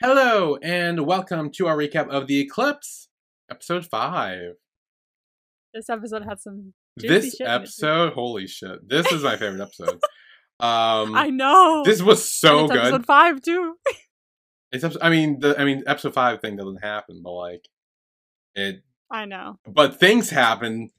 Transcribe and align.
Hello, 0.00 0.56
and 0.62 1.06
welcome 1.06 1.50
to 1.56 1.66
our 1.66 1.76
recap 1.76 2.08
of 2.08 2.28
The 2.28 2.38
Eclipse, 2.38 3.08
episode 3.50 3.84
5. 3.84 4.52
This 5.74 5.90
episode 5.90 6.22
had 6.24 6.38
some. 6.38 6.74
This 6.96 7.32
shit 7.32 7.40
in 7.40 7.46
it, 7.46 7.50
episode, 7.50 8.12
holy 8.12 8.46
shit. 8.46 8.88
This 8.88 9.10
is 9.10 9.24
my 9.24 9.36
favorite 9.36 9.60
episode. 9.62 9.98
Um, 10.60 11.14
I 11.14 11.30
know. 11.30 11.84
this 11.84 12.02
was 12.02 12.28
so 12.28 12.66
good. 12.66 12.78
Episode 12.78 13.06
five 13.06 13.40
too. 13.40 13.74
It's, 14.72 14.84
I 15.00 15.08
mean, 15.08 15.38
the 15.38 15.54
I 15.58 15.64
mean, 15.64 15.84
episode 15.86 16.14
5 16.14 16.40
thing 16.40 16.56
doesn't 16.56 16.82
happen, 16.84 17.20
but 17.24 17.30
like, 17.32 17.68
it, 18.56 18.82
I 19.08 19.24
know, 19.24 19.60
but 19.66 20.00
things 20.00 20.30
happen. 20.30 20.90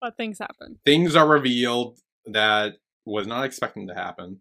but 0.00 0.16
things 0.16 0.38
happen. 0.38 0.78
Things 0.86 1.16
are 1.16 1.26
revealed 1.28 1.98
that 2.26 2.74
was 3.04 3.26
not 3.26 3.44
expecting 3.44 3.88
to 3.88 3.94
happen. 3.94 4.40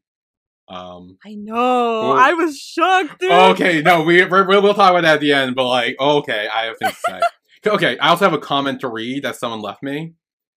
Um, 0.70 1.18
I 1.26 1.36
know. 1.36 1.54
Well- 1.54 2.14
I 2.14 2.34
was 2.34 2.58
shocked. 2.60 3.20
dude. 3.20 3.32
okay, 3.32 3.82
no, 3.82 4.04
we 4.04 4.26
we're, 4.26 4.46
we'll 4.48 4.62
we'll 4.62 4.74
talk 4.74 4.90
about 4.92 5.04
that 5.04 5.16
at 5.16 5.20
the 5.22 5.34
end. 5.34 5.56
But 5.56 5.68
like, 5.68 5.96
okay, 6.00 6.48
I 6.54 6.66
have 6.66 6.78
things 6.78 6.94
to 7.06 7.12
say. 7.12 7.22
okay, 7.72 7.98
I 8.00 8.10
also 8.10 8.26
have 8.26 8.34
a 8.34 8.40
comment 8.40 8.82
to 8.82 8.90
read 8.90 9.24
that 9.24 9.36
someone 9.38 9.62
left 9.62 9.82
me 9.82 10.14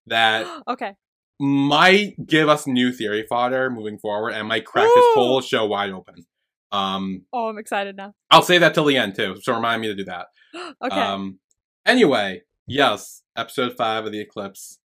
that 0.07 0.47
okay. 0.69 0.95
might 1.39 2.15
give 2.27 2.49
us 2.49 2.67
new 2.67 2.93
theory 2.93 3.25
fodder 3.29 3.71
moving 3.71 3.99
forward, 3.99 4.31
and 4.31 4.49
might 4.49 4.65
crack 4.67 4.89
this 4.95 5.05
whole 5.15 5.41
show 5.41 5.67
wide 5.67 5.91
open. 5.91 6.27
Um, 6.73 7.27
Oh, 7.33 7.49
I'm 7.49 7.59
excited 7.59 7.97
now. 7.97 8.15
I'll 8.31 8.43
say 8.43 8.59
that 8.59 8.75
till 8.75 8.85
the 8.85 8.97
end 8.97 9.15
too, 9.17 9.37
so 9.43 9.55
remind 9.55 9.81
me 9.83 9.89
to 9.89 9.95
do 9.95 10.05
that. 10.05 10.27
okay. 10.85 11.01
Um, 11.01 11.39
anyway, 11.87 12.43
yes, 12.67 13.23
episode 13.37 13.77
five 13.77 14.07
of 14.07 14.13
the 14.13 14.21
eclipse. 14.21 14.79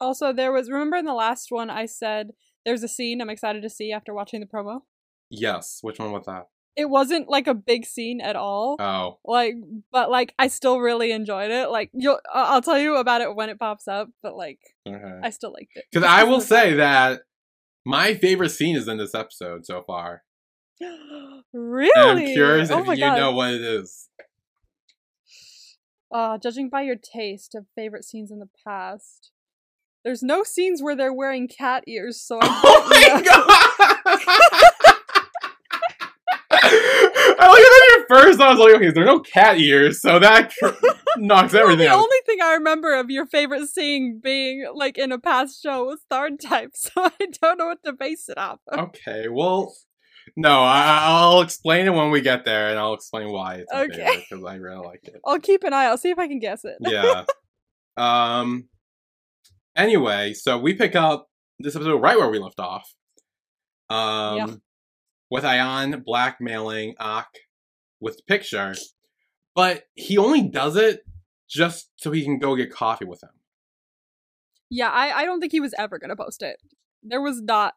also, 0.00 0.32
there 0.32 0.52
was. 0.52 0.70
Remember 0.70 0.96
in 0.96 1.04
the 1.06 1.14
last 1.14 1.50
one, 1.50 1.70
I 1.70 1.86
said 1.86 2.30
there's 2.64 2.82
a 2.82 2.88
scene 2.88 3.20
I'm 3.20 3.30
excited 3.30 3.62
to 3.62 3.70
see 3.70 3.92
after 3.92 4.14
watching 4.14 4.40
the 4.40 4.46
promo. 4.46 4.80
Yes, 5.30 5.78
which 5.82 5.98
one 5.98 6.12
was 6.12 6.26
that? 6.26 6.48
It 6.76 6.90
wasn't 6.90 7.28
like 7.28 7.46
a 7.46 7.54
big 7.54 7.86
scene 7.86 8.20
at 8.20 8.34
all. 8.34 8.76
Oh, 8.80 9.18
like, 9.24 9.54
but 9.92 10.10
like, 10.10 10.34
I 10.38 10.48
still 10.48 10.80
really 10.80 11.12
enjoyed 11.12 11.50
it. 11.50 11.70
Like, 11.70 11.90
you'll. 11.92 12.18
I'll 12.32 12.62
tell 12.62 12.78
you 12.78 12.96
about 12.96 13.20
it 13.20 13.34
when 13.34 13.48
it 13.48 13.60
pops 13.60 13.86
up. 13.86 14.08
But 14.22 14.36
like, 14.36 14.58
okay. 14.86 15.20
I 15.22 15.30
still 15.30 15.52
liked 15.52 15.72
it. 15.76 15.84
Because 15.92 16.06
I 16.06 16.24
will 16.24 16.40
say 16.40 16.74
that 16.74 17.20
my 17.84 18.14
favorite 18.14 18.50
scene 18.50 18.76
is 18.76 18.88
in 18.88 18.98
this 18.98 19.14
episode 19.14 19.66
so 19.66 19.82
far. 19.86 20.22
really? 21.52 21.90
And 21.96 22.18
I'm 22.18 22.26
curious 22.26 22.70
oh 22.70 22.80
if 22.80 22.98
you 22.98 23.04
God. 23.04 23.16
know 23.16 23.32
what 23.32 23.54
it 23.54 23.60
is. 23.60 24.08
Uh, 26.12 26.38
judging 26.38 26.68
by 26.68 26.82
your 26.82 26.96
taste 26.96 27.54
of 27.54 27.66
favorite 27.74 28.04
scenes 28.04 28.30
in 28.30 28.38
the 28.38 28.48
past, 28.66 29.32
there's 30.04 30.22
no 30.22 30.42
scenes 30.44 30.82
where 30.82 30.94
they're 30.96 31.12
wearing 31.12 31.48
cat 31.48 31.84
ears, 31.86 32.20
so 32.20 32.38
I 32.42 32.60
Oh 32.64 32.88
know. 32.88 33.14
my 33.14 33.22
god! 33.22 34.90
I 36.56 37.48
look 37.48 37.58
at 37.58 38.00
it 38.00 38.06
first. 38.08 38.40
I 38.40 38.50
was 38.50 38.58
like, 38.58 38.74
okay, 38.76 38.90
there 38.90 39.02
are 39.02 39.06
no 39.06 39.20
cat 39.20 39.58
ears, 39.58 40.00
so 40.00 40.18
that 40.18 40.52
knocks 41.18 41.52
Well, 41.52 41.62
everything 41.62 41.86
the 41.86 41.92
out. 41.92 41.98
only 41.98 42.16
thing 42.26 42.38
I 42.42 42.54
remember 42.54 42.94
of 42.94 43.10
your 43.10 43.26
favorite 43.26 43.68
scene 43.68 44.20
being 44.22 44.66
like 44.74 44.96
in 44.98 45.12
a 45.12 45.18
past 45.18 45.62
show 45.62 45.84
was 45.84 46.00
Third 46.10 46.40
Type, 46.40 46.70
so 46.74 46.90
I 46.96 47.12
don't 47.40 47.58
know 47.58 47.66
what 47.66 47.82
to 47.84 47.92
base 47.92 48.28
it 48.28 48.38
off 48.38 48.60
of. 48.68 48.78
Okay, 48.88 49.28
well, 49.28 49.74
no, 50.36 50.60
I, 50.62 51.00
I'll 51.02 51.40
explain 51.42 51.86
it 51.86 51.90
when 51.90 52.10
we 52.10 52.20
get 52.20 52.44
there, 52.44 52.70
and 52.70 52.78
I'll 52.78 52.94
explain 52.94 53.30
why 53.30 53.56
it's 53.56 53.72
Okay. 53.72 54.24
because 54.30 54.44
I 54.44 54.56
really 54.56 54.84
like 54.84 55.00
it. 55.04 55.20
I'll 55.24 55.40
keep 55.40 55.64
an 55.64 55.72
eye. 55.72 55.84
I'll 55.86 55.98
see 55.98 56.10
if 56.10 56.18
I 56.18 56.28
can 56.28 56.38
guess 56.38 56.64
it. 56.64 56.76
Yeah. 56.80 57.24
um. 57.96 58.68
Anyway, 59.76 60.32
so 60.34 60.58
we 60.58 60.74
pick 60.74 60.94
up 60.94 61.28
this 61.58 61.74
episode 61.74 62.00
right 62.00 62.16
where 62.16 62.30
we 62.30 62.38
left 62.38 62.60
off. 62.60 62.94
Um. 63.90 64.36
Yeah. 64.36 64.46
With 65.30 65.44
Ion 65.44 66.02
blackmailing 66.06 66.94
Ak 67.00 67.28
with 67.98 68.18
the 68.18 68.22
picture, 68.28 68.74
but 69.54 69.84
he 69.94 70.16
only 70.16 70.42
does 70.48 70.76
it 70.76 71.00
just 71.48 71.90
so 71.96 72.12
he 72.12 72.22
can 72.22 72.38
go 72.38 72.54
get 72.54 72.70
coffee 72.70 73.06
with 73.06 73.22
him. 73.22 73.30
Yeah, 74.70 74.90
I, 74.90 75.22
I 75.22 75.24
don't 75.24 75.40
think 75.40 75.52
he 75.52 75.60
was 75.60 75.74
ever 75.78 75.98
gonna 75.98 76.14
post 76.14 76.42
it. 76.42 76.58
There 77.02 77.20
was 77.20 77.40
not 77.42 77.74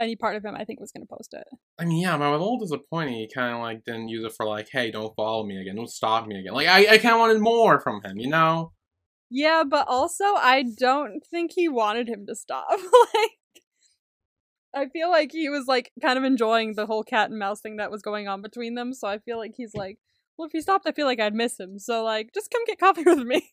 any 0.00 0.16
part 0.16 0.36
of 0.36 0.44
him 0.44 0.54
I 0.54 0.64
think 0.64 0.80
was 0.80 0.92
gonna 0.92 1.06
post 1.06 1.34
it. 1.34 1.46
I 1.78 1.84
mean, 1.84 2.00
yeah, 2.00 2.16
but 2.16 2.24
I 2.24 2.30
was 2.30 2.40
a 2.40 2.42
little 2.42 2.58
disappointed. 2.58 3.14
He 3.14 3.28
kind 3.32 3.54
of 3.54 3.60
like 3.60 3.84
didn't 3.84 4.08
use 4.08 4.24
it 4.24 4.32
for 4.36 4.46
like, 4.46 4.68
hey, 4.70 4.90
don't 4.90 5.14
follow 5.16 5.44
me 5.44 5.60
again, 5.60 5.76
don't 5.76 5.90
stalk 5.90 6.26
me 6.26 6.38
again. 6.38 6.54
Like, 6.54 6.68
I, 6.68 6.94
I 6.94 6.98
kind 6.98 7.14
of 7.14 7.20
wanted 7.20 7.40
more 7.40 7.80
from 7.80 8.00
him, 8.02 8.18
you 8.18 8.28
know? 8.28 8.72
Yeah, 9.36 9.64
but 9.68 9.88
also 9.88 10.36
I 10.36 10.62
don't 10.78 11.20
think 11.26 11.50
he 11.56 11.68
wanted 11.68 12.08
him 12.08 12.24
to 12.26 12.36
stop. 12.36 12.68
like 13.14 13.62
I 14.72 14.88
feel 14.90 15.10
like 15.10 15.32
he 15.32 15.48
was 15.48 15.66
like 15.66 15.90
kind 16.00 16.16
of 16.16 16.22
enjoying 16.22 16.76
the 16.76 16.86
whole 16.86 17.02
cat 17.02 17.30
and 17.30 17.38
mouse 17.38 17.60
thing 17.60 17.78
that 17.78 17.90
was 17.90 18.00
going 18.00 18.28
on 18.28 18.42
between 18.42 18.76
them, 18.76 18.94
so 18.94 19.08
I 19.08 19.18
feel 19.18 19.36
like 19.36 19.54
he's 19.56 19.74
like, 19.74 19.98
well, 20.38 20.46
if 20.46 20.52
he 20.52 20.60
stopped, 20.60 20.86
I 20.86 20.92
feel 20.92 21.06
like 21.06 21.18
I'd 21.18 21.34
miss 21.34 21.58
him. 21.58 21.80
So 21.80 22.04
like, 22.04 22.30
just 22.32 22.52
come 22.52 22.64
get 22.64 22.78
coffee 22.78 23.02
with 23.06 23.24
me. 23.26 23.50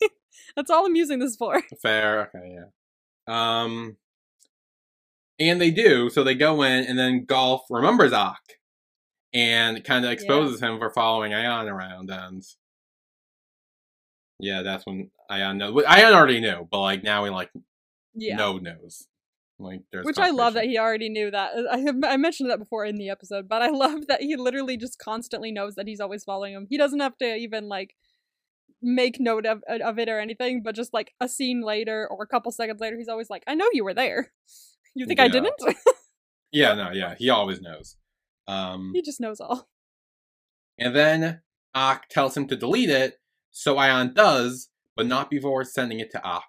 That's 0.55 0.69
all 0.69 0.85
I'm 0.85 0.95
using 0.95 1.17
this 1.17 1.35
for. 1.35 1.63
Fair, 1.81 2.29
okay, 2.35 2.57
yeah. 2.57 3.63
Um, 3.63 3.97
and 5.39 5.59
they 5.59 5.71
do, 5.71 6.11
so 6.11 6.23
they 6.23 6.35
go 6.35 6.61
in, 6.61 6.85
and 6.85 6.99
then 6.99 7.25
Golf 7.25 7.61
remembers 7.71 8.13
Ak, 8.13 8.59
and 9.33 9.83
kind 9.83 10.05
of 10.05 10.11
exposes 10.11 10.59
him 10.59 10.77
for 10.77 10.91
following 10.91 11.33
Ion 11.33 11.67
around, 11.67 12.11
and 12.11 12.43
yeah, 14.41 14.61
that's 14.63 14.85
when 14.85 15.11
Ion 15.29 15.61
uh, 15.61 15.69
knows. 15.69 15.83
Ion 15.87 16.13
already 16.13 16.39
knew, 16.39 16.67
but 16.69 16.81
like 16.81 17.03
now 17.03 17.23
he 17.23 17.29
like 17.29 17.51
Yeah. 18.13 18.35
no 18.35 18.57
knows. 18.57 19.07
Like 19.59 19.81
there's 19.91 20.05
Which 20.05 20.17
I 20.17 20.31
love 20.31 20.55
that 20.55 20.65
he 20.65 20.77
already 20.77 21.09
knew 21.09 21.29
that. 21.29 21.53
Uh, 21.55 21.63
I 21.71 21.77
have, 21.79 21.95
I 22.03 22.17
mentioned 22.17 22.49
that 22.49 22.59
before 22.59 22.83
in 22.83 22.97
the 22.97 23.09
episode, 23.09 23.47
but 23.47 23.61
I 23.61 23.69
love 23.85 24.07
that 24.07 24.21
he 24.21 24.35
literally 24.35 24.75
just 24.77 24.97
constantly 24.97 25.51
knows 25.51 25.75
that 25.75 25.87
he's 25.87 25.99
always 25.99 26.23
following 26.23 26.53
him. 26.53 26.67
He 26.69 26.77
doesn't 26.77 26.99
have 26.99 27.17
to 27.19 27.35
even 27.35 27.69
like 27.69 27.95
make 28.81 29.19
note 29.19 29.45
of 29.45 29.63
uh, 29.69 29.77
of 29.83 29.99
it 29.99 30.09
or 30.09 30.19
anything, 30.19 30.63
but 30.63 30.75
just 30.75 30.93
like 30.93 31.13
a 31.21 31.29
scene 31.29 31.61
later 31.61 32.07
or 32.09 32.23
a 32.23 32.27
couple 32.27 32.51
seconds 32.51 32.81
later, 32.81 32.97
he's 32.97 33.07
always 33.07 33.29
like, 33.29 33.43
"I 33.47 33.53
know 33.55 33.69
you 33.73 33.83
were 33.83 33.93
there. 33.93 34.31
You 34.93 35.05
think 35.05 35.21
I 35.21 35.29
didn't?" 35.29 35.53
Yeah, 36.51 36.73
no, 36.73 36.91
yeah, 36.91 37.15
he 37.17 37.29
always 37.29 37.61
knows. 37.61 37.95
Um, 38.45 38.91
he 38.93 39.01
just 39.01 39.21
knows 39.21 39.39
all. 39.39 39.69
And 40.77 40.93
then 40.93 41.41
Ak 41.73 42.09
tells 42.09 42.35
him 42.35 42.45
to 42.47 42.57
delete 42.57 42.89
it, 42.89 43.20
so 43.51 43.77
Ion 43.77 44.13
does, 44.13 44.69
but 44.95 45.05
not 45.05 45.29
before 45.29 45.63
sending 45.63 45.99
it 45.99 46.11
to 46.11 46.25
Ak. 46.25 46.43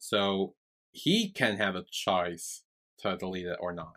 So 0.00 0.54
he 0.92 1.30
can 1.30 1.56
have 1.56 1.74
a 1.76 1.84
choice 1.90 2.62
to 3.00 3.16
delete 3.16 3.46
it 3.46 3.58
or 3.60 3.72
not. 3.72 3.92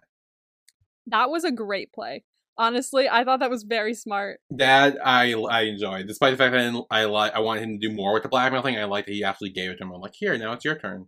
That 1.07 1.29
was 1.29 1.43
a 1.43 1.51
great 1.51 1.91
play. 1.93 2.23
Honestly, 2.57 3.07
I 3.09 3.23
thought 3.23 3.39
that 3.39 3.49
was 3.49 3.63
very 3.63 3.93
smart. 3.93 4.39
That 4.51 4.97
I 5.03 5.33
I 5.33 5.61
enjoyed, 5.61 6.07
despite 6.07 6.31
the 6.31 6.37
fact 6.37 6.51
that 6.51 6.59
I 6.61 6.63
didn't- 6.65 6.85
I 6.91 7.05
like 7.05 7.33
I 7.33 7.39
wanted 7.39 7.63
him 7.63 7.79
to 7.79 7.87
do 7.87 7.93
more 7.95 8.13
with 8.13 8.23
the 8.23 8.29
blackmail 8.29 8.61
thing. 8.61 8.77
I 8.77 8.83
like 8.83 9.05
that 9.05 9.13
he 9.13 9.23
actually 9.23 9.49
gave 9.49 9.71
it 9.71 9.77
to 9.77 9.83
him. 9.83 9.91
I'm 9.91 10.01
like, 10.01 10.15
here, 10.15 10.37
now 10.37 10.51
it's 10.53 10.65
your 10.65 10.77
turn. 10.77 11.07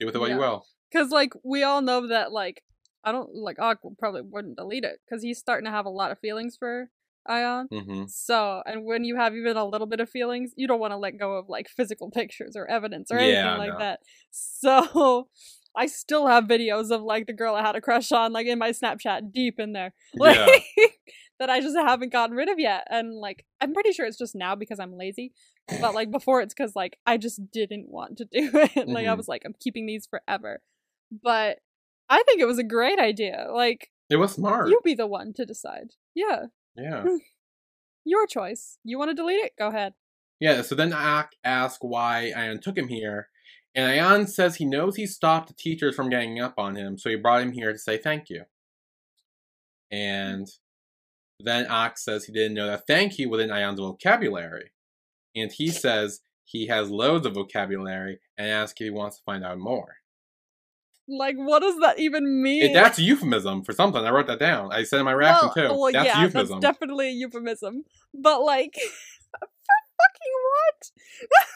Do 0.00 0.06
with 0.06 0.16
it 0.16 0.18
what 0.18 0.30
you 0.30 0.38
will. 0.38 0.66
Cause 0.92 1.10
like 1.10 1.32
we 1.44 1.62
all 1.62 1.82
know 1.82 2.06
that 2.08 2.32
like 2.32 2.62
I 3.04 3.12
don't 3.12 3.34
like 3.34 3.58
Og 3.60 3.78
probably 3.98 4.22
wouldn't 4.22 4.56
delete 4.56 4.84
it 4.84 4.98
because 5.04 5.22
he's 5.22 5.38
starting 5.38 5.66
to 5.66 5.70
have 5.70 5.86
a 5.86 5.90
lot 5.90 6.10
of 6.10 6.18
feelings 6.18 6.56
for 6.58 6.90
Ion. 7.28 7.68
hmm 7.70 8.04
So, 8.08 8.62
and 8.66 8.84
when 8.84 9.04
you 9.04 9.16
have 9.16 9.34
even 9.34 9.56
a 9.56 9.64
little 9.64 9.86
bit 9.86 10.00
of 10.00 10.08
feelings, 10.08 10.52
you 10.56 10.66
don't 10.66 10.80
want 10.80 10.92
to 10.92 10.96
let 10.96 11.18
go 11.18 11.34
of 11.34 11.48
like 11.48 11.68
physical 11.68 12.10
pictures 12.10 12.56
or 12.56 12.66
evidence 12.70 13.10
or 13.10 13.16
anything 13.18 13.34
Yeah, 13.34 13.58
like 13.58 13.72
no. 13.72 13.78
that. 13.78 14.00
So, 14.30 15.28
I 15.76 15.86
still 15.86 16.26
have 16.26 16.44
videos 16.44 16.90
of 16.90 17.02
like 17.02 17.26
the 17.26 17.34
girl 17.34 17.54
I 17.54 17.60
had 17.62 17.76
a 17.76 17.80
crush 17.82 18.10
on, 18.10 18.32
like 18.32 18.46
in 18.46 18.58
my 18.58 18.70
Snapchat, 18.70 19.32
deep 19.32 19.60
in 19.60 19.72
there, 19.74 19.92
like 20.18 20.36
Yeah. 20.36 20.86
that 21.38 21.50
I 21.50 21.60
just 21.60 21.76
haven't 21.76 22.12
gotten 22.12 22.34
rid 22.34 22.48
of 22.48 22.58
yet. 22.58 22.86
And 22.90 23.14
like, 23.14 23.44
I'm 23.60 23.74
pretty 23.74 23.92
sure 23.92 24.06
it's 24.06 24.16
just 24.16 24.34
now 24.34 24.54
because 24.54 24.80
I'm 24.80 24.96
lazy, 24.96 25.32
but 25.70 25.94
like 25.94 26.10
before 26.10 26.40
it's 26.40 26.54
because 26.54 26.74
like 26.74 26.98
I 27.06 27.18
just 27.18 27.50
didn't 27.52 27.90
want 27.90 28.16
to 28.18 28.24
do 28.32 28.50
it. 28.54 28.88
like 28.88 29.06
I 29.06 29.10
Mhm. 29.12 29.16
was 29.18 29.28
like, 29.28 29.42
I'm 29.44 29.54
keeping 29.60 29.84
these 29.84 30.06
forever. 30.06 30.62
But 31.22 31.58
I 32.08 32.22
think 32.22 32.40
it 32.40 32.46
was 32.46 32.58
a 32.58 32.64
great 32.64 32.98
idea. 32.98 33.48
Like, 33.52 33.90
It 34.08 34.16
was 34.16 34.32
smart. 34.32 34.68
you 34.68 34.80
be 34.82 34.94
the 34.94 35.06
one 35.06 35.32
to 35.34 35.44
decide. 35.44 35.90
Yeah 36.14 36.46
yeah. 36.76 37.02
Hmm. 37.02 37.16
your 38.04 38.26
choice. 38.26 38.78
You 38.84 38.98
want 38.98 39.10
to 39.10 39.14
delete 39.14 39.44
it? 39.44 39.52
Go 39.58 39.68
ahead. 39.68 39.94
Yeah, 40.40 40.62
so 40.62 40.74
then 40.74 40.92
Ak 40.92 41.32
asks 41.44 41.78
why 41.80 42.32
Ion 42.36 42.60
took 42.60 42.76
him 42.76 42.88
here, 42.88 43.28
and 43.74 43.86
Ion 43.86 44.26
says 44.26 44.56
he 44.56 44.64
knows 44.66 44.96
he 44.96 45.06
stopped 45.06 45.48
the 45.48 45.54
teachers 45.54 45.94
from 45.96 46.10
ganging 46.10 46.40
up 46.40 46.54
on 46.58 46.76
him, 46.76 46.98
so 46.98 47.08
he 47.08 47.16
brought 47.16 47.42
him 47.42 47.52
here 47.52 47.72
to 47.72 47.78
say 47.78 47.96
thank 47.96 48.28
you. 48.28 48.44
Hmm. 49.90 49.96
And 49.96 50.48
then 51.40 51.66
Ak 51.66 51.98
says 51.98 52.24
he 52.24 52.32
didn't 52.32 52.54
know 52.54 52.66
that 52.66 52.86
thank 52.86 53.18
you 53.18 53.28
was 53.28 53.42
in 53.42 53.50
Ion's 53.50 53.80
vocabulary. 53.80 54.72
And 55.34 55.52
he 55.52 55.68
says 55.68 56.20
he 56.44 56.66
has 56.68 56.90
loads 56.90 57.26
of 57.26 57.34
vocabulary 57.34 58.20
and 58.38 58.48
asks 58.48 58.80
if 58.80 58.86
he 58.86 58.90
wants 58.90 59.18
to 59.18 59.22
find 59.24 59.44
out 59.44 59.58
more. 59.58 59.96
Like, 61.08 61.36
what 61.36 61.62
does 61.62 61.76
that 61.80 62.00
even 62.00 62.42
mean? 62.42 62.64
It- 62.64 62.74
that's 62.74 62.98
a 62.98 63.02
euphemism 63.02 63.62
for 63.62 63.72
something. 63.72 64.04
I 64.04 64.10
wrote 64.10 64.26
that 64.26 64.40
down. 64.40 64.72
I 64.72 64.82
said 64.82 64.98
in 64.98 65.04
my 65.04 65.12
reaction 65.12 65.50
well, 65.54 65.68
too. 65.68 65.74
Well, 65.78 65.92
that's 65.92 66.06
yeah, 66.06 66.22
euphemism. 66.22 66.60
that's 66.60 66.74
definitely 66.78 67.08
a 67.08 67.12
euphemism. 67.12 67.84
But 68.12 68.42
like, 68.42 68.74
for 69.30 69.38
fucking 69.40 70.34
what? 70.50 70.90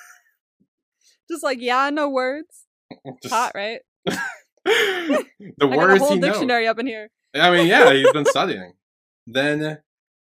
Just 1.31 1.43
like, 1.43 1.59
yeah, 1.61 1.91
no 1.91 2.09
words. 2.09 2.67
Just- 3.23 3.35
Hot, 3.35 3.53
right? 3.55 3.81
the 4.05 4.15
I 4.67 5.25
got 5.59 5.73
a 5.73 5.77
words 5.77 6.01
whole 6.01 6.13
he 6.13 6.19
knows. 6.19 6.33
dictionary 6.33 6.67
up 6.69 6.79
in 6.79 6.87
here. 6.87 7.11
I 7.35 7.51
mean, 7.51 7.67
yeah, 7.67 7.93
he's 7.93 8.13
been 8.13 8.27
studying. 8.27 8.75
Then 9.27 9.79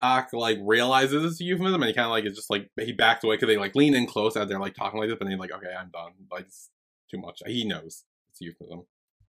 Ak 0.01 0.29
like 0.33 0.57
realizes 0.61 1.23
it's 1.23 1.41
a 1.41 1.43
euphemism 1.43 1.81
and 1.81 1.89
he 1.89 1.93
kind 1.95 2.05
of 2.05 2.11
like 2.11 2.25
is 2.25 2.35
just 2.35 2.49
like 2.49 2.69
he 2.79 2.91
backs 2.91 3.23
away 3.23 3.35
because 3.35 3.47
they 3.47 3.57
like 3.57 3.75
lean 3.75 3.95
in 3.95 4.05
close 4.05 4.35
as 4.35 4.47
they're 4.47 4.59
like 4.59 4.75
talking 4.75 4.99
like 4.99 5.09
this, 5.09 5.17
and 5.19 5.29
he's 5.29 5.39
like, 5.39 5.51
okay, 5.51 5.73
I'm 5.79 5.89
done. 5.89 6.11
Like 6.31 6.45
it's 6.45 6.69
too 7.09 7.19
much. 7.19 7.41
He 7.45 7.63
knows 7.63 8.03
it's 8.29 8.41
a 8.41 8.45
euphemism. 8.45 8.83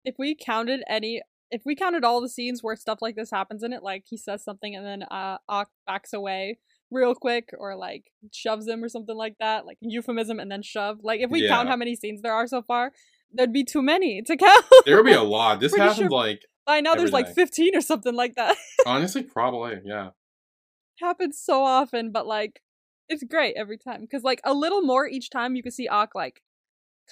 If 0.05 0.17
we 0.19 0.35
counted 0.35 0.83
any, 0.89 1.23
if 1.50 1.62
we 1.65 1.75
counted 1.75 2.05
all 2.05 2.21
the 2.21 2.29
scenes 2.29 2.62
where 2.62 2.77
stuff 2.77 2.99
like 3.00 3.17
this 3.17 3.31
happens 3.31 3.62
in 3.62 3.73
it, 3.73 3.83
like 3.83 4.05
he 4.09 4.17
says 4.17 4.43
something 4.45 4.75
and 4.75 4.85
then 4.87 5.03
uh 5.05 5.39
Ak 5.49 5.69
backs 5.87 6.12
away 6.12 6.59
real 6.91 7.15
quick, 7.15 7.50
or 7.59 7.77
like 7.77 8.05
shoves 8.33 8.67
him 8.67 8.83
or 8.83 8.89
something 8.89 9.17
like 9.17 9.37
that, 9.41 9.67
like 9.67 9.77
euphemism 9.81 10.41
and 10.41 10.50
then 10.50 10.62
shove. 10.62 10.99
Like 11.03 11.21
if 11.21 11.31
we 11.31 11.47
count 11.47 11.69
how 11.69 11.77
many 11.77 11.95
scenes 11.95 12.23
there 12.23 12.33
are 12.33 12.47
so 12.47 12.62
far, 12.62 12.93
there'd 13.33 13.53
be 13.53 13.65
too 13.65 13.83
many 13.83 14.23
to 14.23 14.37
count. 14.47 14.65
There 14.87 14.97
would 14.97 15.05
be 15.06 15.12
a 15.12 15.23
lot. 15.37 15.61
This 15.61 15.77
happens 15.77 15.97
sure- 15.99 16.09
like 16.11 16.43
By 16.67 16.81
now, 16.81 16.94
there's 16.94 17.12
like 17.12 17.29
15 17.35 17.77
or 17.77 17.81
something 17.81 18.15
like 18.15 18.35
that. 18.37 18.56
honestly, 18.87 19.23
probably 19.23 19.81
yeah. 19.85 20.11
happens 21.01 21.41
so 21.43 21.62
often, 21.62 22.11
but 22.12 22.27
like 22.27 22.62
it's 23.09 23.23
great 23.25 23.55
every 23.56 23.79
time 23.79 24.01
because 24.03 24.23
like 24.23 24.41
a 24.44 24.53
little 24.53 24.83
more 24.83 25.06
each 25.06 25.31
time 25.31 25.56
you 25.56 25.62
can 25.62 25.73
see 25.73 25.89
Ak 25.89 26.15
like 26.15 26.43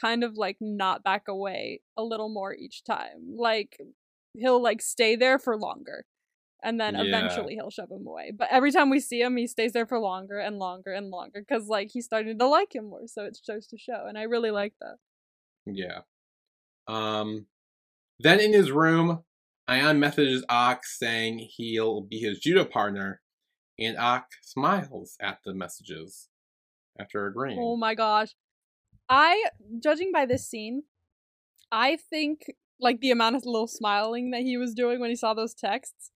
kind 0.01 0.25
of 0.25 0.37
like 0.37 0.57
not 0.61 1.03
back 1.03 1.29
away 1.29 1.81
a 1.97 2.03
little 2.03 2.29
more 2.29 2.55
each 2.55 2.85
time. 2.85 3.35
Like 3.37 3.79
he'll 4.35 4.63
like 4.63 4.83
stay 4.83 5.17
there 5.17 5.39
for 5.39 5.57
longer. 5.57 6.05
And 6.63 6.81
then 6.81 6.95
Yeah. 6.95 7.03
eventually 7.03 7.55
he'll 7.55 7.71
shove 7.71 7.91
him 7.91 8.07
away. 8.07 8.33
But 8.37 8.49
every 8.51 8.73
time 8.73 8.91
we 8.91 8.99
see 8.99 9.21
him, 9.21 9.37
he 9.37 9.47
stays 9.47 9.73
there 9.73 9.87
for 9.87 9.99
longer 9.99 10.39
and 10.39 10.59
longer 10.59 10.93
and 10.93 11.11
longer 11.11 11.41
because 11.47 11.69
like 11.69 11.91
he's 11.93 12.07
starting 12.07 12.39
to 12.39 12.47
like 12.47 12.75
him 12.75 12.87
more. 12.87 13.07
So 13.07 13.25
it 13.25 13.39
shows 13.45 13.67
to 13.69 13.79
show, 13.79 14.07
and 14.09 14.19
I 14.19 14.23
really 14.23 14.51
like 14.51 14.75
that. 14.81 14.97
Yeah. 15.67 16.01
Um. 16.89 17.47
Then 18.19 18.41
in 18.41 18.53
his 18.53 18.73
room, 18.73 19.23
Ion 19.69 20.01
messages 20.01 20.45
Ak 20.49 20.87
saying 20.87 21.39
he'll 21.57 22.01
be 22.01 22.19
his 22.19 22.39
judo 22.39 22.65
partner, 22.65 23.21
and 23.79 23.97
Ak 23.99 24.29
smiles 24.43 25.17
at 25.21 25.41
the 25.45 25.53
messages 25.53 26.29
after 26.99 27.27
agreeing. 27.27 27.59
Oh 27.61 27.77
my 27.77 27.95
gosh. 27.95 28.35
I 29.09 29.45
judging 29.83 30.11
by 30.13 30.27
this 30.27 30.47
scene, 30.49 30.83
I 31.71 31.97
think 31.97 32.47
like 32.81 33.01
the 33.01 33.11
amount 33.11 33.37
of 33.37 33.45
little 33.47 33.67
smiling 33.69 34.31
that 34.33 34.43
he 34.43 34.57
was 34.57 34.75
doing 34.75 35.01
when 35.01 35.11
he 35.11 35.17
saw 35.17 35.35
those 35.35 35.55
texts, 35.55 36.11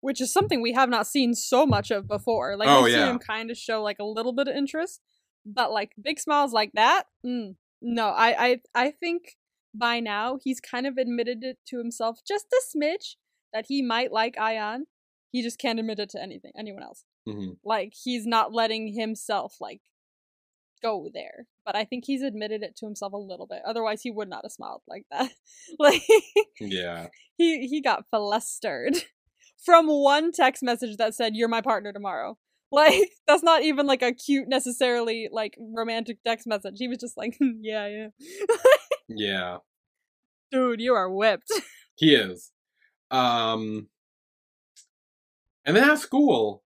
which 0.00 0.20
is 0.20 0.32
something 0.32 0.62
we 0.62 0.72
have 0.72 0.88
not 0.88 1.06
seen 1.06 1.34
so 1.34 1.66
much 1.66 1.90
of 1.90 2.08
before. 2.08 2.56
Like 2.56 2.68
Oh, 2.68 2.84
we've 2.84 2.92
yeah. 2.92 3.04
seen 3.04 3.08
him 3.14 3.18
kind 3.18 3.50
of 3.50 3.56
show 3.58 3.82
like 3.82 3.98
a 3.98 4.04
little 4.04 4.32
bit 4.32 4.48
of 4.48 4.54
interest, 4.56 5.00
but 5.44 5.72
like 5.72 5.92
big 6.00 6.18
smiles 6.18 6.52
like 6.52 6.72
that, 6.74 7.04
mm, 7.24 7.56
no. 7.82 8.08
I 8.08 8.46
I 8.46 8.60
I 8.74 8.90
think 8.90 9.36
by 9.74 10.00
now 10.00 10.38
he's 10.42 10.60
kind 10.60 10.86
of 10.86 10.96
admitted 10.96 11.44
it 11.44 11.58
to 11.68 11.78
himself 11.78 12.20
just 12.26 12.46
a 12.52 12.62
smidge 12.76 13.16
that 13.52 13.66
he 13.68 13.82
might 13.82 14.10
like 14.12 14.38
Ion. 14.38 14.86
He 15.32 15.42
just 15.42 15.58
can't 15.58 15.78
admit 15.78 15.98
it 15.98 16.08
to 16.10 16.22
anything 16.22 16.52
anyone 16.58 16.82
else 16.82 17.04
Mhm. 17.28 17.58
like 17.62 17.92
he's 18.04 18.26
not 18.26 18.54
letting 18.54 18.94
himself 18.94 19.56
like 19.60 19.82
go 20.86 21.08
there 21.12 21.46
but 21.66 21.74
i 21.76 21.84
think 21.84 22.04
he's 22.06 22.22
admitted 22.22 22.62
it 22.62 22.76
to 22.76 22.86
himself 22.86 23.12
a 23.12 23.16
little 23.30 23.46
bit 23.46 23.60
otherwise 23.66 24.00
he 24.02 24.10
would 24.10 24.28
not 24.28 24.44
have 24.44 24.52
smiled 24.52 24.82
like 24.88 25.04
that 25.10 25.30
like 25.78 26.02
Yeah. 26.60 27.08
he 27.36 27.66
he 27.66 27.80
got 27.80 28.04
flustered 28.10 28.94
from 29.66 29.86
one 29.88 30.32
text 30.32 30.62
message 30.62 30.96
that 30.98 31.14
said 31.14 31.34
you're 31.34 31.48
my 31.56 31.60
partner 31.60 31.92
tomorrow 31.92 32.36
like 32.72 33.10
that's 33.28 33.42
not 33.44 33.62
even 33.62 33.86
like 33.86 34.02
a 34.02 34.12
cute 34.12 34.48
necessarily 34.48 35.28
like 35.40 35.54
romantic 35.80 36.18
text 36.26 36.46
message 36.46 36.74
he 36.78 36.88
was 36.88 36.98
just 36.98 37.16
like 37.16 37.36
yeah 37.40 37.86
yeah 37.86 38.08
Yeah. 39.08 39.56
dude 40.50 40.80
you 40.80 40.94
are 40.94 41.10
whipped 41.10 41.50
He 41.96 42.14
is. 42.14 42.52
Um. 43.10 43.88
And 45.64 45.74
then 45.76 45.88
at 45.90 45.98
school, 45.98 46.62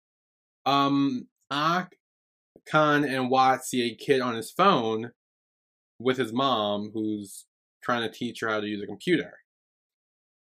um, 0.65 1.27
Ak, 1.51 1.95
Khan, 2.69 3.03
and 3.05 3.29
Watt 3.29 3.65
see 3.65 3.83
a 3.89 3.95
kid 3.95 4.21
on 4.21 4.35
his 4.35 4.51
phone 4.51 5.11
with 5.99 6.17
his 6.17 6.31
mom 6.33 6.91
who's 6.93 7.45
trying 7.83 8.01
to 8.01 8.15
teach 8.15 8.41
her 8.41 8.49
how 8.49 8.59
to 8.59 8.67
use 8.67 8.81
a 8.83 8.87
computer. 8.87 9.33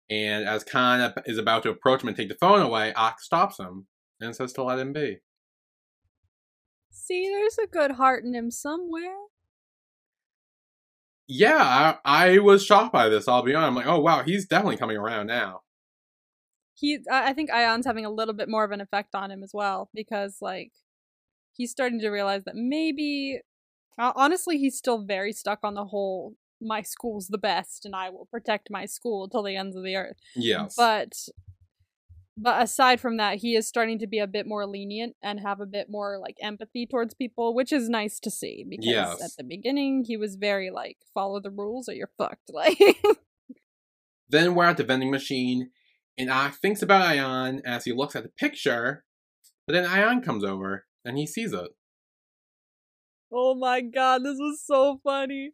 And 0.09 0.47
as 0.47 0.63
Khan 0.63 1.13
is 1.25 1.37
about 1.37 1.63
to 1.63 1.69
approach 1.69 2.01
him 2.03 2.09
and 2.09 2.17
take 2.17 2.29
the 2.29 2.35
phone 2.35 2.61
away, 2.61 2.93
Ak 2.95 3.19
stops 3.21 3.59
him 3.59 3.87
and 4.21 4.35
says 4.35 4.53
to 4.53 4.63
let 4.63 4.79
him 4.79 4.93
be. 4.93 5.19
see 6.91 7.27
there's 7.29 7.57
a 7.57 7.67
good 7.67 7.91
heart 7.91 8.23
in 8.23 8.33
him 8.33 8.49
somewhere 8.51 9.17
Yeah, 11.27 11.97
I, 12.05 12.35
I 12.35 12.39
was 12.39 12.63
shocked 12.65 12.93
by 12.93 13.09
this, 13.09 13.27
I'll 13.27 13.41
be 13.41 13.55
honest. 13.55 13.69
I'm 13.69 13.75
like, 13.75 13.87
oh 13.87 13.99
wow, 13.99 14.23
he's 14.23 14.45
definitely 14.47 14.77
coming 14.77 14.97
around 14.97 15.27
now. 15.27 15.61
he 16.75 16.99
I 17.11 17.33
think 17.33 17.51
Ion's 17.51 17.85
having 17.85 18.05
a 18.05 18.09
little 18.09 18.33
bit 18.33 18.49
more 18.49 18.63
of 18.63 18.71
an 18.71 18.81
effect 18.81 19.15
on 19.15 19.31
him 19.31 19.43
as 19.43 19.51
well 19.53 19.89
because 19.93 20.37
like 20.41 20.71
he's 21.55 21.71
starting 21.71 21.99
to 21.99 22.09
realize 22.09 22.43
that 22.45 22.55
maybe 22.55 23.39
uh, 23.97 24.13
honestly 24.15 24.57
he's 24.57 24.77
still 24.77 25.03
very 25.03 25.31
stuck 25.31 25.59
on 25.63 25.73
the 25.73 25.85
whole 25.85 26.35
my 26.61 26.81
school's 26.81 27.27
the 27.27 27.37
best 27.37 27.85
and 27.85 27.95
I 27.95 28.09
will 28.09 28.27
protect 28.31 28.69
my 28.71 28.85
school 28.85 29.27
till 29.27 29.43
the 29.43 29.55
ends 29.55 29.75
of 29.75 29.83
the 29.83 29.95
earth. 29.95 30.17
Yes. 30.35 30.75
But 30.77 31.13
but 32.37 32.61
aside 32.61 32.99
from 32.99 33.15
that, 33.17 33.37
he 33.37 33.55
is 33.55 33.65
starting 33.65 33.97
to 33.99 34.07
be 34.07 34.19
a 34.19 34.27
bit 34.27 34.45
more 34.45 34.65
lenient 34.65 35.15
and 35.23 35.39
have 35.39 35.61
a 35.61 35.65
bit 35.65 35.87
more 35.89 36.19
like 36.19 36.35
empathy 36.41 36.85
towards 36.85 37.13
people, 37.13 37.55
which 37.55 37.71
is 37.71 37.87
nice 37.87 38.19
to 38.19 38.29
see 38.29 38.65
because 38.67 38.85
Yes. 38.85 39.23
at 39.23 39.31
the 39.37 39.43
beginning 39.43 40.03
he 40.05 40.17
was 40.17 40.35
very 40.35 40.69
like 40.69 40.97
follow 41.13 41.39
the 41.39 41.51
rules 41.51 41.87
or 41.87 41.93
you're 41.93 42.11
fucked. 42.17 42.49
Like 42.53 42.77
Then 44.27 44.55
we're 44.55 44.65
at 44.65 44.77
the 44.77 44.83
vending 44.83 45.11
machine, 45.11 45.69
and 46.17 46.29
Ak 46.29 46.55
thinks 46.55 46.81
about 46.81 47.03
Ion 47.03 47.61
as 47.63 47.85
he 47.85 47.93
looks 47.93 48.15
at 48.15 48.23
the 48.23 48.29
picture, 48.29 49.05
but 49.67 49.73
then 49.73 49.85
Ion 49.85 50.21
comes 50.21 50.43
over 50.43 50.85
and 51.05 51.17
he 51.17 51.27
sees 51.27 51.53
it. 51.53 51.69
Oh 53.31 53.55
my 53.55 53.81
god, 53.81 54.23
this 54.23 54.37
was 54.37 54.61
so 54.65 54.99
funny. 55.03 55.51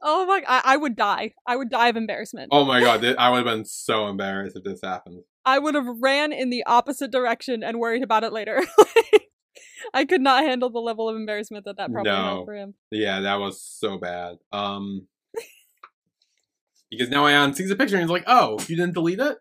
Oh 0.00 0.26
my, 0.26 0.42
I, 0.46 0.62
I 0.64 0.76
would 0.76 0.96
die. 0.96 1.34
I 1.46 1.56
would 1.56 1.70
die 1.70 1.88
of 1.88 1.96
embarrassment. 1.96 2.48
Oh 2.52 2.64
my 2.64 2.80
god, 2.80 3.04
I 3.18 3.30
would 3.30 3.46
have 3.46 3.56
been 3.56 3.64
so 3.64 4.08
embarrassed 4.08 4.56
if 4.56 4.64
this 4.64 4.80
happened. 4.82 5.22
I 5.44 5.58
would 5.58 5.74
have 5.74 5.86
ran 6.00 6.32
in 6.32 6.50
the 6.50 6.64
opposite 6.66 7.10
direction 7.10 7.62
and 7.62 7.78
worried 7.78 8.02
about 8.02 8.24
it 8.24 8.32
later. 8.32 8.62
I 9.94 10.04
could 10.04 10.20
not 10.20 10.44
handle 10.44 10.70
the 10.70 10.80
level 10.80 11.08
of 11.08 11.16
embarrassment 11.16 11.64
that 11.64 11.76
that 11.78 11.92
probably 11.92 12.10
No. 12.10 12.22
held 12.22 12.44
for 12.44 12.54
him. 12.54 12.74
Yeah, 12.90 13.20
that 13.20 13.36
was 13.36 13.62
so 13.62 13.96
bad. 13.98 14.36
Um, 14.52 15.06
because 16.90 17.08
now 17.08 17.24
Ion 17.26 17.54
sees 17.54 17.68
the 17.68 17.76
picture 17.76 17.96
and 17.96 18.02
he's 18.02 18.10
like, 18.10 18.24
"Oh, 18.26 18.58
you 18.68 18.76
didn't 18.76 18.94
delete 18.94 19.20
it?" 19.20 19.38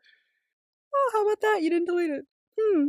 Oh, 0.96 1.10
how 1.14 1.26
about 1.26 1.42
that? 1.42 1.60
You 1.62 1.70
didn't 1.70 1.86
delete 1.88 2.12
it. 2.12 2.26
Hmm. 2.60 2.86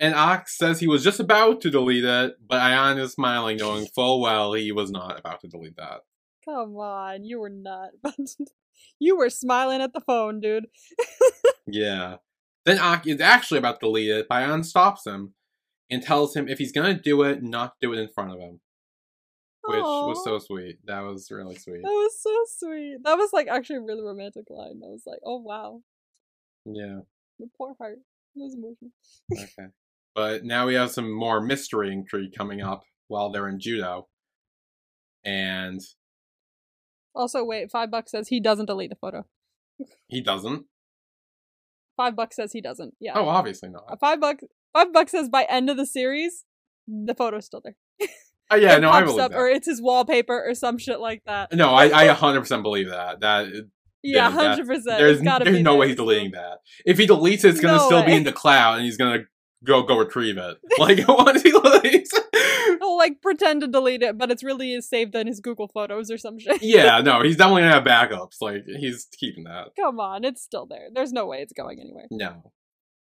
And 0.00 0.14
Ox 0.14 0.58
says 0.58 0.80
he 0.80 0.86
was 0.86 1.04
just 1.04 1.20
about 1.20 1.60
to 1.62 1.70
delete 1.70 2.04
it, 2.04 2.34
but 2.46 2.60
Ion 2.60 2.98
is 2.98 3.12
smiling, 3.12 3.56
knowing 3.58 3.86
full 3.94 4.20
well 4.20 4.52
he 4.52 4.72
was 4.72 4.90
not 4.90 5.18
about 5.18 5.40
to 5.40 5.48
delete 5.48 5.76
that. 5.76 6.00
Come 6.44 6.76
on, 6.76 7.24
you 7.24 7.40
were 7.40 7.50
not. 7.50 7.90
you 8.98 9.16
were 9.16 9.30
smiling 9.30 9.80
at 9.80 9.92
the 9.92 10.00
phone, 10.00 10.40
dude. 10.40 10.66
Yeah. 11.66 12.16
Then 12.66 12.78
Ak 12.78 13.06
is 13.06 13.20
actually 13.20 13.58
about 13.58 13.80
to 13.80 13.86
delete 13.86 14.10
it, 14.10 14.26
but 14.28 14.42
Ion 14.42 14.62
stops 14.64 15.06
him 15.06 15.34
and 15.90 16.02
tells 16.02 16.34
him 16.34 16.48
if 16.48 16.58
he's 16.58 16.72
gonna 16.72 16.98
do 16.98 17.22
it, 17.22 17.42
not 17.42 17.74
do 17.80 17.92
it 17.92 17.98
in 17.98 18.08
front 18.14 18.32
of 18.32 18.38
him. 18.40 18.60
Which 19.66 19.80
was 19.80 20.22
so 20.24 20.38
sweet. 20.38 20.76
That 20.84 21.00
was 21.00 21.30
really 21.30 21.56
sweet. 21.56 21.80
That 21.82 21.88
was 21.88 22.20
so 22.20 22.36
sweet. 22.58 22.98
That 23.02 23.16
was 23.16 23.30
like 23.32 23.48
actually 23.48 23.76
a 23.76 23.80
really 23.80 24.02
romantic 24.02 24.44
line. 24.50 24.82
I 24.84 24.88
was 24.88 25.04
like, 25.06 25.20
oh 25.24 25.38
wow, 25.38 25.80
Yeah. 26.66 27.00
the 27.38 27.46
poor 27.56 27.74
heart. 27.78 27.98
Was 28.36 28.54
emotional. 28.54 28.90
Okay. 29.32 29.68
But 30.14 30.44
now 30.44 30.66
we 30.66 30.74
have 30.74 30.90
some 30.90 31.10
more 31.12 31.40
mystery 31.40 31.92
intrigue 31.92 32.30
coming 32.36 32.62
up 32.62 32.82
while 33.08 33.30
they're 33.30 33.48
in 33.48 33.58
judo. 33.60 34.08
And 35.24 35.80
Also, 37.14 37.44
wait, 37.44 37.70
five 37.70 37.90
bucks 37.90 38.10
says 38.12 38.28
he 38.28 38.40
doesn't 38.40 38.66
delete 38.66 38.90
the 38.90 38.96
photo. 38.96 39.26
he 40.08 40.20
doesn't. 40.20 40.66
Five 41.96 42.16
bucks 42.16 42.36
says 42.36 42.52
he 42.52 42.60
doesn't. 42.60 42.94
Yeah. 43.00 43.12
Oh, 43.16 43.28
obviously 43.28 43.68
Uh, 43.70 43.72
not. 43.88 44.00
Five 44.00 44.20
bucks. 44.20 44.44
Five 44.72 44.92
bucks 44.92 45.12
says 45.12 45.28
by 45.28 45.44
end 45.44 45.70
of 45.70 45.76
the 45.76 45.86
series, 45.86 46.44
the 46.88 47.14
photo's 47.14 47.46
still 47.46 47.62
there. 47.62 47.76
Oh 48.50 48.56
yeah, 48.56 48.76
no, 48.76 48.90
I 48.90 49.02
believe 49.02 49.20
up, 49.20 49.30
that. 49.30 49.38
or 49.38 49.48
it's 49.48 49.66
his 49.66 49.80
wallpaper 49.80 50.44
or 50.46 50.54
some 50.54 50.76
shit 50.76 51.00
like 51.00 51.22
that. 51.24 51.52
No, 51.54 51.70
I, 51.70 52.10
I 52.10 52.14
100% 52.14 52.62
believe 52.62 52.90
that. 52.90 53.20
That 53.20 53.46
Yeah, 54.04 54.30
hundred 54.30 54.66
percent. 54.66 54.98
there's 54.98 55.20
there's 55.20 55.22
no 55.22 55.72
there 55.72 55.74
way 55.74 55.88
he's 55.88 55.96
deleting 55.96 56.32
that. 56.32 56.58
If 56.84 56.98
he 56.98 57.06
deletes 57.06 57.44
it, 57.44 57.46
it's 57.46 57.60
gonna 57.60 57.78
No 57.78 57.86
still 57.86 58.04
be 58.04 58.12
in 58.12 58.24
the 58.24 58.32
cloud, 58.32 58.76
and 58.76 58.84
he's 58.84 58.96
gonna 58.96 59.24
go 59.64 59.82
go 59.82 59.98
retrieve 59.98 60.36
it. 60.36 60.58
Like 60.78 61.06
once 61.08 61.42
he 61.42 61.52
deletes. 61.52 62.10
He'll 62.80 62.98
like 62.98 63.22
pretend 63.22 63.62
to 63.62 63.66
delete 63.66 64.02
it, 64.02 64.18
but 64.18 64.30
it's 64.30 64.44
really 64.44 64.72
is 64.74 64.88
saved 64.88 65.14
in 65.14 65.26
his 65.26 65.40
Google 65.40 65.68
Photos 65.68 66.10
or 66.10 66.18
some 66.18 66.38
shit. 66.38 66.62
yeah, 66.62 67.00
no, 67.00 67.22
he's 67.24 67.36
definitely 67.36 67.62
gonna 67.62 67.74
have 67.74 67.84
backups. 67.84 68.36
Like 68.40 68.64
he's 68.66 69.06
keeping 69.18 69.44
that. 69.44 69.68
Come 69.76 69.98
on, 70.00 70.24
it's 70.24 70.42
still 70.42 70.66
there. 70.66 70.88
There's 70.92 71.12
no 71.12 71.26
way 71.26 71.38
it's 71.38 71.52
going 71.52 71.80
anywhere. 71.80 72.06
No. 72.10 72.52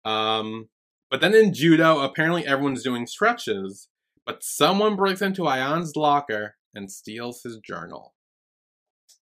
Um, 0.05 0.69
but 1.11 1.21
then 1.21 1.35
in 1.35 1.52
judo, 1.55 2.00
apparently 2.00 2.47
everyone's 2.47 2.83
doing 2.83 3.07
stretches, 3.07 3.88
but 4.26 4.43
someone 4.43 4.97
breaks 4.97 5.23
into 5.23 5.47
Ion's 5.47 5.95
locker 5.95 6.57
and 6.75 6.90
steals 6.90 7.43
his 7.43 7.59
journal. 7.59 8.14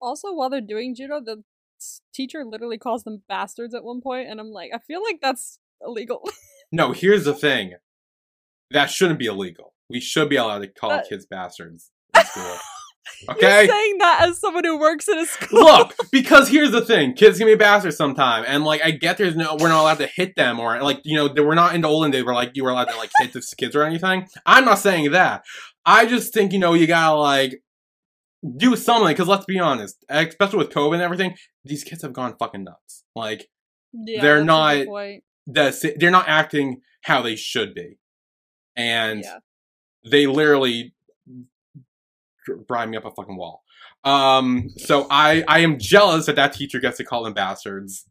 Also, 0.01 0.33
while 0.33 0.49
they're 0.49 0.61
doing 0.61 0.95
judo, 0.95 1.21
the 1.23 1.43
teacher 2.13 2.43
literally 2.45 2.77
calls 2.77 3.03
them 3.03 3.23
bastards 3.27 3.73
at 3.73 3.83
one 3.83 4.01
point, 4.01 4.29
and 4.29 4.39
I'm 4.39 4.51
like, 4.51 4.71
I 4.73 4.79
feel 4.79 5.01
like 5.03 5.19
that's 5.21 5.59
illegal. 5.85 6.21
No, 6.73 6.93
here's 6.93 7.25
the 7.25 7.33
thing. 7.33 7.73
that 8.69 8.89
shouldn't 8.89 9.19
be 9.19 9.25
illegal. 9.25 9.73
We 9.89 9.99
should 9.99 10.29
be 10.29 10.37
allowed 10.37 10.59
to 10.59 10.67
call 10.67 10.91
That- 10.91 11.09
kids 11.09 11.25
bastards 11.25 11.91
in 12.17 12.23
school. 12.23 12.55
You're 13.23 13.35
Okay? 13.35 13.67
saying 13.67 13.97
that 13.97 14.19
as 14.29 14.39
someone 14.39 14.63
who 14.63 14.79
works 14.79 15.09
in 15.09 15.17
a 15.19 15.25
school. 15.25 15.63
Look, 15.65 15.93
because 16.13 16.47
here's 16.47 16.71
the 16.71 16.79
thing: 16.79 17.13
kids 17.13 17.37
can 17.39 17.47
be 17.47 17.55
bastards 17.55 17.97
sometime, 17.97 18.45
and 18.47 18.63
like 18.63 18.81
I 18.81 18.91
get 18.91 19.17
there's 19.17 19.35
no, 19.35 19.57
we're 19.59 19.67
not 19.67 19.81
allowed 19.81 19.97
to 19.97 20.07
hit 20.07 20.35
them, 20.37 20.61
or 20.61 20.81
like 20.81 21.01
you 21.03 21.17
know, 21.17 21.27
we're 21.43 21.55
not 21.55 21.75
in 21.75 21.81
the 21.81 21.89
olden 21.89 22.09
days 22.11 22.23
where 22.23 22.33
like 22.33 22.51
you 22.53 22.63
were 22.63 22.69
allowed 22.69 22.87
to 22.89 22.97
like 22.97 23.09
hit 23.19 23.33
the 23.33 23.45
kids 23.57 23.75
or 23.75 23.83
anything. 23.83 24.27
I'm 24.45 24.63
not 24.63 24.75
saying 24.79 25.11
that. 25.11 25.43
I 25.85 26.05
just 26.05 26.33
think 26.33 26.53
you 26.53 26.59
know 26.59 26.73
you 26.73 26.87
gotta 26.87 27.17
like 27.19 27.61
do 28.57 28.75
something 28.75 29.07
because 29.09 29.27
let's 29.27 29.45
be 29.45 29.59
honest, 29.59 30.03
especially 30.09 30.57
with 30.59 30.69
COVID 30.69 30.93
and 30.95 31.01
everything, 31.03 31.35
these 31.63 31.83
kids 31.83 32.01
have 32.01 32.13
gone 32.13 32.35
fucking 32.39 32.63
nuts. 32.63 33.03
Like 33.15 33.47
Yeah, 33.93 34.21
they're 34.21 34.43
not- 34.43 34.85
the 35.47 35.95
they're 35.99 36.11
not 36.11 36.27
acting 36.27 36.81
how 37.03 37.21
they 37.21 37.35
should 37.35 37.73
be, 37.73 37.97
and 38.75 39.21
Yeah. 39.23 39.39
they 40.09 40.27
literally 40.27 40.93
drive 42.67 42.89
me 42.89 42.97
up 42.97 43.05
a 43.05 43.11
fucking 43.11 43.37
wall. 43.37 43.63
Um, 44.03 44.69
so 44.77 45.07
I 45.11 45.43
I 45.47 45.59
am 45.59 45.77
jealous 45.79 46.25
that 46.25 46.35
that 46.35 46.53
teacher 46.53 46.79
gets 46.79 46.97
to 46.97 47.03
call 47.03 47.23
them 47.23 47.33
bastards. 47.33 48.05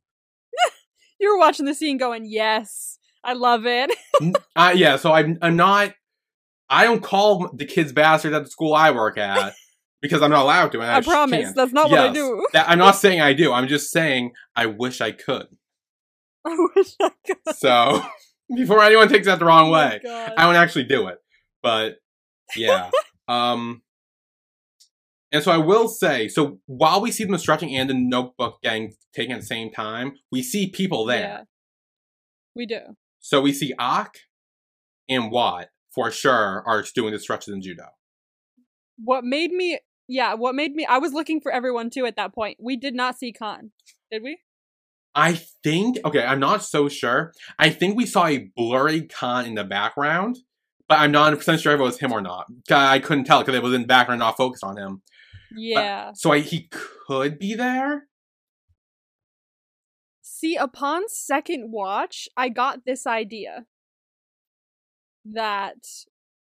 You 1.22 1.30
were 1.30 1.38
watching 1.38 1.66
the 1.66 1.74
scene 1.74 1.98
going, 1.98 2.24
yes, 2.24 2.98
I 3.22 3.34
love 3.34 3.66
it. 3.66 3.90
Uh, 4.56 4.72
yeah, 4.74 4.96
so 4.96 5.12
I'm 5.12 5.38
I'm 5.42 5.56
not. 5.56 5.94
I 6.68 6.84
don't 6.84 7.02
call 7.02 7.50
the 7.54 7.64
kids 7.66 7.92
bastards 7.92 8.34
at 8.34 8.44
the 8.44 8.50
school 8.50 8.74
I 8.74 8.90
work 8.90 9.16
at 9.18 9.54
because 10.00 10.22
I'm 10.22 10.30
not 10.30 10.42
allowed 10.42 10.72
to. 10.72 10.82
I, 10.82 10.96
I 10.96 11.00
promise. 11.00 11.44
can't. 11.44 11.56
That's 11.56 11.72
not 11.72 11.90
what 11.90 11.98
I 11.98 12.12
do. 12.12 12.46
That, 12.52 12.68
I'm 12.68 12.78
not 12.78 12.96
saying 12.96 13.20
I 13.20 13.32
do. 13.32 13.52
I'm 13.52 13.68
just 13.68 13.90
saying 13.90 14.32
I 14.56 14.66
wish 14.66 15.00
I 15.00 15.12
could. 15.12 15.46
I 16.46 16.56
wish 16.74 16.94
I 17.00 17.10
could. 17.26 17.56
So 17.56 18.02
before 18.56 18.82
anyone 18.82 19.08
takes 19.08 19.26
that 19.26 19.38
the 19.38 19.44
wrong 19.44 19.68
Oh 19.68 19.72
way, 19.72 20.00
I 20.06 20.44
don't 20.44 20.56
actually 20.56 20.84
do 20.84 21.08
it. 21.08 21.18
But 21.62 21.96
yeah. 22.56 22.90
um 23.28 23.82
and 25.32 25.44
so 25.44 25.52
I 25.52 25.58
will 25.58 25.86
say, 25.86 26.26
so 26.26 26.58
while 26.66 27.00
we 27.00 27.12
see 27.12 27.24
them 27.24 27.38
stretching 27.38 27.76
and 27.76 27.88
the 27.88 27.94
notebook 27.94 28.58
getting 28.62 28.94
taken 29.14 29.34
at 29.34 29.40
the 29.40 29.46
same 29.46 29.70
time, 29.70 30.14
we 30.32 30.42
see 30.42 30.68
people 30.68 31.04
there. 31.04 31.20
Yeah. 31.20 31.40
We 32.56 32.66
do. 32.66 32.80
So 33.20 33.40
we 33.40 33.52
see 33.52 33.72
Ak 33.78 34.12
and 35.08 35.30
Watt 35.30 35.68
for 35.94 36.10
sure 36.10 36.64
are 36.66 36.84
doing 36.94 37.12
the 37.12 37.20
stretches 37.20 37.54
in 37.54 37.62
judo. 37.62 37.84
What 38.98 39.24
made 39.24 39.52
me 39.52 39.78
yeah, 40.10 40.34
what 40.34 40.56
made 40.56 40.74
me 40.74 40.84
I 40.84 40.98
was 40.98 41.12
looking 41.12 41.40
for 41.40 41.52
everyone 41.52 41.88
too 41.88 42.04
at 42.04 42.16
that 42.16 42.34
point. 42.34 42.58
We 42.60 42.76
did 42.76 42.94
not 42.94 43.16
see 43.16 43.32
Khan. 43.32 43.70
Did 44.10 44.22
we? 44.24 44.38
I 45.14 45.34
think 45.62 45.98
okay, 46.04 46.24
I'm 46.24 46.40
not 46.40 46.64
so 46.64 46.88
sure. 46.88 47.32
I 47.58 47.70
think 47.70 47.96
we 47.96 48.06
saw 48.06 48.26
a 48.26 48.50
blurry 48.56 49.02
Khan 49.02 49.46
in 49.46 49.54
the 49.54 49.64
background, 49.64 50.38
but 50.88 50.98
I'm 50.98 51.12
not 51.12 51.32
100% 51.32 51.62
sure 51.62 51.74
if 51.74 51.80
it 51.80 51.82
was 51.82 52.00
him 52.00 52.12
or 52.12 52.20
not. 52.20 52.46
I 52.68 52.98
couldn't 52.98 53.24
tell 53.24 53.40
because 53.40 53.54
it 53.54 53.62
was 53.62 53.72
in 53.72 53.82
the 53.82 53.86
background, 53.86 54.18
not 54.18 54.36
focused 54.36 54.64
on 54.64 54.76
him. 54.76 55.02
Yeah. 55.56 56.12
So 56.14 56.32
I, 56.32 56.40
he 56.40 56.68
could 56.70 57.38
be 57.38 57.54
there. 57.54 58.08
See, 60.22 60.56
upon 60.56 61.08
second 61.08 61.70
watch, 61.70 62.28
I 62.36 62.48
got 62.48 62.84
this 62.84 63.06
idea 63.06 63.66
that 65.24 65.86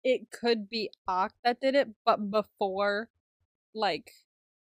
it 0.05 0.31
could 0.31 0.69
be 0.69 0.91
Ak 1.09 1.33
that 1.45 1.61
did 1.61 1.75
it, 1.75 1.89
but 2.05 2.31
before, 2.31 3.09
like, 3.77 4.13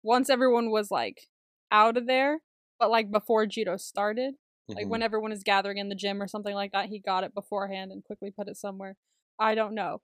once 0.03 0.29
everyone 0.29 0.69
was 0.71 0.91
like 0.91 1.29
out 1.71 1.97
of 1.97 2.07
there, 2.07 2.39
but 2.79 2.89
like 2.91 3.11
before 3.11 3.45
judo 3.45 3.77
started, 3.77 4.35
like 4.75 4.85
Mhm. 4.85 4.89
when 4.89 5.01
everyone 5.01 5.31
is 5.31 5.43
gathering 5.43 5.77
in 5.77 5.89
the 5.89 5.95
gym 5.95 6.21
or 6.21 6.27
something 6.27 6.53
like 6.53 6.71
that, 6.73 6.89
he 6.89 6.99
got 6.99 7.23
it 7.23 7.33
beforehand 7.33 7.91
and 7.91 8.03
quickly 8.03 8.31
put 8.31 8.47
it 8.47 8.57
somewhere. 8.57 8.95
I 9.39 9.55
don't 9.55 9.73
know. 9.73 10.01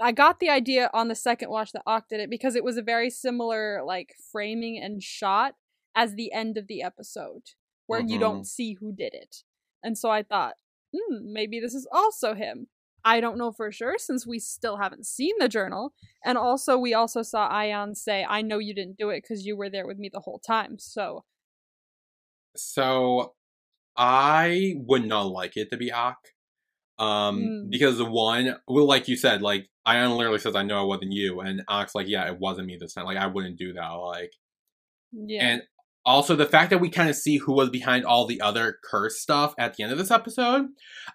I 0.00 0.12
got 0.12 0.40
the 0.40 0.48
idea 0.50 0.90
on 0.92 1.08
the 1.08 1.14
second 1.14 1.50
watch 1.50 1.72
that 1.72 1.82
Ak 1.86 2.08
did 2.08 2.20
it 2.20 2.30
because 2.30 2.54
it 2.56 2.64
was 2.64 2.76
a 2.76 2.82
very 2.82 3.10
similar 3.10 3.82
like 3.84 4.14
framing 4.32 4.78
and 4.82 5.02
shot 5.02 5.54
as 5.94 6.14
the 6.14 6.32
end 6.32 6.56
of 6.58 6.66
the 6.66 6.82
episode 6.82 7.42
where 7.86 8.00
you 8.00 8.16
Mhm. 8.16 8.20
don't 8.20 8.46
see 8.46 8.74
who 8.74 8.92
did 8.92 9.14
it. 9.14 9.44
And 9.82 9.96
so 9.96 10.10
I 10.10 10.22
thought, 10.22 10.56
hmm, 10.94 11.32
maybe 11.32 11.60
this 11.60 11.74
is 11.74 11.86
also 11.92 12.34
him. 12.34 12.68
I 13.06 13.20
don't 13.20 13.38
know 13.38 13.52
for 13.52 13.72
sure 13.72 13.96
since 13.98 14.26
we 14.26 14.38
still 14.40 14.76
haven't 14.78 15.06
seen 15.06 15.34
the 15.38 15.48
journal. 15.48 15.94
And 16.24 16.36
also, 16.36 16.76
we 16.78 16.92
also 16.94 17.22
saw 17.22 17.48
Ion 17.48 17.94
say, 17.94 18.26
I 18.28 18.42
know 18.42 18.58
you 18.58 18.74
didn't 18.74 18.98
do 18.98 19.10
it 19.10 19.22
because 19.22 19.46
you 19.46 19.56
were 19.56 19.70
there 19.70 19.86
with 19.86 19.98
me 19.98 20.10
the 20.12 20.20
whole 20.20 20.40
time. 20.40 20.78
So, 20.78 21.24
So 22.56 23.34
I 23.96 24.74
would 24.78 25.06
not 25.06 25.24
like 25.28 25.56
it 25.56 25.70
to 25.70 25.76
be 25.76 25.90
Ak. 25.92 26.18
Um, 26.98 27.40
Mm. 27.40 27.70
because 27.70 27.98
the 27.98 28.06
one, 28.06 28.56
well, 28.68 28.86
like 28.86 29.08
you 29.08 29.16
said, 29.16 29.42
like 29.42 29.68
Ion 29.86 30.12
literally 30.16 30.38
says, 30.38 30.56
"I 30.56 30.62
know 30.64 30.84
it 30.84 30.88
wasn't 30.88 31.12
you," 31.12 31.40
and 31.40 31.62
Ak's 31.68 31.94
like, 31.94 32.08
"Yeah, 32.08 32.26
it 32.28 32.38
wasn't 32.40 32.66
me 32.68 32.76
this 32.78 32.94
time. 32.94 33.06
Like 33.06 33.18
I 33.18 33.26
wouldn't 33.28 33.58
do 33.58 33.72
that." 33.74 33.88
Like, 33.90 34.32
yeah. 35.12 35.44
and 35.48 35.62
also 36.06 36.34
the 36.36 36.46
fact 36.46 36.70
that 36.70 36.78
we 36.80 36.88
kind 36.88 37.10
of 37.10 37.16
see 37.16 37.36
who 37.38 37.52
was 37.52 37.68
behind 37.68 38.04
all 38.06 38.26
the 38.26 38.40
other 38.40 38.78
curse 38.82 39.20
stuff 39.20 39.54
at 39.58 39.74
the 39.74 39.82
end 39.82 39.92
of 39.92 39.98
this 39.98 40.10
episode, 40.10 40.68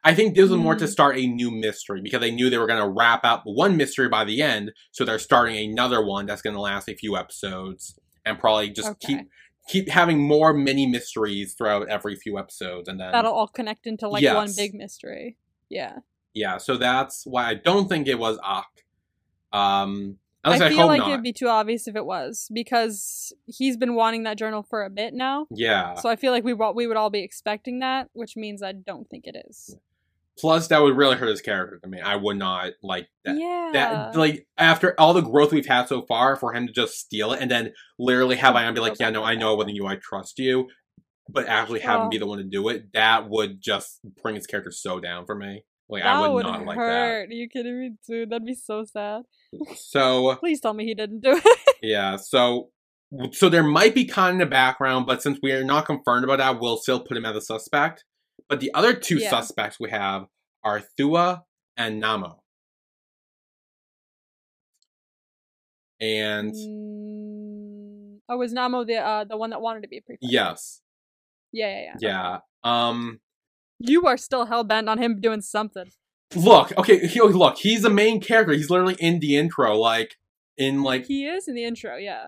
I 0.04 0.14
think 0.14 0.36
this 0.36 0.50
was 0.50 0.60
more 0.60 0.76
to 0.76 0.86
Mm. 0.86 0.90
start 0.90 1.18
a 1.18 1.26
new 1.26 1.50
mystery 1.50 2.02
because 2.04 2.20
they 2.20 2.30
knew 2.30 2.50
they 2.50 2.58
were 2.60 2.68
going 2.68 2.84
to 2.84 2.90
wrap 2.90 3.22
up 3.24 3.42
one 3.46 3.78
mystery 3.78 4.10
by 4.10 4.26
the 4.26 4.42
end, 4.42 4.74
so 4.92 5.06
they're 5.06 5.18
starting 5.18 5.72
another 5.72 6.06
one 6.06 6.26
that's 6.28 6.42
going 6.44 6.56
to 6.56 6.62
last 6.62 6.90
a 6.90 6.94
few 6.96 7.16
episodes 7.18 7.98
and 8.26 8.38
probably 8.38 8.70
just 8.70 9.00
keep 9.00 9.20
Okay. 9.20 9.28
keep 9.70 9.90
having 9.90 10.20
more 10.20 10.54
mini 10.54 10.86
mysteries 10.88 11.54
throughout 11.54 11.88
every 11.88 12.16
few 12.16 12.38
episodes, 12.38 12.90
and 12.90 13.00
then 13.00 13.12
That'll 13.14 13.32
all 13.34 13.48
connect 13.48 13.88
into 13.88 14.10
like 14.10 14.24
one 14.26 14.52
big 14.58 14.74
mystery. 14.74 15.38
Yeah. 15.70 16.00
yeah. 16.34 16.58
So 16.58 16.76
that's 16.78 17.24
why 17.26 17.46
I 17.48 17.54
don't 17.54 17.88
think 17.88 18.08
it 18.08 18.20
was 18.20 18.38
Ak. 18.44 18.68
Um, 19.54 20.18
I 20.44 20.56
I, 20.56 20.70
feel 20.70 20.88
like 20.88 21.00
not. 21.00 21.10
it'd 21.12 21.24
be 21.24 21.34
too 21.34 21.48
obvious 21.48 21.88
if 21.88 21.96
it 21.96 22.06
was 22.06 22.48
because 22.54 23.32
he's 23.46 23.78
been 23.78 23.94
wanting 23.96 24.24
that 24.24 24.38
journal 24.38 24.64
for 24.64 24.84
a 24.84 24.90
bit 24.90 25.14
now. 25.14 25.46
yeah. 25.52 25.96
So 25.96 26.10
I 26.10 26.16
feel 26.16 26.32
like 26.32 26.44
we 26.44 26.54
we 26.54 26.88
would 26.88 26.98
all 26.98 27.10
be 27.12 27.22
expecting 27.24 27.80
that, 27.80 28.10
which 28.14 28.36
means 28.36 28.64
I 28.64 28.72
don't 28.72 29.10
think 29.10 29.26
it 29.28 29.36
is. 29.50 29.76
Plus, 30.40 30.68
that 30.70 30.82
would 30.82 30.96
really 30.98 31.18
hurt 31.18 31.28
his 31.30 31.42
character 31.42 31.80
I 31.84 31.88
mean, 31.88 32.02
I 32.04 32.16
would 32.16 32.38
not 32.38 32.72
like 32.82 33.10
that. 33.26 33.38
yeah. 33.38 33.70
That 33.74 34.16
like 34.16 34.48
after 34.58 35.00
all 35.00 35.14
the 35.14 35.22
growth 35.22 35.52
we've 35.52 35.66
had 35.68 35.88
so 35.88 36.02
far, 36.02 36.36
for 36.36 36.54
him 36.54 36.66
to 36.68 36.74
just 36.74 36.98
steal 36.98 37.34
it 37.34 37.42
and 37.42 37.52
then 37.52 37.74
literally 38.00 38.38
have 38.38 38.56
Ion 38.56 38.74
be 38.74 38.80
like, 38.82 39.00
"Yeah, 39.00 39.10
no, 39.12 39.24
I 39.24 39.36
know 39.36 39.54
it 39.54 39.58
wasn't 39.58 39.76
you. 39.76 39.86
I 39.86 39.98
trust 39.98 40.40
you," 40.40 40.70
but 41.30 41.46
actually 41.48 41.82
have 41.82 42.00
him 42.00 42.06
Oh. 42.08 42.10
be 42.10 42.18
the 42.18 42.26
one 42.26 42.40
to 42.40 42.44
do 42.44 42.68
it. 42.70 42.92
That 42.94 43.30
would 43.30 43.62
just 43.62 44.00
bring 44.24 44.34
his 44.36 44.48
character 44.48 44.72
so 44.72 45.00
down 45.00 45.26
for 45.28 45.36
me. 45.36 45.66
Like 45.92 46.04
that 46.04 46.16
I 46.16 46.22
would, 46.22 46.32
would 46.32 46.46
not 46.46 46.66
like 46.66 46.78
hurt. 46.78 47.30
Are 47.30 47.34
you 47.34 47.50
kidding 47.50 47.78
me, 47.80 47.92
dude? 48.08 48.30
That'd 48.30 48.46
be 48.46 48.56
so 48.56 48.86
sad. 48.86 49.24
So 49.76 50.36
Please 50.36 50.62
tell 50.62 50.74
me 50.74 50.86
he 50.86 50.94
didn't 50.96 51.20
do 51.20 51.40
it. 51.44 51.60
yeah, 51.82 52.16
so 52.16 52.70
so 53.34 53.50
there 53.50 53.62
might 53.64 53.94
be 53.94 54.06
Khan 54.06 54.32
in 54.34 54.38
the 54.38 54.46
background, 54.46 55.06
but 55.06 55.22
since 55.22 55.38
we 55.44 55.52
are 55.52 55.66
not 55.66 55.86
confirmed 55.86 56.24
about 56.24 56.38
that, 56.38 56.62
we'll 56.62 56.78
still 56.78 57.02
put 57.02 57.18
him 57.18 57.26
as 57.26 57.36
a 57.36 57.42
suspect. 57.42 58.06
But 58.48 58.62
the 58.62 58.74
other 58.74 58.94
two 58.94 59.18
Yeah. 59.18 59.30
suspects 59.32 59.78
we 59.82 59.90
have 59.90 60.28
are 60.64 60.82
Thua 60.98 61.44
and 61.76 62.02
Namo. 62.02 62.38
And 66.00 66.54
Mm, 66.54 68.20
oh, 68.30 68.38
was 68.38 68.54
Namo 68.54 68.88
the 68.88 68.96
uh, 68.96 69.24
the 69.26 69.36
one 69.38 69.50
that 69.50 69.62
wanted 69.62 69.82
to 69.82 69.88
be 69.90 69.98
a 69.98 70.02
prefect? 70.02 70.24
yes, 70.24 70.82
Yeah, 71.52 71.68
yeah, 71.68 71.96
yeah. 72.00 72.40
yeah. 72.64 72.90
Um 72.94 73.20
You 73.84 74.06
are 74.06 74.18
still 74.18 74.46
hell 74.46 74.64
bent 74.64 74.90
on 74.90 74.98
him 74.98 75.20
doing 75.20 75.42
something. 75.42 75.92
look, 76.36 76.78
okay, 76.78 77.08
he, 77.08 77.20
oh, 77.20 77.28
look, 77.28 77.58
he's 77.58 77.82
the 77.82 77.90
main 77.90 78.22
character. 78.22 78.54
He's 78.54 78.70
literally 78.70 78.96
in 79.00 79.20
the 79.20 79.36
intro, 79.36 79.76
like 79.76 80.18
in 80.58 80.84
like 80.84 81.06
He 81.06 81.26
is 81.26 81.48
in 81.48 81.56
the 81.56 81.64
intro, 81.64 81.98
yeah. 81.98 82.28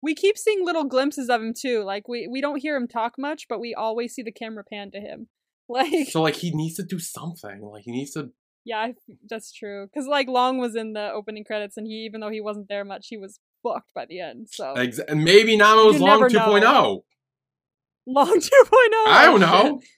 We 0.00 0.14
keep 0.14 0.38
seeing 0.38 0.64
little 0.64 0.84
glimpses 0.84 1.28
of 1.28 1.42
him 1.42 1.52
too. 1.52 1.82
Like 1.82 2.08
we 2.08 2.28
we 2.28 2.40
don't 2.40 2.60
hear 2.60 2.76
him 2.76 2.86
talk 2.88 3.14
much, 3.18 3.46
but 3.48 3.60
we 3.60 3.74
always 3.74 4.14
see 4.14 4.22
the 4.22 4.32
camera 4.32 4.64
pan 4.64 4.90
to 4.92 5.00
him. 5.00 5.28
Like 5.70 6.08
so 6.08 6.22
like 6.22 6.36
he 6.36 6.50
needs 6.50 6.76
to 6.76 6.82
do 6.82 6.98
something. 6.98 7.60
Like 7.60 7.82
he 7.84 7.90
needs 7.92 8.12
to 8.12 8.30
yeah, 8.64 8.92
that's 9.28 9.52
true. 9.52 9.86
Cuz 9.94 10.06
like 10.06 10.26
Long 10.26 10.56
was 10.56 10.74
in 10.74 10.94
the 10.94 11.12
opening 11.12 11.44
credits 11.44 11.76
and 11.76 11.86
he 11.86 12.06
even 12.06 12.22
though 12.22 12.30
he 12.30 12.40
wasn't 12.40 12.68
there 12.68 12.86
much, 12.86 13.08
he 13.08 13.18
was 13.18 13.38
fucked 13.62 13.92
by 13.94 14.06
the 14.06 14.18
end. 14.18 14.48
So 14.50 14.72
ex- 14.72 14.98
maybe 15.14 15.58
Namo's 15.58 15.96
You 15.96 16.06
long 16.06 16.20
never 16.20 16.30
2.0. 16.30 16.60
know. 16.62 17.02
Oh. 17.02 17.04
Long 18.06 18.26
2.0. 18.40 18.48
I 19.08 19.26
don't 19.26 19.42
oh, 19.42 19.46
know. 19.46 19.80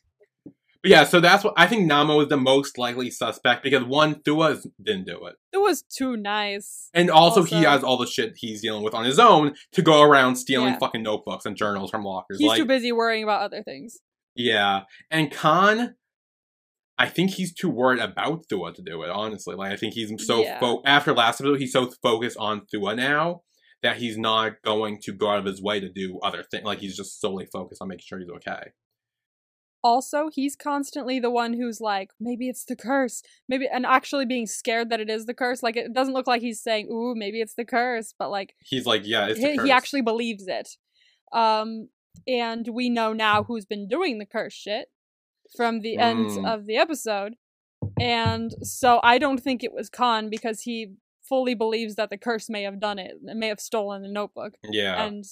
But 0.83 0.91
yeah, 0.91 1.05
so 1.05 1.21
that's 1.21 1.45
what 1.45 1.53
I 1.59 1.67
think 1.67 1.91
Namo 1.91 2.23
is 2.23 2.29
the 2.29 2.39
most 2.39 2.79
likely 2.79 3.11
suspect 3.11 3.63
because 3.63 3.85
one, 3.85 4.23
Thua 4.25 4.53
is, 4.53 4.67
didn't 4.83 5.05
do 5.07 5.27
it. 5.27 5.35
It 5.53 5.59
was 5.59 5.83
too 5.83 6.17
nice. 6.17 6.89
And 6.95 7.11
also, 7.11 7.43
he 7.43 7.63
has 7.65 7.85
all 7.85 7.99
the 7.99 8.07
shit 8.07 8.33
he's 8.37 8.63
dealing 8.63 8.83
with 8.83 8.95
on 8.95 9.05
his 9.05 9.19
own 9.19 9.55
to 9.73 9.83
go 9.83 10.01
around 10.03 10.37
stealing 10.37 10.73
Yeah. 10.75 10.79
fucking 10.79 11.03
notebooks 11.03 11.45
and 11.45 11.55
journals 11.57 11.91
from 11.91 12.03
lockers. 12.05 12.39
He's 12.39 12.49
like, 12.49 12.59
too 12.59 12.65
busy 12.65 12.93
worrying 12.93 13.25
about 13.25 13.43
other 13.43 13.63
things. 13.63 13.99
yeah. 14.35 14.83
And 15.11 15.31
Khan, 15.31 15.97
I 16.99 17.09
think 17.09 17.33
he's 17.33 17.53
too 17.55 17.69
worried 17.71 18.01
about 18.01 18.47
Thua 18.49 18.73
to 18.75 18.83
do 18.83 19.03
it, 19.03 19.11
honestly. 19.11 19.55
Like, 19.55 19.73
I 19.73 19.77
think 19.77 19.95
he's 19.95 20.13
so, 20.27 20.43
Yeah. 20.43 20.61
fo- 20.61 20.83
after 20.87 21.13
last 21.15 21.41
episode, 21.41 21.59
he's 21.61 21.73
so 21.73 21.91
focused 22.03 22.37
on 22.39 22.63
Thua 22.73 22.95
now 22.95 23.43
that 23.83 23.97
he's 23.97 24.19
not 24.19 24.61
going 24.63 24.99
to 25.03 25.13
go 25.13 25.29
out 25.31 25.39
of 25.39 25.47
his 25.47 25.63
way 25.63 25.81
to 25.81 25.89
do 25.91 26.19
other 26.23 26.43
things. 26.51 26.65
Like, 26.65 26.79
he's 26.81 26.97
just 26.97 27.19
solely 27.21 27.47
focused 27.47 27.81
on 27.83 27.89
making 27.89 28.05
sure 28.07 28.19
he's 28.19 28.29
okay. 28.29 28.73
Also 29.83 30.29
he's 30.33 30.57
constantly 30.57 31.19
the 31.19 31.31
one 31.31 31.55
who's 31.55 31.81
like 31.81 32.11
maybe 32.21 32.49
it's 32.49 32.65
the 32.65 32.77
curse 32.77 33.23
maybe 33.49 33.67
and 33.67 33.87
actually 33.87 34.27
being 34.27 34.47
scared 34.47 34.91
that 34.91 35.01
it 35.01 35.09
is 35.09 35.27
the 35.27 35.35
curse 35.35 35.63
like 35.63 35.77
it 35.77 35.93
doesn't 35.93 36.15
look 36.15 36.27
like 36.27 36.43
he's 36.43 36.63
saying 36.63 36.87
ooh 36.93 37.15
maybe 37.17 37.41
it's 37.41 37.55
the 37.55 37.65
curse 37.65 38.13
but 38.19 38.31
like 38.31 38.55
He's 38.63 38.87
like, 38.87 39.03
yeah, 39.07 39.27
it's 39.27 39.41
the 39.41 39.51
he, 39.53 39.57
curse. 39.57 39.67
he 39.67 39.73
actually 39.73 40.03
believes 40.03 40.47
it 40.47 40.69
um 41.33 41.89
and 42.27 42.69
we 42.69 42.91
know 42.91 43.13
now 43.13 43.43
who's 43.45 43.65
been 43.65 43.89
doing 43.89 44.19
the 44.19 44.27
curse 44.27 44.53
shit 44.53 44.89
from 45.57 45.81
the 45.81 45.97
end 45.97 46.27
Mm. 46.31 46.47
of 46.55 46.67
the 46.67 46.77
episode 46.77 47.35
and 47.99 48.53
so 48.63 49.01
i 49.03 49.17
don't 49.19 49.41
think 49.43 49.65
it 49.65 49.73
was 49.73 49.89
khan 49.89 50.29
because 50.29 50.61
he 50.63 50.95
fully 51.29 51.55
believes 51.55 51.95
that 51.95 52.11
the 52.11 52.19
curse 52.19 52.51
may 52.51 52.63
have 52.65 52.81
done 52.81 52.99
it 52.99 53.15
may 53.23 53.47
have 53.49 53.61
stolen 53.61 54.03
the 54.03 54.09
notebook 54.09 54.55
yeah. 54.71 55.03
and 55.05 55.25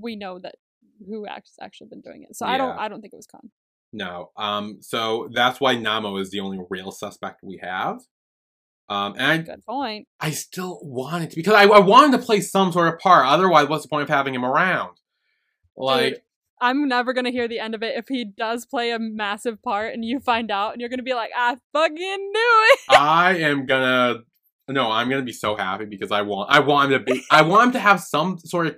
we 0.00 0.14
know 0.16 0.38
that 0.38 0.54
who 1.06 1.24
has 1.24 1.42
actually 1.60 1.88
been 1.88 2.00
doing 2.00 2.22
it 2.22 2.34
so 2.34 2.46
i 2.46 2.56
don't 2.56 2.78
i 2.78 2.88
don't 2.88 3.00
think 3.00 3.12
it 3.12 3.16
was 3.16 3.26
khan 3.26 3.50
No. 3.92 4.30
Um. 4.36 4.78
So 4.82 5.30
that's 5.32 5.60
why 5.60 5.74
Namo 5.76 6.20
is 6.20 6.30
the 6.30 6.40
only 6.40 6.58
real 6.68 6.90
suspect 6.90 7.40
we 7.42 7.58
have. 7.62 8.00
Um. 8.90 9.14
And 9.16 9.22
I, 9.22 9.38
good 9.38 9.64
point 9.64 10.08
I 10.20 10.30
still 10.30 10.78
wanted 10.82 11.30
to 11.30 11.36
because 11.36 11.54
I, 11.54 11.64
I 11.64 11.80
wanted 11.80 12.12
to 12.18 12.22
play 12.22 12.42
some 12.42 12.70
sort 12.70 12.92
of 12.92 12.98
part. 13.00 13.26
Otherwise, 13.26 13.68
what's 13.68 13.84
the 13.84 13.88
point 13.88 14.02
of 14.02 14.10
having 14.10 14.34
him 14.34 14.44
around? 14.44 14.98
Like, 15.74 16.14
Dude, 16.14 16.22
I'm 16.60 16.86
never 16.86 17.14
gonna 17.14 17.30
hear 17.30 17.48
the 17.48 17.60
end 17.60 17.74
of 17.74 17.82
it 17.82 17.96
if 17.96 18.08
he 18.08 18.26
does 18.26 18.66
play 18.66 18.90
a 18.90 18.98
massive 18.98 19.62
part 19.62 19.94
and 19.94 20.04
you 20.04 20.20
find 20.20 20.50
out 20.50 20.72
and 20.72 20.80
you're 20.82 20.90
gonna 20.90 21.02
be 21.02 21.14
like, 21.14 21.30
I 21.34 21.56
fucking 21.72 21.96
knew 22.36 22.54
it. 22.72 22.80
I 22.90 23.36
am 23.38 23.64
gonna. 23.64 24.20
No, 24.68 24.90
I'm 24.90 25.08
gonna 25.08 25.22
be 25.22 25.32
so 25.32 25.56
happy 25.56 25.86
because 25.86 26.12
I 26.12 26.20
want. 26.22 26.50
I 26.50 26.60
want 26.60 26.92
him 26.92 26.98
to 26.98 27.04
be. 27.12 27.24
I 27.30 27.40
want 27.40 27.68
him 27.68 27.72
to 27.72 27.80
have 27.80 28.00
some 28.00 28.38
sort 28.38 28.66
of 28.66 28.76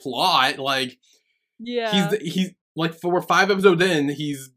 plot. 0.00 0.58
Like 0.58 0.96
Yeah. 1.58 2.10
he's 2.20 2.34
he's 2.34 2.50
like 2.76 2.94
for 2.94 3.20
five 3.22 3.50
episodes 3.50 3.82
in, 3.82 4.08
he's 4.10 4.50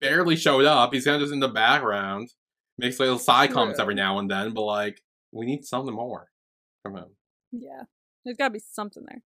barely 0.00 0.36
showed 0.36 0.64
up. 0.64 0.92
He's 0.94 1.04
kind 1.04 1.16
of 1.16 1.22
just 1.22 1.32
in 1.32 1.40
the 1.40 1.48
background, 1.48 2.30
makes 2.78 3.00
little 3.00 3.18
side 3.18 3.52
comments 3.52 3.80
every 3.80 3.94
now 3.94 4.18
and 4.18 4.30
then. 4.30 4.52
But 4.54 4.62
like, 4.64 5.00
we 5.32 5.46
need 5.46 5.64
something 5.64 5.94
more 5.94 6.28
from 6.82 6.96
him. 6.96 7.16
yeah. 7.52 7.82
There's 8.24 8.36
gotta 8.38 8.52
be 8.52 8.60
something 8.60 9.04
there. 9.06 9.22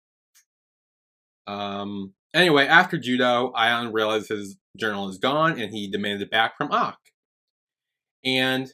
Um. 1.47 2.14
Anyway, 2.35 2.66
after 2.66 2.99
judo, 2.99 3.52
Ion 3.52 3.92
realizes 3.92 4.28
his 4.28 4.56
journal 4.76 5.09
is 5.09 5.18
gone, 5.18 5.59
and 5.61 5.73
he 5.73 5.90
demanded 5.90 6.23
it 6.23 6.30
back 6.30 6.56
from 6.56 6.71
Ak. 6.73 6.99
And 8.25 8.71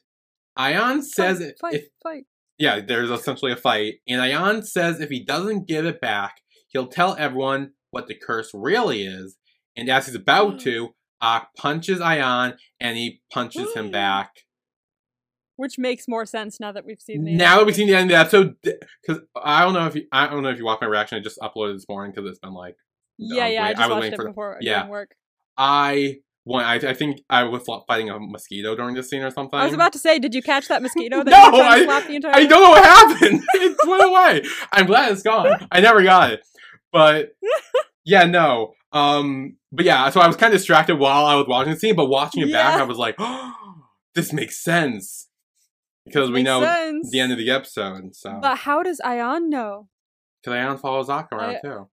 Ion 0.56 1.02
says 1.02 1.38
fight, 1.38 1.48
if, 1.48 1.58
fight, 1.60 1.74
if 1.74 1.84
fight. 2.02 2.24
yeah, 2.58 2.80
there's 2.80 3.10
essentially 3.10 3.52
a 3.52 3.56
fight, 3.56 3.96
and 4.08 4.20
Ion 4.20 4.62
says 4.64 5.00
if 5.00 5.10
he 5.10 5.24
doesn't 5.24 5.68
give 5.68 5.86
it 5.86 6.00
back, 6.00 6.36
he'll 6.68 6.88
tell 6.88 7.14
everyone 7.16 7.72
what 7.92 8.08
the 8.08 8.14
curse 8.14 8.50
really 8.52 9.04
is. 9.06 9.36
And 9.76 9.88
as 9.88 10.06
he's 10.06 10.16
about 10.16 10.54
mm. 10.54 10.62
to, 10.64 10.94
Ak 11.22 11.50
punches 11.56 12.00
Ion, 12.00 12.54
and 12.80 12.96
he 12.96 13.22
punches 13.32 13.72
him 13.74 13.92
back. 13.92 14.30
Which 15.54 15.78
makes 15.78 16.08
more 16.08 16.26
sense 16.26 16.58
now 16.58 16.72
that 16.72 16.84
we've 16.84 17.00
seen 17.00 17.24
the 17.24 17.36
Now 17.36 17.58
that 17.58 17.66
we've 17.66 17.76
seen 17.76 17.86
the 17.86 17.94
end 17.94 18.10
of 18.10 18.16
the 18.16 18.20
episode, 18.20 18.56
because 18.62 19.22
I 19.40 19.62
don't 19.62 19.74
know 19.74 19.86
if 19.86 19.94
you, 19.94 20.06
I 20.10 20.26
don't 20.26 20.42
know 20.42 20.48
if 20.48 20.58
you 20.58 20.64
watched 20.64 20.82
my 20.82 20.88
reaction. 20.88 21.18
I 21.18 21.20
just 21.22 21.38
uploaded 21.38 21.74
this 21.74 21.86
morning 21.88 22.12
because 22.12 22.28
it's 22.28 22.40
been 22.40 22.54
like 22.54 22.74
Yeah, 23.18 23.46
yeah, 23.46 23.62
I 23.62 23.66
wait- 23.66 23.70
just 23.70 23.80
I 23.82 23.86
was 23.86 23.90
watched 23.90 24.00
waiting 24.00 24.12
it 24.12 24.16
for 24.16 24.22
the- 24.24 24.30
before 24.30 24.58
yeah. 24.62 24.88
work. 24.88 25.14
I 25.56 26.16
one. 26.44 26.64
I, 26.64 26.74
I 26.74 26.94
think 26.94 27.20
I 27.30 27.44
was 27.44 27.62
fighting 27.86 28.10
a 28.10 28.18
mosquito 28.18 28.74
during 28.74 28.96
this 28.96 29.08
scene 29.08 29.22
or 29.22 29.30
something. 29.30 29.56
I 29.60 29.66
was 29.66 29.74
about 29.74 29.92
to 29.92 29.98
say, 30.00 30.18
did 30.18 30.34
you 30.34 30.42
catch 30.42 30.66
that 30.68 30.82
mosquito 30.86 31.22
that 31.22 31.30
No, 31.30 31.60
I- 31.60 31.78
to 31.78 31.84
slap 31.84 32.06
the 32.08 32.16
entire 32.16 32.34
I 32.34 32.46
don't 32.46 32.62
know 32.62 32.70
what 32.70 32.84
happened. 33.20 33.42
it 33.54 33.76
went 33.86 34.04
away. 34.04 34.42
I'm 34.72 34.86
glad 34.86 35.12
it's 35.12 35.22
gone. 35.22 35.68
I 35.70 35.80
never 35.80 36.02
got 36.02 36.32
it. 36.32 36.40
But 36.92 37.30
yeah, 38.04 38.24
no. 38.24 38.74
Um 38.92 39.56
but 39.72 39.84
yeah, 39.84 40.10
so 40.10 40.20
I 40.20 40.26
was 40.26 40.36
kind 40.36 40.52
of 40.52 40.58
distracted 40.58 40.96
while 40.96 41.24
I 41.24 41.34
was 41.34 41.46
watching 41.48 41.72
the 41.72 41.78
scene, 41.78 41.96
but 41.96 42.06
watching 42.06 42.42
it 42.46 42.52
back 42.52 42.78
I 42.80 42.84
was 42.84 42.98
like, 42.98 43.14
oh, 43.18 43.52
this 44.14 44.32
makes 44.32 44.62
sense. 44.62 45.28
Because 46.04 46.28
we 46.30 46.42
Makes 46.42 46.44
know 46.46 46.62
sense. 46.62 47.10
the 47.12 47.20
end 47.20 47.30
of 47.32 47.38
the 47.38 47.50
episode. 47.50 48.14
So 48.14 48.38
But 48.42 48.58
how 48.58 48.82
does 48.82 49.00
Ion 49.04 49.48
know? 49.48 49.88
because 50.42 50.56
Aeon 50.58 50.78
follows 50.78 51.08
Zaka 51.08 51.32
around 51.32 51.56
I- 51.56 51.60
too. 51.60 51.88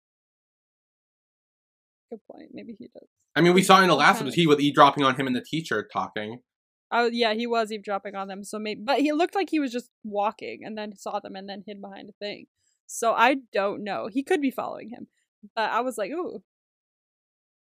Good 2.10 2.20
point. 2.30 2.48
Maybe 2.52 2.74
he 2.78 2.88
does. 2.88 3.06
I 3.36 3.40
mean 3.40 3.52
we 3.54 3.62
saw 3.62 3.80
in 3.82 3.88
the 3.88 3.94
last 3.94 4.20
episode 4.20 4.34
he 4.34 4.46
was 4.46 4.58
eavesdropping 4.58 5.04
on 5.04 5.14
him 5.16 5.26
and 5.26 5.36
the 5.36 5.44
teacher 5.44 5.86
talking. 5.92 6.40
Oh 6.90 7.06
yeah, 7.12 7.34
he 7.34 7.46
was 7.46 7.70
eavesdropping 7.70 8.14
on 8.14 8.28
them. 8.28 8.42
So 8.44 8.58
maybe, 8.58 8.80
but 8.82 9.00
he 9.00 9.12
looked 9.12 9.34
like 9.34 9.50
he 9.50 9.60
was 9.60 9.70
just 9.70 9.90
walking 10.02 10.60
and 10.64 10.76
then 10.76 10.96
saw 10.96 11.20
them 11.20 11.36
and 11.36 11.46
then 11.48 11.62
hid 11.66 11.80
behind 11.82 12.08
a 12.08 12.12
thing. 12.18 12.46
So 12.90 13.12
I 13.12 13.36
don't 13.52 13.84
know. 13.84 14.08
He 14.10 14.22
could 14.24 14.40
be 14.40 14.50
following 14.50 14.88
him, 14.90 15.06
but 15.54 15.70
I 15.70 15.80
was 15.80 15.96
like, 15.98 16.10
ooh, 16.10 16.42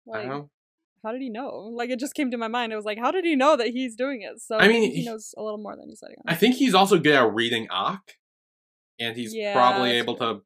I 0.07 0.17
like 0.17 0.27
don't 0.27 0.29
know. 0.37 0.49
how 1.03 1.11
did 1.11 1.21
he 1.21 1.29
know? 1.29 1.71
Like 1.73 1.89
it 1.91 1.99
just 1.99 2.15
came 2.15 2.31
to 2.31 2.37
my 2.37 2.47
mind. 2.47 2.73
I 2.73 2.75
was 2.75 2.85
like, 2.85 2.97
how 2.97 3.11
did 3.11 3.23
he 3.23 3.35
know 3.35 3.55
that 3.55 3.67
he's 3.67 3.95
doing 3.95 4.21
it? 4.23 4.41
So 4.41 4.57
I 4.57 4.67
mean, 4.67 4.91
he 4.91 5.05
knows 5.05 5.33
a 5.37 5.43
little 5.43 5.59
more 5.59 5.75
than 5.75 5.87
he's 5.89 6.01
letting 6.01 6.17
on. 6.25 6.33
I 6.33 6.35
think 6.35 6.55
he's 6.55 6.73
also 6.73 6.97
good 6.97 7.13
at 7.15 7.33
reading 7.33 7.67
Ak. 7.71 8.17
And 8.99 9.15
he's 9.15 9.33
Yeah, 9.33 9.53
probably 9.53 9.91
able 9.91 10.15
to 10.17 10.41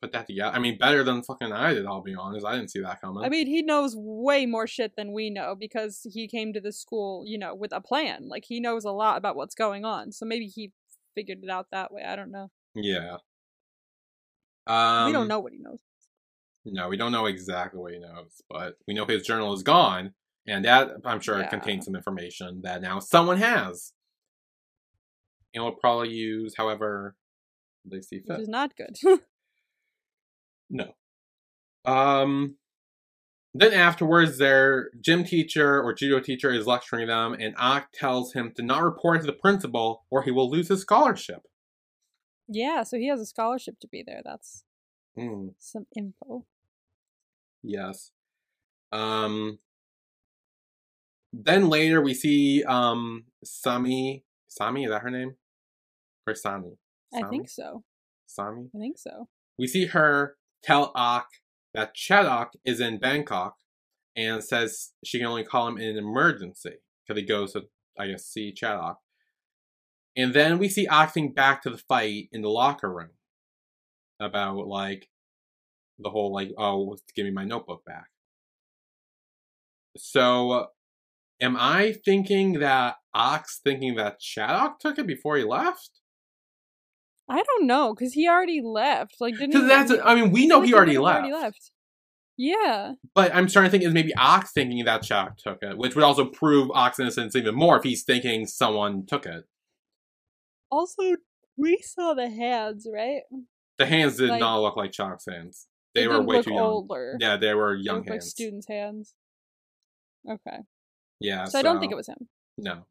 put 0.00 0.12
that 0.12 0.26
together. 0.26 0.54
I 0.54 0.58
mean, 0.60 0.78
better 0.78 1.02
than 1.02 1.22
fucking 1.22 1.52
I 1.52 1.74
did, 1.74 1.86
I'll 1.86 2.02
be 2.02 2.14
honest. 2.14 2.44
I 2.46 2.54
didn't 2.56 2.70
see 2.70 2.80
that 2.80 3.00
coming. 3.00 3.24
I 3.24 3.28
mean, 3.28 3.46
he 3.46 3.62
knows 3.62 3.94
way 3.96 4.46
more 4.46 4.66
shit 4.68 4.94
than 4.96 5.12
we 5.12 5.30
know 5.30 5.56
because 5.58 6.00
he 6.12 6.28
came 6.28 6.52
to 6.52 6.60
the 6.60 6.72
school, 6.72 7.24
you 7.26 7.38
know, 7.38 7.54
with 7.54 7.72
a 7.72 7.80
plan. 7.80 8.28
Like 8.28 8.44
he 8.46 8.60
knows 8.60 8.84
a 8.84 8.90
lot 8.92 9.16
about 9.16 9.34
what's 9.36 9.54
going 9.54 9.84
on. 9.84 10.12
So 10.12 10.26
maybe 10.26 10.46
he 10.46 10.72
figured 11.16 11.38
it 11.42 11.50
out 11.50 11.66
that 11.72 11.92
way. 11.92 12.02
I 12.04 12.14
don't 12.16 12.30
know. 12.32 12.50
yeah. 12.74 13.16
Um, 14.66 15.06
we 15.06 15.12
don't 15.12 15.28
know 15.28 15.40
what 15.40 15.52
he 15.52 15.58
knows. 15.58 15.80
No, 16.64 16.88
we 16.88 16.96
don't 16.96 17.12
know 17.12 17.26
exactly 17.26 17.80
what 17.80 17.92
he 17.92 17.98
knows, 17.98 18.40
but 18.48 18.74
we 18.86 18.94
know 18.94 19.04
his 19.04 19.22
journal 19.26 19.52
is 19.52 19.62
gone, 19.64 20.14
and 20.46 20.64
that 20.64 20.90
I'm 21.04 21.20
sure 21.20 21.40
Yeah. 21.40 21.48
contains 21.48 21.84
some 21.86 21.96
information 21.96 22.60
that 22.62 22.80
now 22.82 23.00
someone 23.00 23.38
has, 23.38 23.92
and 25.54 25.64
will 25.64 25.72
probably 25.72 26.10
use 26.10 26.54
however 26.56 27.16
they 27.84 28.00
see 28.00 28.20
fit. 28.20 28.28
Which 28.28 28.40
is 28.42 28.48
not 28.48 28.76
good. 28.76 28.96
No. 30.74 30.94
Um. 31.84 32.56
Then 33.54 33.74
afterwards, 33.74 34.38
their 34.38 34.88
gym 35.02 35.24
teacher 35.24 35.82
or 35.82 35.92
judo 35.92 36.18
teacher 36.20 36.50
is 36.50 36.66
lecturing 36.66 37.08
them, 37.08 37.34
and 37.38 37.54
Ak 37.58 37.92
tells 37.92 38.32
him 38.32 38.54
to 38.56 38.62
not 38.62 38.82
report 38.82 39.20
to 39.20 39.26
the 39.26 39.34
principal, 39.34 40.06
or 40.10 40.22
he 40.22 40.30
will 40.30 40.48
lose 40.50 40.68
his 40.68 40.80
scholarship. 40.80 41.42
Yeah, 42.48 42.82
so 42.82 42.98
he 42.98 43.08
has 43.08 43.20
a 43.20 43.26
scholarship 43.26 43.78
to 43.80 43.88
be 43.88 44.02
there. 44.06 44.20
That's 44.24 44.64
Hmm. 45.16 45.48
some 45.58 45.86
info. 45.96 46.46
Yes. 47.62 48.12
Um. 48.90 49.58
Then 51.32 51.68
later 51.68 52.00
we 52.00 52.14
see 52.14 52.62
um 52.64 53.24
Sami. 53.44 54.24
Sami 54.48 54.84
is 54.84 54.90
that 54.90 55.02
her 55.02 55.10
name? 55.10 55.36
Or 56.26 56.34
Sami? 56.34 56.78
I 57.14 57.22
think 57.28 57.48
so. 57.48 57.84
Sami. 58.26 58.68
I 58.74 58.78
think 58.78 58.98
so. 58.98 59.28
We 59.58 59.66
see 59.66 59.86
her 59.86 60.36
tell 60.62 60.92
Ak 60.94 61.26
that 61.74 61.94
Chedok 61.94 62.50
is 62.64 62.80
in 62.80 62.98
Bangkok, 62.98 63.56
and 64.16 64.42
says 64.44 64.92
she 65.04 65.18
can 65.18 65.26
only 65.26 65.44
call 65.44 65.68
him 65.68 65.78
in 65.78 65.88
an 65.90 65.96
emergency 65.98 66.76
because 67.06 67.20
he 67.20 67.26
goes 67.26 67.52
to 67.52 67.62
I 67.98 68.08
guess 68.08 68.24
see 68.26 68.52
Chedok. 68.54 68.96
And 70.16 70.34
then 70.34 70.58
we 70.58 70.68
see 70.68 70.86
think 71.08 71.34
back 71.34 71.62
to 71.62 71.70
the 71.70 71.78
fight 71.78 72.28
in 72.32 72.42
the 72.42 72.50
locker 72.50 72.92
room 72.92 73.10
about 74.20 74.66
like 74.66 75.08
the 75.98 76.10
whole 76.10 76.32
like 76.32 76.50
oh 76.58 76.96
give 77.14 77.24
me 77.24 77.30
my 77.30 77.44
notebook 77.44 77.84
back. 77.84 78.06
So, 79.96 80.68
am 81.40 81.56
I 81.58 81.94
thinking 82.04 82.54
that 82.60 82.96
Ox 83.14 83.60
thinking 83.62 83.96
that 83.96 84.20
Shadok 84.20 84.78
took 84.78 84.98
it 84.98 85.06
before 85.06 85.36
he 85.36 85.44
left? 85.44 85.90
I 87.28 87.42
don't 87.42 87.66
know 87.66 87.94
because 87.94 88.14
he 88.14 88.28
already 88.28 88.60
left. 88.62 89.16
Like, 89.20 89.36
didn't 89.38 89.60
he? 89.60 89.66
that's 89.66 89.92
I 90.04 90.14
mean 90.14 90.32
we 90.32 90.46
know 90.46 90.62
I 90.62 90.66
he 90.66 90.74
already 90.74 90.98
left, 90.98 91.18
Already 91.18 91.32
left. 91.32 91.70
Yeah. 92.38 92.92
but 93.14 93.34
I'm 93.34 93.48
starting 93.48 93.68
to 93.68 93.70
think 93.70 93.84
is 93.84 93.92
maybe 93.92 94.14
Ox 94.14 94.52
thinking 94.52 94.84
that 94.84 95.02
Shadok 95.02 95.36
took 95.36 95.62
it, 95.62 95.76
which 95.76 95.94
would 95.94 96.04
also 96.04 96.24
prove 96.24 96.70
Ox 96.72 96.98
innocence 96.98 97.36
even 97.36 97.54
more 97.54 97.76
if 97.76 97.82
he's 97.82 98.02
thinking 98.02 98.46
someone 98.46 99.04
took 99.06 99.26
it. 99.26 99.44
Also, 100.72 101.16
we 101.56 101.76
saw 101.82 102.14
the 102.14 102.28
hands, 102.30 102.88
right? 102.92 103.22
The 103.78 103.86
hands 103.86 104.16
did 104.16 104.30
Like- 104.30 104.40
not 104.40 104.58
look 104.60 104.76
like 104.76 104.90
Shadok's 104.92 105.26
hands. 105.26 105.68
They, 105.94 106.02
They 106.02 106.08
were 106.08 106.22
way 106.22 106.40
too 106.42 106.52
young. 106.54 106.62
older. 106.64 107.16
Yeah, 107.20 107.36
they 107.36 107.52
were 107.54 107.76
They 107.76 107.82
young 107.82 107.98
like 108.00 108.08
hands. 108.08 108.30
students' 108.30 108.66
hands. 108.66 109.14
Okay. 110.28 110.60
Yeah, 111.20 111.44
So, 111.44 111.58
I 111.58 111.62
don't 111.62 111.78
think 111.78 111.92
it 111.92 111.96
was 111.96 112.08
him. 112.08 112.28
no. 112.58 112.86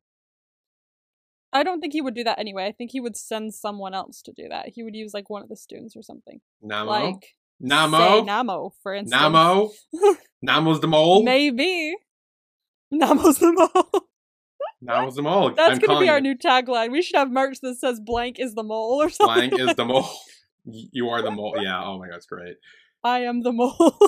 I 1.54 1.64
don't 1.64 1.82
think 1.82 1.92
he 1.92 2.02
would 2.02 2.14
do 2.14 2.24
that 2.24 2.40
anyway. 2.40 2.66
I 2.66 2.72
think 2.72 2.92
he 2.92 3.02
would 3.02 3.18
send 3.18 3.54
someone 3.54 3.94
else 3.94 4.22
to 4.22 4.32
do 4.32 4.48
that. 4.50 4.70
He 4.70 4.84
would 4.84 4.96
use 4.96 5.14
like 5.14 5.30
one 5.30 5.42
of 5.44 5.50
the 5.50 5.58
students 5.58 5.98
or 5.98 6.02
something. 6.02 6.40
Namo, 6.64 6.86
Like 6.88 7.24
say 7.62 7.68
Namo, 7.68 8.26
Namo, 8.26 8.72
for 8.82 8.94
instance. 8.94 9.22
Namo, 9.22 9.70
Namo's 10.48 10.80
the 10.80 10.88
mole. 10.88 11.24
Maybe. 11.24 11.94
Namo's 12.94 13.40
the 13.40 13.52
mole. 13.94 14.08
Namo's 14.84 15.16
the 15.16 15.22
mole. 15.22 15.54
That's 15.56 15.80
gonna 15.80 16.00
be 16.00 16.10
our 16.10 16.18
it. 16.18 16.22
new 16.22 16.36
tagline. 16.36 16.92
We 16.92 17.02
should 17.02 17.16
have 17.16 17.32
merch 17.32 17.60
that 17.62 17.78
says 17.78 18.00
blank 18.00 18.40
is 18.40 18.56
the 18.56 18.64
mole 18.64 19.02
or 19.02 19.10
something. 19.10 19.50
Blank 19.50 19.70
is 19.70 19.76
the 19.76 19.86
mole. 19.86 20.10
You 20.66 21.10
are 21.10 21.22
the 21.22 21.32
mole. 21.40 21.56
Yeah. 21.60 21.84
Oh 21.84 22.00
my 22.00 22.08
god, 22.08 22.16
it's 22.18 22.26
great. 22.26 22.56
I 23.04 23.20
am 23.20 23.42
the 23.42 23.52
mole. 23.52 23.76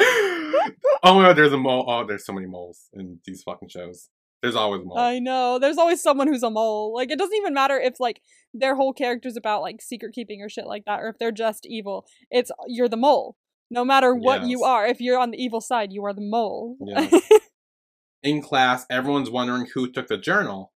oh 0.00 1.14
my 1.14 1.22
god, 1.22 1.36
there's 1.36 1.52
a 1.52 1.58
mole. 1.58 1.84
Oh, 1.88 2.06
there's 2.06 2.26
so 2.26 2.32
many 2.32 2.46
moles 2.46 2.88
in 2.92 3.18
these 3.24 3.42
fucking 3.42 3.68
shows. 3.68 4.10
There's 4.42 4.56
always 4.56 4.82
a 4.82 4.84
mole. 4.84 4.98
I 4.98 5.18
know. 5.18 5.58
There's 5.58 5.78
always 5.78 6.02
someone 6.02 6.28
who's 6.28 6.42
a 6.42 6.50
mole. 6.50 6.94
Like 6.94 7.10
it 7.10 7.18
doesn't 7.18 7.36
even 7.36 7.54
matter 7.54 7.78
if 7.78 7.98
like 7.98 8.20
their 8.52 8.74
whole 8.74 8.92
character's 8.92 9.36
about 9.36 9.62
like 9.62 9.80
secret 9.80 10.14
keeping 10.14 10.42
or 10.42 10.48
shit 10.48 10.66
like 10.66 10.84
that, 10.86 11.00
or 11.00 11.08
if 11.08 11.18
they're 11.18 11.32
just 11.32 11.66
evil. 11.66 12.06
It's 12.30 12.50
you're 12.66 12.88
the 12.88 12.96
mole. 12.96 13.36
No 13.70 13.84
matter 13.84 14.14
what 14.14 14.46
you 14.46 14.64
are, 14.64 14.84
if 14.84 15.00
you're 15.00 15.18
on 15.18 15.30
the 15.30 15.40
evil 15.40 15.60
side, 15.60 15.92
you 15.92 16.04
are 16.04 16.12
the 16.12 16.20
mole. 16.20 16.76
Yeah. 16.84 17.08
in 18.22 18.42
class, 18.42 18.86
everyone's 18.90 19.30
wondering 19.30 19.66
who 19.74 19.90
took 19.90 20.08
the 20.08 20.18
journal. 20.18 20.72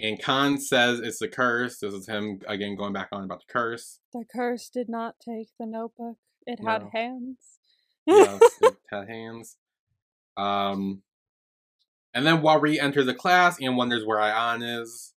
And 0.00 0.20
Khan 0.20 0.58
says 0.58 1.00
it's 1.00 1.18
the 1.18 1.28
curse. 1.28 1.78
This 1.78 1.94
is 1.94 2.08
him 2.08 2.40
again 2.48 2.76
going 2.76 2.92
back 2.92 3.08
on 3.12 3.24
about 3.24 3.40
the 3.46 3.52
curse. 3.52 4.00
the 4.12 4.24
curse 4.24 4.68
did 4.68 4.88
not 4.88 5.14
take 5.24 5.48
the 5.58 5.66
notebook. 5.66 6.16
It 6.46 6.60
had 6.64 6.88
hands. 6.92 7.38
Yes, 8.06 8.40
it 8.60 8.76
had 8.90 9.08
hands. 9.08 9.56
Um, 10.36 11.02
and 12.12 12.26
then 12.26 12.42
Wari 12.42 12.78
enters 12.78 13.06
the 13.06 13.14
class 13.14 13.58
and 13.60 13.76
wonders 13.76 14.04
where 14.04 14.20
Ion 14.20 14.62
is, 14.62 15.14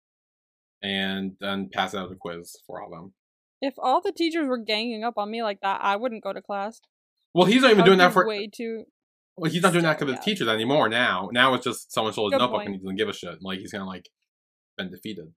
and 0.82 1.36
then 1.40 1.70
passes 1.72 1.94
out 1.94 2.10
the 2.10 2.16
quiz 2.16 2.56
for 2.66 2.82
all 2.82 2.92
of 2.92 2.98
them. 2.98 3.14
if 3.62 3.74
all 3.78 4.00
the 4.02 4.12
teachers 4.12 4.46
were 4.46 4.58
ganging 4.58 5.04
up 5.04 5.14
on 5.16 5.30
me 5.30 5.42
like 5.42 5.60
that, 5.62 5.80
I 5.82 5.96
wouldn't 5.96 6.22
go 6.22 6.32
to 6.32 6.42
class. 6.42 6.80
Well, 7.32 7.46
he's 7.46 7.62
not 7.62 7.70
even 7.70 7.84
doing 7.84 7.98
that 7.98 8.12
for. 8.12 8.26
way 8.26 8.48
too. 8.52 8.84
Well, 9.36 9.50
he's 9.50 9.62
not 9.62 9.72
doing 9.72 9.84
that 9.84 9.98
because 9.98 10.14
of 10.14 10.22
teachers 10.24 10.46
anymore. 10.48 10.88
Now, 10.88 11.28
now 11.32 11.54
it's 11.54 11.64
just 11.64 11.92
someone 11.92 12.12
stole 12.12 12.26
his 12.26 12.32
Good 12.34 12.38
notebook 12.38 12.58
point. 12.60 12.66
and 12.68 12.74
he 12.76 12.80
doesn't 12.80 12.96
give 12.96 13.08
a 13.08 13.12
shit. 13.12 13.38
Like 13.42 13.58
he's 13.58 13.72
gonna 13.72 13.86
like 13.86 14.08
been 14.78 14.90
defeated. 14.90 15.32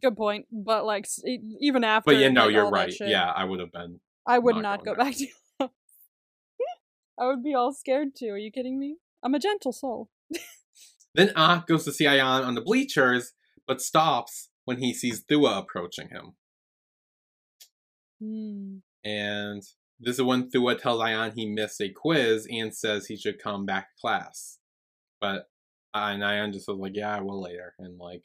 Good 0.00 0.16
point, 0.16 0.46
but 0.50 0.84
like 0.84 1.04
s- 1.04 1.24
e- 1.26 1.56
even 1.60 1.84
after. 1.84 2.12
But 2.12 2.16
yeah, 2.20 2.28
no, 2.28 2.44
like, 2.44 2.52
you're 2.54 2.64
all 2.64 2.70
that 2.70 2.76
right. 2.76 2.92
shit, 2.92 3.08
Yeah, 3.08 3.30
I 3.30 3.44
would 3.44 3.60
have 3.60 3.72
been. 3.72 4.00
I 4.26 4.38
would 4.38 4.56
not 4.56 4.62
not 4.62 4.84
go 4.84 4.94
back 4.94 5.14
to. 5.16 5.26
I 7.18 7.26
would 7.26 7.42
be 7.42 7.54
all 7.54 7.72
scared 7.72 8.14
too. 8.16 8.28
Are 8.30 8.38
you 8.38 8.50
kidding 8.50 8.78
me? 8.78 8.96
I'm 9.22 9.34
a 9.34 9.38
gentle 9.38 9.72
soul. 9.72 10.08
Then 11.14 11.30
Ah 11.36 11.62
goes 11.68 11.84
to 11.84 11.92
see 11.92 12.06
Ion 12.06 12.42
on 12.44 12.54
the 12.54 12.62
bleachers, 12.62 13.32
but 13.66 13.82
stops 13.82 14.48
when 14.64 14.78
he 14.78 14.94
sees 14.94 15.22
Thua 15.28 15.58
approaching 15.58 16.08
him. 16.08 16.36
Hmm. 18.20 18.76
And 19.04 19.62
this 20.02 20.16
is 20.16 20.22
when 20.22 20.50
Thua 20.50 20.74
tells 20.76 21.00
Ion 21.00 21.32
he 21.34 21.46
missed 21.46 21.80
a 21.80 21.88
quiz 21.88 22.46
and 22.50 22.74
says 22.74 23.06
he 23.06 23.16
should 23.16 23.38
come 23.42 23.64
back 23.64 23.88
to 23.88 24.00
class. 24.00 24.58
But 25.20 25.48
uh, 25.94 26.10
and 26.12 26.24
Ion 26.24 26.52
just 26.52 26.68
was 26.68 26.78
like, 26.78 26.92
"Yeah, 26.96 27.16
I 27.16 27.20
will 27.20 27.40
later," 27.42 27.74
and 27.78 27.98
like, 27.98 28.24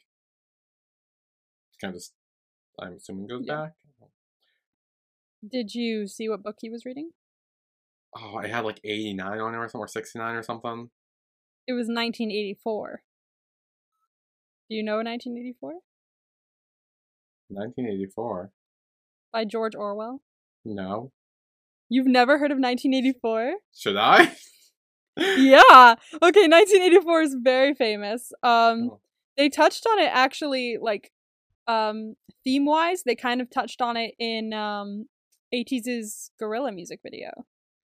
kind 1.80 1.94
of 1.94 1.98
just, 2.00 2.12
I'm 2.80 2.94
assuming 2.94 3.26
goes 3.26 3.44
Yeah. 3.46 3.56
back. 3.66 3.72
Did 5.48 5.72
you 5.74 6.08
see 6.08 6.28
what 6.28 6.42
book 6.42 6.56
he 6.60 6.68
was 6.68 6.84
reading? 6.84 7.10
Oh, 8.16 8.36
I 8.36 8.48
had 8.48 8.64
like 8.64 8.80
89 8.82 9.38
on 9.38 9.54
it 9.54 9.58
or 9.58 9.68
something, 9.68 9.84
or 9.84 9.88
69 9.88 10.34
or 10.34 10.42
something. 10.42 10.90
It 11.68 11.74
was 11.74 11.86
1984. 11.86 13.02
Do 14.68 14.76
you 14.76 14.82
know 14.82 14.96
1984 14.96 15.74
1984. 17.48 18.52
by 19.32 19.44
George 19.44 19.74
Orwell? 19.74 20.22
No. 20.64 21.12
You've 21.88 22.06
never 22.06 22.38
heard 22.38 22.50
of 22.50 22.58
1984? 22.58 23.54
Should 23.74 23.96
I? 23.96 24.24
yeah. 25.16 25.94
Okay, 26.22 26.46
1984 26.48 27.22
is 27.22 27.36
very 27.42 27.74
famous. 27.74 28.32
Um 28.42 28.90
Oh. 28.92 29.00
they 29.36 29.48
touched 29.48 29.86
on 29.86 29.98
it 29.98 30.10
actually 30.12 30.76
like 30.80 31.12
um 31.66 32.14
theme 32.44 32.64
wise, 32.66 33.02
they 33.04 33.14
kind 33.14 33.40
of 33.40 33.50
touched 33.50 33.80
on 33.82 33.96
it 33.96 34.14
in 34.18 34.52
um 34.52 35.06
80s' 35.54 36.30
Gorilla 36.38 36.72
music 36.72 37.00
video. 37.02 37.30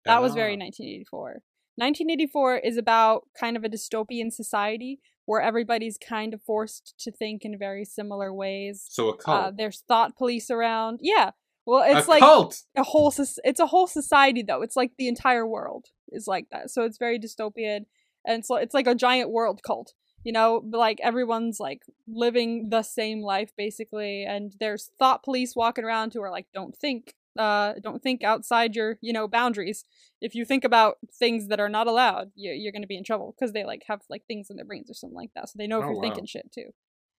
That 0.05 0.23
was 0.23 0.35
very 0.35 0.53
Ah. 0.55 0.65
1984. 0.65 1.43
1984 1.77 2.57
is 2.59 2.77
about 2.77 3.29
kind 3.39 3.57
of 3.57 3.65
a 3.65 3.69
dystopian 3.69 4.33
society 4.33 5.01
where 5.27 5.41
everybody's 5.41 5.99
kind 5.99 6.33
of 6.35 6.43
forced 6.43 6.95
to 6.99 7.13
think 7.13 7.45
in 7.45 7.59
very 7.59 7.85
similar 7.85 8.33
ways. 8.33 8.87
So 8.89 9.09
a 9.11 9.17
cult. 9.17 9.45
Uh, 9.45 9.51
there's 9.57 9.83
thought 9.87 10.17
police 10.17 10.51
around. 10.51 11.01
Yeah. 11.03 11.33
Well, 11.69 11.83
a 11.85 11.99
it's 11.99 12.09
like 12.09 12.21
cult. 12.21 12.63
a 12.77 12.83
whole 12.83 13.13
it's 13.45 13.61
a 13.61 13.67
whole 13.67 13.87
society 13.87 14.43
though. 14.43 14.63
It's 14.63 14.75
like 14.77 14.93
the 14.97 15.07
entire 15.09 15.47
world 15.47 15.87
is 16.11 16.27
like 16.27 16.47
that. 16.51 16.71
So 16.71 16.83
it's 16.85 16.97
very 16.99 17.19
dystopian 17.19 17.81
and 18.27 18.45
so 18.45 18.57
it's 18.57 18.75
like 18.75 18.87
a 18.87 18.95
giant 18.95 19.31
world 19.31 19.63
cult 19.63 19.93
you 20.25 20.33
know? 20.33 20.63
Like 20.71 20.99
everyone's 21.03 21.61
like 21.61 21.83
living 22.07 22.71
the 22.71 22.83
same 22.83 23.21
life 23.23 23.53
basically 23.57 24.25
and 24.25 24.53
there's 24.61 24.91
thought 24.99 25.23
police 25.23 25.55
walking 25.55 25.85
around 25.85 26.13
who 26.13 26.23
are 26.23 26.31
like 26.31 26.47
don't 26.53 26.75
think 26.77 27.15
uh 27.39 27.75
don't 27.83 28.03
think 28.03 28.25
outside 28.25 28.75
your 28.75 28.99
you 29.01 29.13
know 29.13 29.29
boundaries. 29.29 29.85
If 30.21 30.35
you 30.35 30.45
think 30.45 30.65
about 30.65 30.97
things 31.19 31.49
that 31.49 31.61
are 31.61 31.69
not 31.69 31.87
allowed 31.87 32.33
you, 32.35 32.51
you're 32.53 32.73
going 32.73 32.83
to 32.83 32.89
be 32.89 32.97
in 32.97 33.05
trouble 33.05 33.35
because 33.39 33.53
they 33.53 33.65
like 33.65 33.85
have 33.89 34.01
like 34.11 34.25
things 34.27 34.49
in 34.51 34.57
their 34.57 34.65
brains 34.65 34.91
or 34.91 34.95
something 34.95 35.17
like 35.17 35.31
that 35.35 35.49
so 35.51 35.55
they 35.59 35.67
know 35.67 35.79
if 35.79 35.85
Oh, 35.85 35.89
you're 35.89 35.97
wow. 35.97 36.01
thinking 36.09 36.27
shit 36.27 36.51
too. 36.51 36.71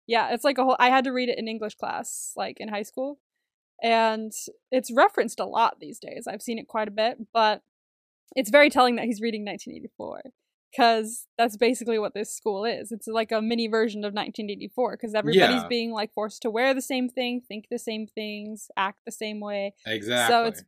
Yeah 0.07 0.33
it's 0.33 0.43
like 0.43 0.57
a 0.57 0.63
whole 0.63 0.75
i 0.79 0.89
had 0.89 1.03
to 1.05 1.11
read 1.11 1.29
it 1.29 1.37
in 1.39 1.47
english 1.47 1.75
class 1.75 2.33
like 2.35 2.59
in 2.59 2.67
high 2.67 2.81
school 2.83 3.19
and 3.81 4.31
it's 4.71 4.91
referenced 4.91 5.39
a 5.39 5.45
lot 5.45 5.79
these 5.79 5.99
days. 5.99 6.27
I've 6.27 6.41
seen 6.41 6.59
it 6.59 6.67
quite 6.67 6.87
a 6.87 6.91
bit, 6.91 7.17
but 7.33 7.61
it's 8.35 8.49
very 8.49 8.69
telling 8.69 8.95
that 8.97 9.05
he's 9.05 9.21
reading 9.21 9.43
1984 9.45 10.21
because 10.71 11.25
that's 11.37 11.57
basically 11.57 11.97
what 11.97 12.13
this 12.13 12.31
school 12.31 12.63
is. 12.63 12.91
It's 12.91 13.07
like 13.07 13.31
a 13.31 13.41
mini 13.41 13.67
version 13.67 14.01
of 14.01 14.13
1984 14.13 14.97
because 14.97 15.15
everybody's 15.15 15.63
Yeah. 15.63 15.67
being 15.67 15.91
like 15.91 16.13
forced 16.13 16.41
to 16.43 16.49
wear 16.51 16.73
the 16.73 16.81
same 16.81 17.09
thing, 17.09 17.41
think 17.41 17.65
the 17.71 17.79
same 17.79 18.05
things, 18.05 18.69
act 18.77 18.99
the 19.05 19.11
same 19.11 19.39
way. 19.39 19.73
Exactly. 19.87 20.33
So 20.33 20.43
it's 20.45 20.63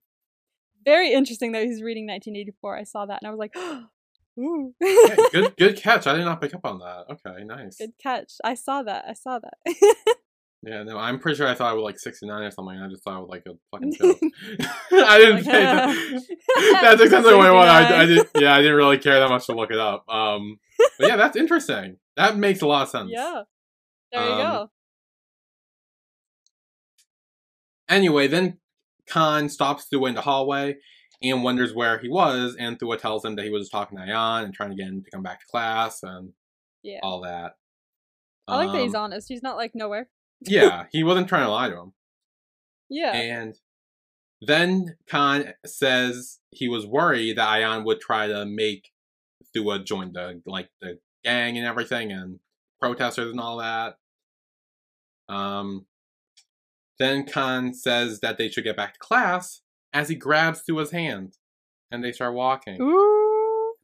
very 0.84 1.14
interesting 1.14 1.52
that 1.52 1.64
he's 1.64 1.84
reading 1.84 2.08
1984. 2.08 2.78
I 2.78 2.84
saw 2.84 3.06
that 3.06 3.20
and 3.22 3.28
I 3.28 3.32
was 3.32 3.38
like, 3.38 3.56
ooh. 4.40 4.74
Yeah, 4.82 5.16
good 5.32 5.56
good 5.58 5.78
catch. 5.78 6.08
I 6.08 6.16
did 6.16 6.26
not 6.26 6.42
pick 6.42 6.56
up 6.56 6.66
on 6.66 6.80
that. 6.80 7.06
Okay, 7.12 7.44
nice. 7.44 7.78
Good 7.78 7.94
catch. 8.02 8.34
I 8.44 8.56
saw 8.56 8.82
that. 8.82 9.06
I 9.08 9.14
saw 9.14 9.38
that. 9.40 9.58
Yeah, 10.64 10.84
no, 10.84 10.96
I'm 10.98 11.18
pretty 11.20 11.38
sure 11.38 11.48
I 11.48 11.56
thought 11.56 11.74
it 11.74 11.76
was 11.76 11.84
like 11.84 11.98
69 12.00 12.44
or 12.44 12.52
something. 12.52 12.78
I 12.78 12.88
just 12.88 13.04
thought 13.04 13.18
it 13.18 13.22
was 13.22 13.30
like 13.30 13.44
a 13.48 13.54
fucking 13.72 13.94
joke. 14.00 14.18
I 14.92 15.18
didn't 15.18 15.46
Like, 15.46 15.56
uh, 15.56 15.90
attention. 15.90 16.38
That's 16.82 17.02
exactly 17.02 17.34
what. 17.34 17.46
I, 17.68 18.04
I 18.04 18.06
69. 18.06 18.08
did, 18.08 18.28
yeah, 18.44 18.54
I 18.56 18.62
didn't 18.62 18.76
really 18.78 19.00
care 19.00 19.20
that 19.20 19.30
much 19.30 19.48
to 19.48 19.54
look 19.54 19.72
it 19.72 19.80
up. 19.80 20.06
Um, 20.08 20.60
but 21.00 21.08
yeah, 21.10 21.16
that's 21.16 21.36
interesting. 21.36 21.98
That 22.16 22.38
makes 22.38 22.62
a 22.62 22.68
lot 22.68 22.84
of 22.84 22.90
sense. 22.90 23.10
yeah. 23.12 23.42
There 24.12 24.24
you 24.24 24.32
Um, 24.34 24.40
go. 24.40 24.70
Anyway, 27.90 28.28
then 28.28 28.58
Khan 29.08 29.50
stops 29.50 29.86
Thua 29.92 30.10
in 30.10 30.16
the 30.16 30.22
hallway 30.22 30.78
and 31.22 31.44
wonders 31.44 31.74
where 31.74 32.00
he 32.00 32.08
was, 32.10 32.56
and 32.60 32.80
Thua 32.80 32.98
tells 32.98 33.26
him 33.26 33.36
that 33.36 33.44
he 33.46 33.52
was 33.52 33.70
talking 33.70 33.98
to 33.98 34.04
Ayan 34.04 34.46
and 34.46 34.54
trying 34.54 34.70
to 34.70 34.76
get 34.76 34.88
him 34.88 35.04
to 35.04 35.12
come 35.12 35.24
back 35.24 35.40
to 35.40 35.46
class 35.48 36.02
and 36.04 36.34
Yeah. 36.84 37.00
all 37.04 37.22
that. 37.22 37.54
I 38.48 38.58
like 38.58 38.72
that 38.74 38.82
he's 38.82 38.96
Um, 38.96 39.04
honest. 39.04 39.28
He's 39.28 39.44
not 39.44 39.56
like 39.58 39.72
nowhere. 39.76 40.10
Yeah, 40.42 40.86
he 40.92 41.04
wasn't 41.04 41.28
trying 41.28 41.46
to 41.46 41.52
lie 41.52 41.70
to 41.70 41.78
him. 41.78 41.94
Yeah. 42.90 43.14
And 43.14 43.56
then 44.42 44.98
Khan 45.08 45.54
says 45.66 46.40
he 46.50 46.68
was 46.68 46.86
worried 46.86 47.38
that 47.38 47.48
Ayan 47.48 47.86
would 47.86 48.02
try 48.02 48.28
to 48.28 48.46
make 48.46 48.92
Thua 49.54 49.80
join 49.80 50.14
the 50.14 50.42
like 50.46 50.70
the 50.82 51.00
gang 51.24 51.58
and 51.58 51.68
everything 51.68 52.12
and 52.12 52.40
protesters 52.80 53.32
and 53.32 53.40
all 53.40 53.58
that. 53.58 53.98
Um 55.30 55.86
then 57.00 57.26
Khan 57.26 57.74
says 57.74 58.20
that 58.20 58.38
they 58.38 58.50
should 58.50 58.64
get 58.64 58.78
back 58.78 58.94
to 58.94 59.00
class 59.00 59.62
as 59.94 60.10
he 60.10 60.16
grabs 60.16 60.64
Thua's 60.68 60.92
hand 60.92 61.38
and 61.92 62.04
they 62.04 62.12
start 62.12 62.34
walking. 62.34 62.82
Ooh. 62.82 63.31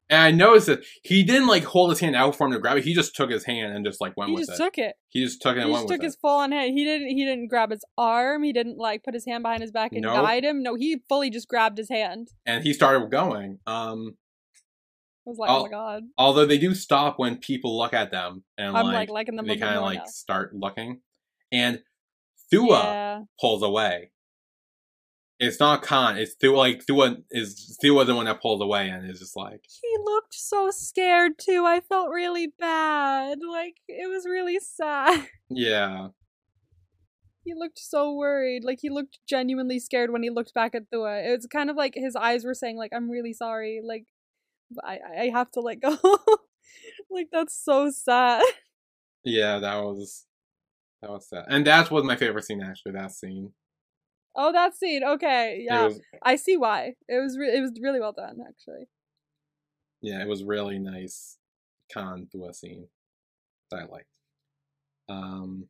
And 0.10 0.22
I 0.22 0.32
noticed 0.32 0.68
that 0.68 0.86
he 1.04 1.24
didn't 1.24 1.48
like 1.48 1.66
hold 1.66 1.90
his 1.90 2.00
hand 2.00 2.16
out 2.16 2.34
for 2.36 2.48
him 2.48 2.54
to 2.54 2.60
grab 2.60 2.78
it. 2.78 2.86
He 2.86 2.94
just 2.94 3.14
took 3.14 3.30
his 3.30 3.44
hand 3.44 3.74
and 3.76 3.86
just 3.86 4.00
like 4.00 4.16
went 4.16 4.30
He 4.30 4.36
with 4.36 4.48
just 4.48 4.60
it. 4.60 4.64
took 4.64 4.78
it. 4.78 4.96
he 5.10 5.24
just 5.24 5.42
took 5.42 5.58
it 5.58 5.66
He 5.66 5.72
just 5.74 5.88
took 5.90 6.02
his 6.02 6.14
it. 6.14 6.20
full 6.22 6.38
on 6.38 6.52
hand. 6.54 6.74
He 6.78 6.86
didn't. 6.86 7.10
He 7.10 7.26
didn't 7.26 7.48
grab 7.50 7.72
his 7.72 7.84
arm. 7.98 8.44
He 8.44 8.54
didn't 8.54 8.78
like 8.78 9.04
put 9.04 9.14
his 9.14 9.26
hand 9.26 9.44
behind 9.44 9.62
his 9.62 9.72
back 9.72 9.92
and 9.92 10.02
Nope. 10.04 10.16
guide 10.26 10.46
him. 10.46 10.64
No, 10.64 10.76
he 10.76 11.02
fully 11.10 11.30
just 11.30 11.48
grabbed 11.50 11.78
his 11.78 11.90
hand. 11.90 12.30
And 12.46 12.64
he 12.64 12.72
started 12.74 13.12
going. 13.12 13.60
Um 13.68 14.16
I 15.26 15.30
was 15.30 15.38
like, 15.40 15.50
oh, 15.50 15.60
Oh, 15.60 15.64
my 15.64 15.70
god. 15.70 16.04
although 16.18 16.46
they 16.46 16.58
do 16.58 16.74
stop 16.74 17.20
when 17.20 17.36
people 17.36 17.78
look 17.78 17.94
at 17.94 18.10
them 18.12 18.46
and 18.58 18.78
I'm 18.78 18.86
like, 18.86 18.94
like 18.96 19.10
liking 19.10 19.36
them 19.36 19.46
they 19.46 19.58
kind 19.58 19.76
of 19.76 19.84
like 19.84 19.98
now. 20.00 20.06
start 20.06 20.54
looking 20.56 21.02
and 21.52 21.82
Thua 22.50 22.80
Yeah. 22.82 23.22
pulls 23.42 23.62
away 23.62 24.12
it's 25.40 25.60
not 25.60 25.84
Khan 25.84 26.18
it's 26.18 26.36
Thua 26.36 26.56
like 26.56 26.86
Thua 26.86 27.18
is 27.32 27.78
Thua 27.82 28.06
the 28.06 28.16
one 28.16 28.26
that 28.26 28.42
pulled 28.42 28.62
away 28.62 28.90
and 28.90 29.10
is 29.10 29.20
just 29.20 29.36
like 29.36 29.62
He 29.82 29.98
looked 30.04 30.34
so 30.34 30.72
scared 30.72 31.34
too. 31.38 31.64
I 31.66 31.82
felt 31.82 32.10
really 32.10 32.48
bad. 32.60 33.40
Like 33.50 33.76
it 33.88 34.10
was 34.10 34.26
really 34.26 34.60
sad. 34.60 35.28
yeah 35.50 36.08
He 37.44 37.54
looked 37.54 37.80
so 37.80 38.14
worried. 38.14 38.64
Like 38.64 38.80
he 38.82 38.90
looked 38.90 39.20
genuinely 39.28 39.80
scared 39.80 40.12
when 40.12 40.24
he 40.24 40.30
looked 40.30 40.54
back 40.54 40.74
at 40.76 40.90
Thua. 40.92 41.20
It 41.20 41.36
was 41.36 41.48
kind 41.48 41.70
of 41.70 41.76
like 41.76 41.94
his 41.96 42.16
eyes 42.16 42.44
were 42.44 42.54
saying, 42.54 42.78
like, 42.78 42.92
I'm 42.94 43.10
really 43.10 43.34
sorry. 43.34 43.82
Like 43.84 44.06
I 44.84 45.00
I 45.22 45.30
have 45.30 45.52
to 45.52 45.62
let 45.62 45.82
go. 45.82 45.98
like 47.10 47.28
that's 47.32 47.56
so 47.56 47.90
sad. 47.92 48.44
yeah 49.24 49.60
that 49.60 49.76
was 49.84 50.26
that 51.02 51.10
was 51.12 51.28
sad 51.28 51.46
and 51.50 51.68
that 51.68 51.92
was 51.92 52.04
my 52.04 52.16
favorite 52.16 52.46
scene 52.46 52.62
actually 52.62 52.94
that 52.94 53.12
scene 53.12 53.52
Oh, 54.40 54.52
that 54.52 54.76
scene. 54.76 55.04
Okay, 55.04 55.66
yeah. 55.68 55.86
was- 55.86 56.00
I 56.24 56.36
see 56.36 56.56
why. 56.58 56.94
It 57.08 57.22
was 57.22 57.38
re- 57.38 57.56
it 57.58 57.62
was 57.62 57.72
really 57.82 58.00
well 58.00 58.14
done 58.14 58.38
actually. 58.48 58.86
yeah, 60.02 60.22
it 60.22 60.28
was 60.28 60.44
really 60.44 60.78
nice 60.78 61.38
Khan 61.92 62.28
Thua 62.32 62.50
a 62.50 62.54
scene 62.54 62.88
that 63.72 63.78
I 63.82 63.86
liked. 63.86 64.08
Um, 65.10 65.70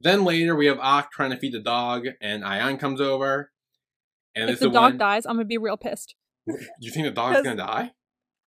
then 0.00 0.24
later 0.24 0.54
we 0.54 0.66
have 0.66 0.78
Ak 0.78 1.10
trying 1.10 1.30
to 1.30 1.36
feed 1.36 1.54
the 1.54 1.58
dog, 1.60 2.06
and 2.20 2.44
Ayan 2.44 2.78
comes 2.78 3.00
over. 3.00 3.50
And 4.36 4.48
if 4.48 4.60
the 4.60 4.66
is 4.68 4.72
dog 4.72 4.92
when, 4.92 4.98
dies, 4.98 5.26
I'm 5.26 5.34
gonna 5.34 5.44
be 5.44 5.58
real 5.58 5.76
pissed. 5.76 6.14
you 6.46 6.90
think 6.92 7.06
the 7.06 7.10
dog's 7.10 7.42
gonna 7.42 7.56
die? 7.56 7.92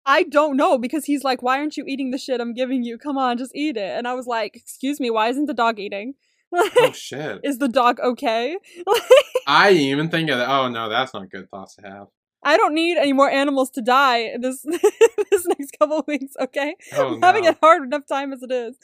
I 0.07 0.23
don't 0.23 0.57
know 0.57 0.77
because 0.77 1.05
he's 1.05 1.23
like, 1.23 1.41
"Why 1.43 1.57
aren't 1.59 1.77
you 1.77 1.85
eating 1.87 2.11
the 2.11 2.17
shit 2.17 2.41
I'm 2.41 2.53
giving 2.53 2.83
you? 2.83 2.97
Come 2.97 3.17
on, 3.17 3.37
just 3.37 3.55
eat 3.55 3.77
it." 3.77 3.95
And 3.97 4.07
I 4.07 4.13
was 4.13 4.25
like, 4.27 4.55
"Excuse 4.55 4.99
me, 4.99 5.09
why 5.11 5.29
isn't 5.29 5.45
the 5.45 5.53
dog 5.53 5.79
eating? 5.79 6.15
Oh 6.57 6.91
shit! 6.95 7.41
Is 7.43 7.57
the 7.57 7.67
dog 7.67 7.99
okay? 7.99 8.57
I 9.47 9.69
even 9.71 10.09
think 10.09 10.29
of 10.29 10.37
that. 10.37 10.49
Oh 10.49 10.69
no, 10.69 10.89
that's 10.89 11.13
not 11.13 11.29
good 11.29 11.49
thoughts 11.49 11.75
to 11.75 11.87
have. 11.87 12.07
I 12.43 12.57
don't 12.57 12.75
need 12.75 12.97
any 12.97 13.11
more 13.13 13.29
animals 13.29 13.71
to 13.71 13.81
die 13.81 14.35
this 14.39 14.61
this 15.31 15.47
next 15.47 15.77
couple 15.79 15.99
of 15.99 16.07
weeks. 16.07 16.33
Okay, 16.39 16.75
Oh 16.93 17.15
I'm 17.15 17.21
having 17.21 17.47
a 17.47 17.57
hard 17.61 17.83
enough 17.83 18.05
time 18.07 18.33
as 18.33 18.43
it 18.43 18.51
is. 18.51 18.77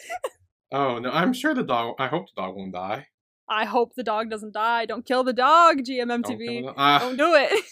Oh 0.72 1.00
no, 1.00 1.12
I'm 1.12 1.34
sure 1.34 1.54
the 1.54 1.64
dog. 1.64 1.96
I 2.00 2.08
hope 2.08 2.26
the 2.36 2.42
dog 2.42 2.56
won't 2.56 2.74
die. 2.74 3.08
I 3.48 3.66
hope 3.66 3.96
the 3.96 4.04
dog 4.04 4.30
doesn't 4.30 4.54
die. 4.54 4.86
Don't 4.86 5.06
kill 5.06 5.24
the 5.24 5.34
dog, 5.34 5.78
Don't 5.78 5.86
GMMTV. 5.86 6.74
Ah, 6.78 7.00
Don't 7.00 7.18
do 7.18 7.34
it. 7.36 7.64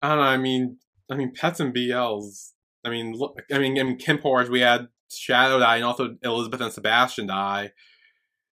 I 0.00 0.08
don't 0.08 0.18
know. 0.18 0.24
I 0.24 0.36
mean, 0.38 0.78
I 1.10 1.16
mean, 1.16 1.32
pets 1.34 1.60
and 1.60 1.74
BLs. 1.74 2.52
I 2.84 2.90
mean, 2.90 3.12
look. 3.12 3.38
I 3.52 3.58
mean, 3.58 3.76
in 3.76 3.96
KinnPorsche, 3.98 4.48
we 4.48 4.60
had 4.60 4.88
Shadow 5.10 5.58
die, 5.58 5.76
and 5.76 5.84
also 5.84 6.16
Elizabeth 6.22 6.60
and 6.60 6.72
Sebastian 6.72 7.26
die. 7.26 7.72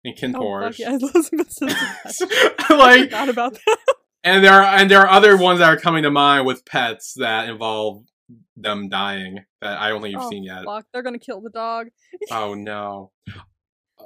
In 0.05 0.15
Kim 0.15 0.35
Oh, 0.37 0.71
yeah, 0.77 0.95
Elizabeth 0.95 1.53
Simpson. 1.53 1.69
I 2.59 2.75
like, 2.75 3.03
forgot 3.05 3.29
about 3.29 3.53
that. 3.55 3.79
and 4.25 4.45
there 4.45 4.53
are 4.53 4.62
and 4.65 4.91
there 4.91 5.01
are 5.01 5.09
other 5.09 5.37
ones 5.37 5.61
that 5.61 5.69
are 5.69 5.77
coming 5.79 6.03
to 6.03 6.11
mind 6.11 6.45
with 6.47 6.65
pets 6.65 7.15
that 7.19 7.49
involve 7.49 8.05
them 8.57 8.88
dying 8.88 9.45
that 9.61 9.79
I 9.79 9.88
don't 9.91 10.03
think 10.03 10.12
you've 10.15 10.23
Oh, 10.23 10.31
seen 10.31 10.43
yet. 10.45 10.65
Fuck, 10.65 10.87
they're 10.93 11.03
gonna 11.03 11.19
kill 11.21 11.41
the 11.41 11.51
dog. 11.51 11.88
Oh 12.31 12.55
no! 12.59 13.12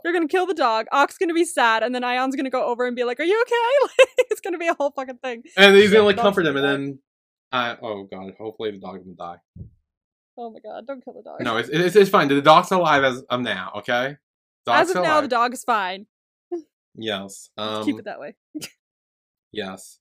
They're 0.02 0.12
gonna 0.12 0.28
kill 0.28 0.46
the 0.46 0.54
dog. 0.54 0.86
Ox 0.92 1.16
gonna 1.16 1.32
be 1.34 1.44
sad, 1.46 1.82
and 1.82 1.94
then 1.94 2.04
Ion's 2.04 2.36
gonna 2.36 2.50
go 2.50 2.66
over 2.66 2.86
and 2.86 2.94
be 2.94 3.04
like, 3.04 3.18
"Are 3.18 3.24
you 3.24 3.40
okay?" 3.42 3.54
Like, 3.82 4.08
it's 4.30 4.40
gonna 4.42 4.58
be 4.58 4.68
a 4.68 4.74
whole 4.74 4.90
fucking 4.90 5.18
thing. 5.18 5.44
And 5.56 5.74
he's 5.76 5.90
gonna 5.90 6.04
like 6.04 6.18
comfort 6.18 6.44
him, 6.46 6.56
and 6.56 6.64
then, 6.64 6.98
I 7.52 7.76
oh 7.80 8.04
god, 8.04 8.32
hopefully 8.38 8.72
the 8.72 8.78
dog 8.78 8.98
doesn't 8.98 9.16
die. 9.16 9.36
Oh 10.36 10.50
my 10.50 10.58
god, 10.62 10.86
don't 10.86 11.02
kill 11.02 11.14
the 11.14 11.22
dog. 11.22 11.40
No, 11.40 11.56
it's, 11.56 11.70
it's, 11.70 11.96
it's 11.96 12.10
fine. 12.10 12.28
The 12.28 12.42
dog's 12.42 12.70
alive 12.70 13.02
as 13.04 13.22
of 13.30 13.40
now. 13.40 13.72
Okay. 13.76 14.16
Dog's 14.66 14.90
As 14.90 14.96
of 14.96 15.02
now, 15.02 15.12
alive. 15.14 15.22
the 15.22 15.28
dog 15.28 15.52
is 15.54 15.64
fine. 15.64 16.06
Yes. 16.94 17.50
Um, 17.58 17.84
keep 17.84 17.98
it 17.98 18.04
that 18.06 18.18
way. 18.20 18.34
Yes. 19.52 19.98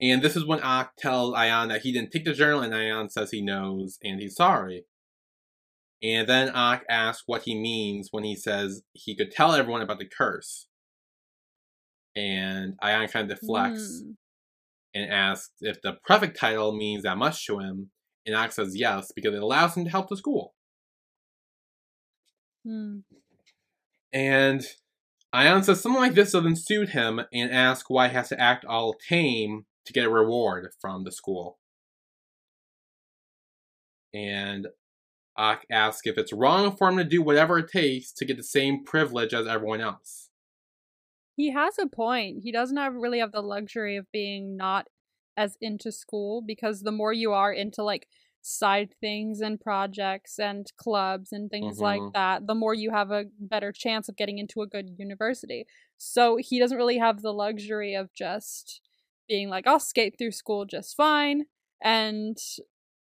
And 0.00 0.22
this 0.22 0.36
is 0.36 0.44
when 0.46 0.60
Ak 0.60 0.92
tells 0.96 1.34
Ayan 1.34 1.68
that 1.68 1.82
he 1.82 1.92
didn't 1.92 2.10
take 2.12 2.24
the 2.24 2.32
journal, 2.32 2.60
and 2.62 2.72
Ayan 2.72 3.10
says 3.10 3.30
he 3.30 3.40
knows 3.42 3.98
and 4.02 4.20
he's 4.20 4.36
sorry. 4.36 4.84
And 6.02 6.28
then 6.28 6.50
Ak 6.54 6.84
asks 6.88 7.24
what 7.26 7.42
he 7.42 7.54
means 7.60 8.08
when 8.12 8.22
he 8.24 8.36
says 8.36 8.82
he 8.92 9.16
could 9.16 9.32
tell 9.32 9.52
everyone 9.52 9.82
about 9.82 9.98
the 9.98 10.06
curse. 10.08 10.68
And 12.16 12.74
Ayan 12.82 13.10
kind 13.10 13.30
of 13.30 13.38
deflects 13.38 14.02
Mm. 14.02 14.14
and 14.94 15.10
asks 15.12 15.50
if 15.60 15.82
the 15.82 15.94
prefect 16.04 16.38
title 16.38 16.72
means 16.76 17.02
that 17.02 17.18
much 17.18 17.44
to 17.46 17.58
him. 17.58 17.90
And 18.24 18.36
Ak 18.36 18.52
says 18.52 18.76
yes, 18.76 19.10
because 19.14 19.34
it 19.34 19.42
allows 19.42 19.76
him 19.76 19.84
to 19.84 19.90
help 19.90 20.08
the 20.08 20.16
school. 20.16 20.54
Mm. 22.66 23.02
And 24.12 24.64
Ion 25.32 25.62
says 25.62 25.80
something 25.80 26.00
like 26.00 26.14
this 26.14 26.32
doesn't 26.32 26.56
suit 26.56 26.90
him 26.90 27.20
and 27.32 27.50
asks 27.50 27.90
why 27.90 28.08
he 28.08 28.14
has 28.14 28.28
to 28.30 28.40
act 28.40 28.64
all 28.64 28.94
tame 28.94 29.66
to 29.84 29.92
get 29.92 30.06
a 30.06 30.10
reward 30.10 30.70
from 30.80 31.04
the 31.04 31.12
school. 31.12 31.58
And 34.14 34.68
Ak 35.36 35.66
asks 35.70 36.06
if 36.06 36.16
it's 36.18 36.32
wrong 36.32 36.76
for 36.76 36.88
him 36.88 36.96
to 36.96 37.04
do 37.04 37.22
whatever 37.22 37.58
it 37.58 37.70
takes 37.70 38.10
to 38.12 38.24
get 38.24 38.36
the 38.36 38.42
same 38.42 38.84
privilege 38.84 39.34
as 39.34 39.46
everyone 39.46 39.80
else. 39.80 40.30
He 41.36 41.52
has 41.52 41.78
a 41.78 41.86
point. 41.86 42.38
He 42.42 42.50
doesn't 42.50 42.76
have 42.76 42.94
really 42.94 43.20
have 43.20 43.32
the 43.32 43.42
luxury 43.42 43.96
of 43.96 44.10
being 44.12 44.56
not 44.56 44.88
as 45.36 45.56
into 45.60 45.92
school 45.92 46.42
because 46.44 46.82
the 46.82 46.90
more 46.90 47.12
you 47.12 47.32
are 47.32 47.52
into 47.52 47.84
like 47.84 48.08
side 48.48 48.94
things 49.00 49.40
and 49.40 49.60
projects 49.60 50.38
and 50.38 50.66
clubs 50.76 51.32
and 51.32 51.50
things 51.50 51.80
like 51.80 52.04
Mhm. 52.04 52.14
that, 52.14 52.46
the 52.46 52.54
more 52.54 52.74
you 52.74 52.90
have 52.90 53.10
a 53.10 53.26
better 53.38 53.72
chance 53.72 54.08
of 54.08 54.16
getting 54.16 54.38
into 54.38 54.62
a 54.62 54.66
good 54.66 54.90
university. 54.98 55.66
So 55.98 56.36
he 56.36 56.58
doesn't 56.58 56.78
really 56.78 56.98
have 56.98 57.22
the 57.22 57.32
luxury 57.32 57.94
of 57.94 58.12
just 58.14 58.80
being 59.28 59.48
like, 59.50 59.66
I'll 59.66 59.80
skate 59.80 60.16
through 60.18 60.32
school 60.32 60.64
just 60.64 60.96
fine 60.96 61.46
and 61.82 62.38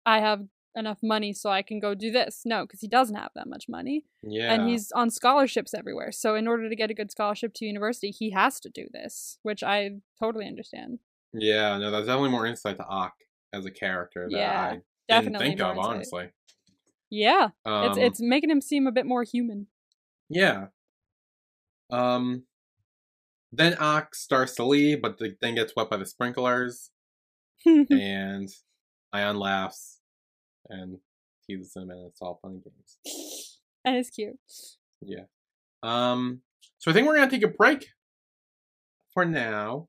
I 0.05 0.19
have 0.19 0.47
enough 0.75 0.99
money 1.03 1.33
so 1.33 1.49
I 1.49 1.61
can 1.61 1.79
go 1.79 1.93
do 1.95 2.11
this. 2.11 2.43
No, 2.45 2.65
because 2.65 2.81
he 2.81 2.87
doesn't 2.87 3.15
have 3.15 3.31
that 3.35 3.47
much 3.47 3.69
money 3.69 4.05
Yeah. 4.23 4.49
and 4.49 4.67
he's 4.67 4.91
on 4.91 5.09
scholarships 5.09 5.73
everywhere. 5.73 6.11
So 6.11 6.35
in 6.35 6.47
order 6.47 6.69
to 6.69 6.75
get 6.75 6.91
a 6.91 6.93
good 6.95 7.11
scholarship 7.11 7.53
to 7.55 7.65
university, 7.65 8.11
he 8.11 8.31
has 8.31 8.59
to 8.61 8.69
do 8.69 8.87
this, 8.91 9.39
which 9.43 9.63
I 9.63 10.01
totally 10.19 10.47
understand. 10.47 10.99
yeah, 11.33 11.77
no, 11.77 11.91
that's 11.91 12.05
definitely 12.05 12.29
more 12.29 12.45
insight 12.45 12.77
to 12.77 12.85
Ak 12.89 13.13
as 13.53 13.65
a 13.65 13.71
character 13.71 14.29
that 14.31 14.45
Yeah, 14.45 14.55
I 14.55 14.81
Definitely 15.07 15.47
think 15.47 15.61
of, 15.61 15.77
honestly. 15.77 16.29
Yeah, 17.09 17.49
Um, 17.65 17.89
it's 17.91 17.97
it's 17.97 18.21
making 18.21 18.49
him 18.49 18.61
seem 18.61 18.87
a 18.87 18.91
bit 18.91 19.05
more 19.05 19.23
human. 19.23 19.67
Yeah. 20.29 20.67
Um. 21.91 22.43
Then 23.51 23.75
Ox 23.79 24.19
starts 24.19 24.55
to 24.55 24.65
leave, 24.65 24.99
but 25.01 25.19
the, 25.19 25.35
then 25.39 25.53
gets 25.53 25.75
wet 25.75 25.89
by 25.91 25.97
the 25.97 26.07
sprinklers, 26.07 26.89
and 27.65 28.49
Ion 29.11 29.37
laughs 29.37 29.99
and 30.69 30.97
teases 31.45 31.75
him, 31.75 31.91
and 31.91 32.07
it's 32.07 32.19
all 32.19 32.39
fun 32.41 32.53
and 32.53 32.63
games. 32.63 33.59
and 33.85 33.95
it's 33.95 34.09
cute. 34.09 34.39
Yeah. 35.01 35.25
Um. 35.83 36.41
So 36.79 36.89
I 36.89 36.95
think 36.95 37.05
we're 37.05 37.15
gonna 37.17 37.29
take 37.29 37.43
a 37.43 37.47
break 37.47 37.89
for 39.13 39.23
now, 39.23 39.87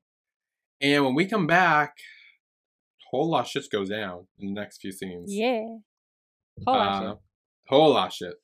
and 0.82 1.04
when 1.06 1.14
we 1.14 1.24
come 1.24 1.46
back, 1.46 1.94
whole 3.14 3.30
lot 3.30 3.44
of 3.44 3.48
shit 3.48 3.64
goes 3.70 3.88
down 3.90 4.26
in 4.40 4.52
the 4.54 4.60
next 4.60 4.80
few 4.80 4.90
scenes. 4.90 5.32
Yeah. 5.32 5.64
Hold 6.66 6.76
on. 6.78 7.06
Uh, 7.06 7.14
whole 7.68 7.90
lot 7.94 8.08
of 8.08 8.12
shit. 8.12 8.34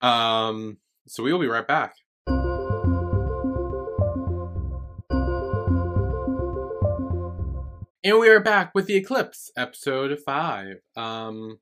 Um. 0.00 0.78
So 1.06 1.22
we 1.22 1.32
will 1.32 1.40
be 1.40 1.46
right 1.46 1.66
back. 1.66 1.94
And 8.04 8.18
we 8.18 8.28
are 8.28 8.40
back 8.40 8.72
with 8.74 8.86
the 8.86 8.96
Eclipse, 8.96 9.52
episode 9.56 10.18
five. 10.26 10.78
Um, 10.96 11.58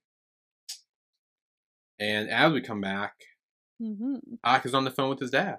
and 1.99 2.31
as 2.31 2.53
we 2.55 2.63
come 2.63 2.81
back, 2.81 3.13
hmm 3.79 4.15
Ak 4.43 4.65
is 4.65 4.73
on 4.75 4.85
the 4.85 4.91
phone 4.91 5.11
with 5.11 5.21
his 5.21 5.31
dad, 5.31 5.59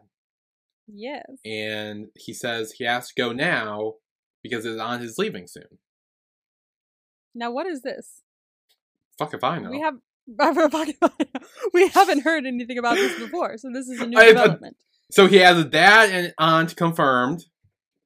Yes. 0.87 1.25
and 1.45 2.07
he 2.15 2.33
says 2.33 2.71
he 2.73 2.85
has 2.85 3.09
to 3.09 3.13
go 3.15 3.31
now 3.31 3.93
because 4.41 4.65
it's 4.65 4.81
on 4.81 5.01
his 5.01 5.19
leaving 5.19 5.45
soon. 5.47 5.77
Now 7.35 7.51
what 7.51 7.65
is 7.67 7.81
this? 7.81 8.21
Fuck 9.17 9.33
if 9.33 9.43
I 9.43 9.59
know. 9.59 9.69
We 9.69 9.79
have 9.81 9.95
we 11.73 11.87
haven't 11.89 12.21
heard 12.21 12.45
anything 12.45 12.77
about 12.77 12.95
this 12.95 13.19
before, 13.19 13.57
so 13.57 13.69
this 13.73 13.87
is 13.87 13.99
a 14.01 14.07
new 14.11 14.17
I- 14.17 14.23
I- 14.23 14.27
development. 14.29 14.77
so 15.11 15.27
he 15.27 15.37
has 15.37 15.57
a 15.57 15.63
dad 15.65 16.09
and 16.09 16.33
aunt 16.37 16.75
confirmed. 16.75 17.43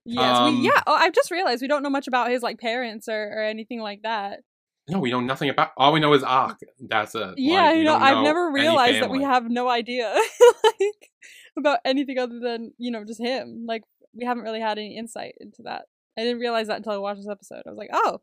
yes, 0.06 0.38
um, 0.38 0.60
we 0.62 0.66
yeah. 0.68 0.82
Oh, 0.88 0.94
I've 0.94 1.14
just 1.14 1.32
realized 1.32 1.62
we 1.62 1.68
don't 1.68 1.84
know 1.84 1.90
much 1.90 2.08
about 2.08 2.30
his 2.32 2.42
like 2.42 2.60
parents 2.60 3.08
or, 3.08 3.22
or 3.34 3.44
anything 3.44 3.82
like 3.82 4.02
that. 4.04 4.40
No, 4.88 5.00
we 5.00 5.10
know 5.10 5.20
nothing 5.20 5.50
about. 5.50 5.72
All 5.78 5.92
we 5.94 6.00
know 6.00 6.14
is 6.14 6.24
Ak. 6.24 6.58
That's 6.80 7.16
it. 7.16 7.34
Yeah, 7.38 7.70
Like, 7.70 7.78
you 7.78 7.84
know, 7.86 7.96
I've 7.96 8.24
never 8.24 8.52
realized 8.52 9.02
that 9.02 9.10
we 9.10 9.24
have 9.24 9.50
no 9.50 9.68
idea 9.68 10.14
like 10.64 11.10
about 11.58 11.80
anything 11.86 12.20
other 12.20 12.40
than 12.40 12.72
you 12.78 12.92
know 12.92 13.04
just 13.04 13.20
him. 13.20 13.66
Like 13.68 13.82
we 14.14 14.26
haven't 14.26 14.44
really 14.44 14.62
had 14.62 14.78
any 14.78 14.96
insight 14.98 15.34
into 15.40 15.64
that. 15.64 15.86
I 16.18 16.22
didn't 16.22 16.40
realize 16.40 16.68
that 16.68 16.78
until 16.78 16.94
I 16.94 16.98
watched 16.98 17.20
this 17.20 17.28
episode. 17.30 17.64
I 17.66 17.70
was 17.70 17.78
like, 17.78 17.90
oh, 17.94 18.22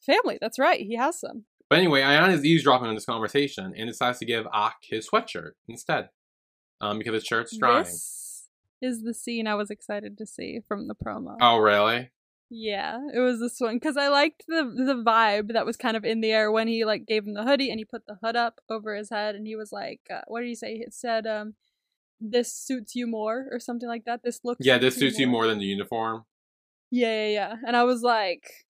family. 0.00 0.38
That's 0.40 0.58
right. 0.58 0.80
He 0.80 0.96
has 0.96 1.20
some. 1.20 1.44
But 1.68 1.78
anyway, 1.78 2.02
Ion 2.02 2.32
is 2.32 2.44
eavesdropping 2.44 2.88
on 2.88 2.94
this 2.94 3.04
conversation 3.04 3.72
and 3.76 3.88
decides 3.88 4.18
to 4.18 4.24
give 4.24 4.46
Ak 4.52 4.76
his 4.82 5.08
sweatshirt 5.08 5.52
instead, 5.68 6.08
um, 6.80 6.98
because 6.98 7.14
his 7.14 7.24
shirt's 7.24 7.56
drying. 7.56 7.84
This 7.84 8.48
is 8.82 9.02
the 9.02 9.14
scene 9.14 9.46
I 9.46 9.54
was 9.54 9.70
excited 9.70 10.18
to 10.18 10.26
see 10.26 10.60
from 10.66 10.88
the 10.88 10.96
promo. 10.96 11.36
Oh, 11.40 11.58
really? 11.58 12.10
Yeah, 12.52 12.98
it 13.14 13.20
was 13.20 13.38
this 13.38 13.60
one 13.60 13.76
because 13.76 13.96
I 13.96 14.08
liked 14.08 14.42
the 14.48 14.64
the 14.64 15.00
vibe 15.06 15.52
that 15.52 15.64
was 15.64 15.76
kind 15.76 15.96
of 15.96 16.04
in 16.04 16.20
the 16.20 16.32
air 16.32 16.50
when 16.50 16.66
he 16.66 16.84
like 16.84 17.06
gave 17.06 17.24
him 17.24 17.34
the 17.34 17.44
hoodie 17.44 17.70
and 17.70 17.78
he 17.78 17.84
put 17.84 18.06
the 18.08 18.18
hood 18.20 18.34
up 18.34 18.60
over 18.68 18.96
his 18.96 19.10
head 19.10 19.36
and 19.36 19.46
he 19.46 19.54
was 19.54 19.70
like, 19.70 20.00
uh, 20.10 20.22
"What 20.26 20.40
did 20.40 20.48
he 20.48 20.56
say?" 20.56 20.74
It 20.74 20.92
said, 20.92 21.28
um, 21.28 21.54
"This 22.20 22.52
suits 22.52 22.96
you 22.96 23.06
more" 23.06 23.46
or 23.52 23.60
something 23.60 23.88
like 23.88 24.04
that. 24.06 24.24
This 24.24 24.40
looks 24.42 24.66
Yeah, 24.66 24.78
this 24.78 24.96
suits 24.96 25.20
you 25.20 25.28
more 25.28 25.46
than 25.46 25.60
the 25.60 25.64
uniform. 25.64 26.24
Yeah, 26.90 27.26
yeah, 27.26 27.28
yeah. 27.28 27.56
And 27.64 27.76
I 27.76 27.84
was 27.84 28.02
like, 28.02 28.66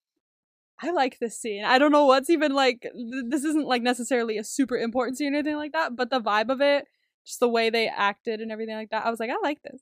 I 0.83 0.91
like 0.93 1.19
this 1.19 1.39
scene. 1.39 1.65
I 1.65 1.79
don't 1.79 1.93
know 1.93 2.07
what's 2.07 2.31
even 2.31 2.53
like. 2.53 2.81
Th- 2.83 3.25
this 3.29 3.45
isn't 3.45 3.67
like 3.67 3.83
necessarily 3.83 4.39
a 4.39 4.45
super 4.45 4.77
important 4.77 5.19
scene 5.19 5.35
or 5.35 5.39
anything 5.39 5.57
like 5.57 5.73
that, 5.73 5.95
but 5.97 6.11
the 6.11 6.21
vibe 6.21 6.49
of 6.51 6.61
it, 6.61 6.87
just 7.27 7.41
the 7.41 7.49
way 7.49 7.69
they 7.71 7.87
acted 7.89 8.41
and 8.41 8.51
everything 8.51 8.77
like 8.77 8.91
that, 8.91 9.05
I 9.05 9.11
was 9.11 9.21
like, 9.21 9.31
I 9.31 9.37
like 9.43 9.59
this. 9.63 9.81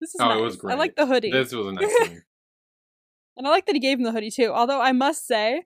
This 0.00 0.14
is 0.14 0.20
Oh, 0.20 0.30
it 0.30 0.34
nice. 0.34 0.62
was 0.62 0.64
I 0.72 0.74
like 0.74 0.96
the 0.96 1.06
hoodie. 1.06 1.30
This 1.30 1.52
was 1.54 1.66
a 1.66 1.72
nice 1.72 1.96
scene. 2.08 2.22
And 3.36 3.46
I 3.46 3.50
like 3.50 3.64
that 3.66 3.74
he 3.74 3.80
gave 3.80 3.96
him 3.96 4.04
the 4.04 4.12
hoodie 4.12 4.30
too. 4.30 4.52
Although 4.52 4.82
I 4.82 4.92
must 4.92 5.26
say, 5.26 5.62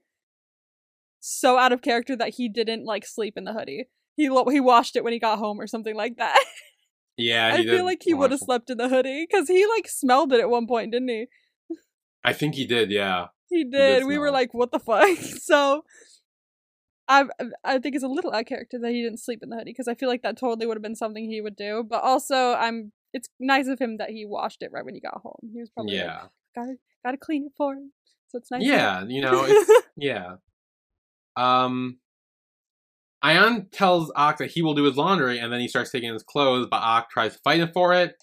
so 1.18 1.58
out 1.58 1.72
of 1.72 1.82
character 1.82 2.14
that 2.14 2.34
he 2.34 2.48
didn't 2.48 2.84
like 2.84 3.04
sleep 3.06 3.34
in 3.36 3.44
the 3.44 3.52
hoodie. 3.52 3.88
He 4.16 4.28
lo- 4.28 4.48
he 4.48 4.60
washed 4.60 4.94
it 4.94 5.02
when 5.02 5.12
he 5.12 5.18
got 5.18 5.38
home 5.38 5.60
or 5.60 5.66
something 5.66 5.96
like 5.96 6.16
that. 6.18 6.38
Yeah, 7.16 7.48
I 7.54 7.64
feel 7.64 7.84
like 7.84 8.02
he 8.04 8.14
would 8.14 8.30
have 8.30 8.38
slept 8.40 8.70
in 8.70 8.78
the 8.78 8.88
hoodie 8.88 9.26
because 9.28 9.48
he 9.48 9.66
like 9.66 9.88
smelled 9.88 10.32
it 10.32 10.38
at 10.40 10.48
one 10.50 10.68
point, 10.68 10.92
didn't 10.92 11.08
he? 11.08 11.26
I 12.22 12.32
think 12.32 12.54
he 12.54 12.64
did. 12.66 12.90
Yeah. 12.92 13.28
He 13.48 13.64
did 13.64 14.04
we 14.04 14.14
smell 14.14 14.20
were 14.20 14.30
like, 14.30 14.54
"What 14.54 14.72
the 14.72 14.78
fuck?" 14.78 15.08
So, 15.18 15.84
I 17.08 17.24
I 17.62 17.78
think 17.78 17.94
it's 17.94 18.04
a 18.04 18.08
little 18.08 18.32
out 18.32 18.46
character 18.46 18.78
that 18.80 18.90
he 18.90 19.02
didn't 19.02 19.20
sleep 19.20 19.40
in 19.42 19.50
the 19.50 19.56
hoodie 19.56 19.70
because 19.72 19.88
I 19.88 19.94
feel 19.94 20.08
like 20.08 20.22
that 20.22 20.38
totally 20.38 20.66
would 20.66 20.76
have 20.76 20.82
been 20.82 20.94
something 20.96 21.24
he 21.24 21.40
would 21.40 21.56
do. 21.56 21.84
But 21.88 22.02
also, 22.02 22.54
I'm. 22.54 22.92
It's 23.12 23.28
nice 23.38 23.68
of 23.68 23.78
him 23.78 23.98
that 23.98 24.10
he 24.10 24.24
washed 24.26 24.60
it 24.60 24.70
right 24.72 24.84
when 24.84 24.94
he 24.94 25.00
got 25.00 25.20
home. 25.22 25.38
He 25.52 25.60
was 25.60 25.70
probably 25.70 25.98
like, 25.98 26.06
Yeah. 26.06 26.22
gotta 26.56 26.74
gotta 27.04 27.16
clean 27.16 27.44
it 27.46 27.52
for 27.56 27.74
him. 27.74 27.92
So 28.28 28.38
it's 28.38 28.50
nice. 28.50 28.62
Yeah. 28.64 29.04
You 29.06 29.20
know, 29.20 29.44
it's 29.46 29.86
yeah. 29.96 30.36
Um. 31.36 31.98
Ayan 33.24 33.70
tells 33.70 34.12
Ak 34.16 34.38
that 34.38 34.50
he 34.50 34.60
will 34.62 34.74
do 34.74 34.84
his 34.84 34.96
laundry, 34.96 35.38
and 35.38 35.52
then 35.52 35.60
he 35.60 35.68
starts 35.68 35.90
taking 35.90 36.12
his 36.12 36.22
clothes, 36.22 36.66
but 36.70 36.82
Ak 36.82 37.08
tries 37.08 37.34
to 37.34 37.40
fight 37.44 37.60
him 37.60 37.70
for 37.72 37.94
it. 37.94 38.16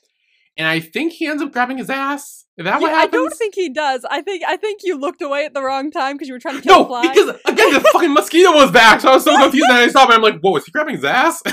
And 0.57 0.67
I 0.67 0.79
think 0.79 1.13
he 1.13 1.27
ends 1.27 1.41
up 1.41 1.51
grabbing 1.53 1.77
his 1.77 1.89
ass. 1.89 2.45
Is 2.57 2.65
that 2.65 2.81
what 2.81 2.91
Yeah, 2.91 2.97
I 2.97 3.07
don't 3.07 3.33
think 3.33 3.55
he 3.55 3.69
does. 3.69 4.05
I 4.09 4.21
think 4.21 4.43
I 4.45 4.57
think 4.57 4.81
you 4.83 4.97
looked 4.97 5.21
away 5.21 5.45
at 5.45 5.53
the 5.53 5.63
wrong 5.63 5.89
time 5.91 6.15
because 6.15 6.27
you 6.27 6.33
were 6.33 6.39
trying 6.39 6.57
to 6.57 6.61
kill 6.61 6.79
No, 6.79 6.83
a 6.83 6.87
fly. 6.87 7.01
because 7.13 7.29
again, 7.45 7.73
the 7.73 7.79
fucking 7.79 8.13
mosquito 8.13 8.51
was 8.51 8.69
back, 8.69 8.99
so 9.01 9.09
I 9.11 9.15
was 9.15 9.23
so 9.23 9.35
confused. 9.41 9.65
And 9.69 9.77
I 9.79 9.87
stopped, 9.87 10.11
and 10.11 10.17
I'm 10.17 10.21
like, 10.21 10.41
"Whoa, 10.41 10.57
is 10.57 10.65
he 10.65 10.71
grabbing 10.71 10.95
his 10.95 11.05
ass?" 11.05 11.41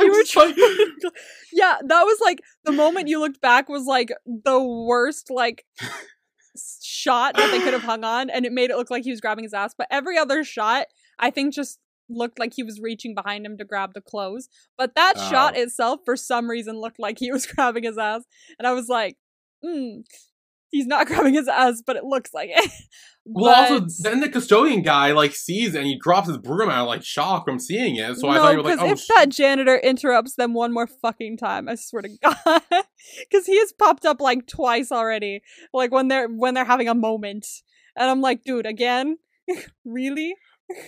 You 0.00 0.10
were 0.12 0.22
just 0.22 0.34
like, 0.36 0.56
yeah, 1.52 1.76
that 1.84 2.02
was 2.04 2.18
like 2.22 2.40
the 2.64 2.72
moment 2.72 3.08
you 3.08 3.20
looked 3.20 3.40
back 3.42 3.68
was 3.68 3.84
like 3.84 4.10
the 4.24 4.58
worst 4.62 5.28
like 5.30 5.66
shot 6.80 7.36
that 7.36 7.50
they 7.50 7.58
could 7.60 7.72
have 7.74 7.82
hung 7.82 8.04
on, 8.04 8.30
and 8.30 8.46
it 8.46 8.52
made 8.52 8.70
it 8.70 8.76
look 8.76 8.90
like 8.90 9.04
he 9.04 9.10
was 9.10 9.20
grabbing 9.20 9.44
his 9.44 9.52
ass. 9.52 9.74
But 9.76 9.86
every 9.90 10.16
other 10.16 10.42
shot, 10.44 10.86
I 11.18 11.30
think, 11.30 11.52
just 11.54 11.78
looked 12.10 12.38
like 12.38 12.52
he 12.54 12.62
was 12.62 12.80
reaching 12.82 13.14
behind 13.14 13.46
him 13.46 13.56
to 13.58 13.64
grab 13.64 13.94
the 13.94 14.00
clothes. 14.00 14.48
But 14.76 14.94
that 14.96 15.14
shot 15.16 15.54
Oh. 15.56 15.60
itself, 15.62 16.00
for 16.04 16.16
some 16.16 16.50
reason, 16.50 16.80
looked 16.80 16.98
like 16.98 17.18
he 17.18 17.30
was 17.32 17.46
grabbing 17.54 17.84
his 17.84 17.96
ass, 17.98 18.22
and 18.58 18.66
I 18.66 18.72
was 18.72 18.88
like, 18.88 19.16
hmm. 19.64 20.00
He's 20.72 20.86
not 20.86 21.06
grabbing 21.08 21.34
his 21.34 21.48
ass, 21.48 21.82
but 21.84 21.96
it 21.96 22.04
looks 22.04 22.32
like 22.32 22.50
it. 22.52 22.70
Well, 23.24 23.72
also, 23.72 23.86
then 24.04 24.20
the 24.20 24.28
custodian 24.28 24.82
guy 24.82 25.10
like 25.12 25.34
sees 25.34 25.74
it 25.74 25.78
and 25.78 25.86
he 25.86 25.98
drops 25.98 26.28
his 26.28 26.38
broom 26.38 26.70
out 26.70 26.82
of 26.82 26.86
like 26.86 27.02
shock 27.02 27.44
from 27.44 27.58
seeing 27.58 27.96
it. 27.96 28.16
So 28.16 28.28
I 28.28 28.34
no, 28.36 28.40
thought 28.40 28.50
you 28.52 28.56
were 28.58 28.62
like, 28.62 28.74
because 28.76 28.88
"Oh, 28.88 28.92
if 28.92 29.00
sh- 29.00 29.08
that 29.16 29.28
janitor 29.30 29.76
interrupts 29.78 30.36
them 30.36 30.54
one 30.54 30.72
more 30.72 30.86
fucking 30.86 31.38
time, 31.38 31.68
I 31.68 31.74
swear 31.74 32.02
to 32.02 32.08
God, 32.22 32.62
because 33.28 33.46
he 33.46 33.58
has 33.58 33.72
popped 33.72 34.06
up 34.06 34.20
like 34.20 34.46
twice 34.46 34.92
already, 34.92 35.42
like 35.74 35.90
when 35.90 36.06
they're 36.06 36.28
when 36.28 36.54
they're 36.54 36.64
having 36.64 36.88
a 36.88 36.94
moment, 36.94 37.46
and 37.96 38.08
I'm 38.08 38.20
like, 38.20 38.44
dude, 38.44 38.64
again, 38.66 39.18
really? 39.84 40.34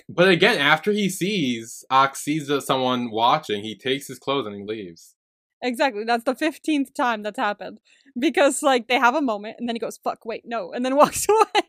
But 0.09 0.29
again, 0.29 0.59
after 0.59 0.93
he 0.93 1.09
sees 1.09 1.85
Ox 1.91 2.21
sees 2.23 2.51
someone 2.65 3.11
watching, 3.11 3.63
he 3.63 3.77
takes 3.77 4.07
his 4.07 4.19
clothes 4.19 4.47
and 4.47 4.55
he 4.55 4.63
leaves. 4.65 5.15
Exactly. 5.63 6.05
That's 6.05 6.25
the 6.25 6.35
fifteenth 6.35 6.93
time 6.95 7.23
that's 7.23 7.39
happened 7.39 7.81
because 8.19 8.63
like 8.63 8.89
they 8.89 8.99
have 8.99 9.15
a 9.15 9.23
moment, 9.23 9.57
and 9.59 9.69
then 9.69 9.77
he 9.77 9.81
goes, 9.81 9.99
"Fuck, 9.99 10.25
wait, 10.25 10.43
no," 10.45 10.73
and 10.73 10.85
then 10.85 10.97
walks 11.03 11.27
away. 11.29 11.67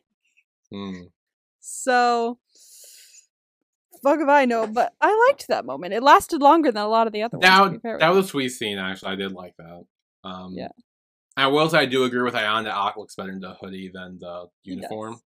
Hmm. 0.72 1.02
So. 1.60 2.40
Fuck 4.02 4.20
if 4.20 4.28
I 4.28 4.44
know, 4.44 4.68
but 4.68 4.94
I 5.00 5.28
liked 5.30 5.48
that 5.48 5.66
moment. 5.66 5.94
It 5.94 6.04
lasted 6.04 6.42
longer 6.42 6.74
than 6.74 6.84
a 6.84 6.90
lot 6.90 7.08
of 7.08 7.14
the 7.14 7.24
other 7.24 7.38
ones. 7.38 7.72
That 7.74 7.82
fair 7.82 7.98
that 8.00 8.10
was 8.10 8.26
a 8.26 8.28
sweet 8.28 8.50
scene. 8.50 8.78
Actually, 8.78 9.14
I 9.14 9.16
did 9.16 9.32
like 9.32 9.54
that. 9.58 9.86
Um, 10.26 10.56
Yeah. 10.56 10.70
I 11.38 11.48
will 11.48 11.70
say 11.70 11.80
I 11.80 11.86
do 11.86 12.04
agree 12.04 12.22
with 12.22 12.34
Ayan 12.34 12.66
that 12.66 12.76
Ak 12.76 12.98
looks 12.98 13.16
better 13.16 13.32
in 13.32 13.40
the 13.40 13.54
hoodie 13.54 13.90
than 13.94 14.20
the 14.20 14.48
uniform. 14.64 15.22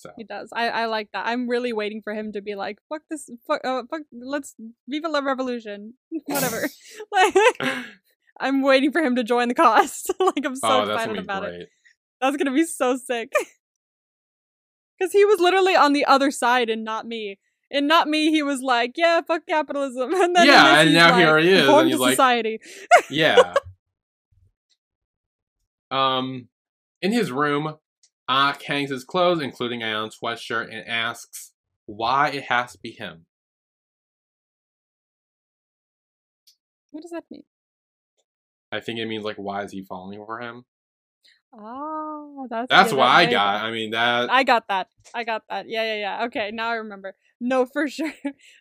So 0.00 0.10
He 0.16 0.24
does. 0.24 0.48
I, 0.54 0.68
I 0.70 0.84
like 0.86 1.08
that. 1.12 1.26
I'm 1.26 1.46
really 1.46 1.74
waiting 1.74 2.00
for 2.02 2.14
him 2.14 2.32
to 2.32 2.40
be 2.40 2.54
like, 2.54 2.78
fuck 2.88 3.02
this, 3.10 3.28
fuck, 3.46 3.60
uh, 3.64 3.82
fuck, 3.90 4.00
let's, 4.12 4.54
Viva 4.88 5.08
la 5.08 5.18
Revolution. 5.20 5.92
Whatever. 6.26 6.68
like, 7.12 7.84
I'm 8.40 8.62
waiting 8.62 8.92
for 8.92 9.02
him 9.02 9.16
to 9.16 9.24
join 9.24 9.48
the 9.48 9.54
cause. 9.54 10.06
like, 10.18 10.44
I'm 10.44 10.56
so 10.56 10.68
oh, 10.68 10.86
that's 10.86 11.02
excited 11.02 11.22
about 11.22 11.44
it. 11.44 11.48
great. 11.48 11.68
That's 12.22 12.36
gonna 12.38 12.54
be 12.54 12.64
so 12.64 12.96
sick. 12.96 13.30
Because 14.98 15.12
he 15.12 15.24
was 15.26 15.38
literally 15.38 15.76
on 15.76 15.92
the 15.92 16.06
other 16.06 16.30
side 16.30 16.70
and 16.70 16.82
not 16.84 17.06
me. 17.06 17.38
And 17.70 17.86
not 17.86 18.08
me, 18.08 18.30
he 18.30 18.42
was 18.42 18.60
like, 18.62 18.92
yeah, 18.96 19.20
fuck 19.20 19.42
capitalism. 19.46 20.12
And 20.14 20.34
then 20.34 20.46
Yeah, 20.46 20.62
this, 20.62 20.86
and 20.86 20.94
now 20.94 21.10
like, 21.10 21.16
here 21.16 21.38
he 21.38 21.48
is, 21.50 21.60
"Conform 21.60 21.80
and 21.80 21.88
he's 21.90 21.98
like- 22.00 22.10
society. 22.12 22.60
Yeah. 23.10 23.54
um, 25.90 26.48
in 27.02 27.12
his 27.12 27.30
room, 27.30 27.76
Ah 28.32 28.50
Ak 28.50 28.62
hangs 28.62 28.90
his 28.90 29.02
clothes, 29.02 29.42
including 29.42 29.80
Ayan's 29.80 30.16
sweatshirt, 30.22 30.72
and 30.72 30.86
asks 30.86 31.52
why 31.86 32.28
it 32.28 32.44
has 32.44 32.70
to 32.72 32.78
be 32.80 32.92
him. 32.92 33.26
What 36.92 37.02
does 37.02 37.10
that 37.10 37.24
mean? 37.28 37.42
I 38.70 38.78
think 38.78 39.00
it 39.00 39.06
means 39.06 39.24
like, 39.24 39.34
why 39.34 39.64
is 39.64 39.72
he 39.72 39.82
falling 39.82 40.24
for 40.24 40.38
him? 40.40 40.64
Oh, 41.52 42.46
that's 42.48 42.68
That's 42.70 42.92
what 42.92 43.08
I 43.08 43.22
there 43.22 43.30
you 43.30 43.36
go. 43.36 43.36
got. 43.38 43.64
I 43.64 43.70
mean 43.72 43.90
that. 43.90 44.30
I 44.30 44.44
got 44.44 44.68
that. 44.68 44.86
I 45.12 45.24
got 45.24 45.42
that. 45.50 45.68
Yeah, 45.68 45.82
yeah, 45.82 45.94
yeah. 45.96 46.24
Okay, 46.26 46.52
now 46.52 46.68
I 46.68 46.74
remember. 46.74 47.16
No, 47.40 47.66
for 47.72 47.88
sure. 47.88 48.12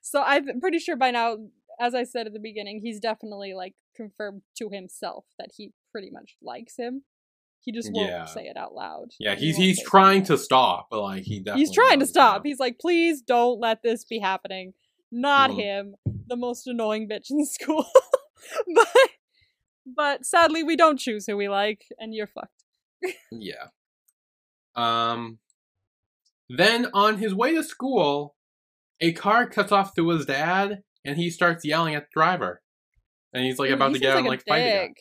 So 0.01 0.23
I'm 0.23 0.60
pretty 0.60 0.79
sure 0.79 0.95
by 0.95 1.12
now, 1.12 1.38
as 1.79 1.93
I 1.93 2.03
said 2.05 2.25
at 2.25 2.34
the 2.34 2.39
beginning, 2.39 2.82
he's 2.84 2.99
definitely 2.99 3.53
like 3.53 3.75
confirmed 3.95 4.41
to 4.58 4.69
himself 4.71 5.25
that 5.38 5.49
he 5.55 5.73
pretty 5.91 6.10
much 6.10 6.38
likes 6.41 6.77
him. 6.77 7.03
He 7.62 7.72
just 7.72 7.89
won't 7.93 8.10
Yeah. 8.10 8.26
say 8.26 8.45
it 8.48 8.56
out 8.58 8.74
loud. 8.74 9.10
yeah, 9.19 9.32
and 9.32 9.39
he 9.39 9.48
he's 9.48 9.58
he's 9.58 9.84
trying 9.84 10.24
to 10.24 10.38
stop, 10.38 10.88
but 10.89 11.02
like 11.02 11.24
he 11.24 11.39
definitely. 11.39 11.62
He's 11.62 11.74
trying 11.74 12.00
to 12.00 12.08
stop. 12.08 12.41
He's 12.45 12.60
like, 12.60 12.80
please 12.80 13.22
don't 13.22 13.60
let 13.60 13.84
this 13.84 14.04
be 14.06 14.19
happening. 14.19 14.74
Not 15.12 15.52
Mhm. 15.52 15.56
him, 15.56 15.95
the 16.28 16.36
most 16.36 16.67
annoying 16.67 17.08
bitch 17.10 17.30
in 17.32 17.45
school. 17.45 17.86
but 18.76 18.88
but 19.86 20.26
sadly, 20.26 20.63
we 20.63 20.76
don't 20.76 20.98
choose 21.00 21.26
who 21.26 21.36
we 21.36 21.50
like, 21.50 21.86
and 22.00 22.13
you're 22.13 22.28
fucked. 22.28 22.63
Yeah. 23.32 23.67
Um. 24.76 25.39
Then 26.50 26.88
on 26.93 27.17
his 27.17 27.34
way 27.36 27.54
to 27.56 27.63
school, 27.63 28.36
a 29.02 29.12
car 29.13 29.48
cuts 29.48 29.72
off 29.72 29.93
to 29.95 30.10
his 30.10 30.26
dad, 30.26 30.84
and 31.06 31.17
he 31.17 31.30
starts 31.30 31.63
yelling 31.65 31.95
at 31.95 32.04
the 32.04 32.10
driver. 32.13 32.62
And 33.34 33.43
he's 33.43 33.60
like 33.60 33.69
Ooh, 33.69 33.76
about 33.76 33.89
he 33.89 33.93
to 33.95 34.00
get 34.00 34.17
him 34.17 34.26
a 34.26 34.30
like 34.30 34.43
fight 34.48 34.91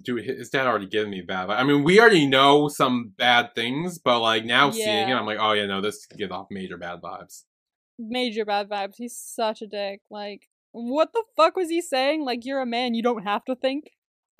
Dude, 0.00 0.24
his 0.24 0.50
dad 0.50 0.66
already 0.66 0.86
given 0.86 1.10
me 1.10 1.22
bad. 1.22 1.50
I 1.50 1.64
mean, 1.64 1.82
we 1.82 1.98
already 1.98 2.26
know 2.26 2.68
some 2.68 3.12
bad 3.16 3.54
things, 3.54 3.98
but 3.98 4.20
like 4.20 4.44
now 4.44 4.70
seeing 4.70 5.08
him, 5.08 5.16
I'm 5.18 5.26
like, 5.26 5.38
oh 5.40 5.52
yeah, 5.52 5.66
no, 5.66 5.80
this 5.80 6.06
gives 6.06 6.30
off 6.30 6.48
major 6.50 6.76
bad 6.76 7.00
vibes. 7.00 7.44
major 7.98 8.44
bad 8.44 8.68
vibes. 8.68 8.94
He's 8.96 9.16
such 9.16 9.62
a 9.62 9.66
dick. 9.66 10.02
Like, 10.10 10.42
what 10.72 11.12
the 11.12 11.24
fuck 11.36 11.56
was 11.56 11.70
he 11.70 11.80
saying? 11.80 12.24
Like, 12.24 12.44
you're 12.44 12.60
a 12.60 12.66
man, 12.66 12.94
you 12.94 13.02
don't 13.02 13.24
have 13.24 13.44
to 13.46 13.56
think. 13.56 13.84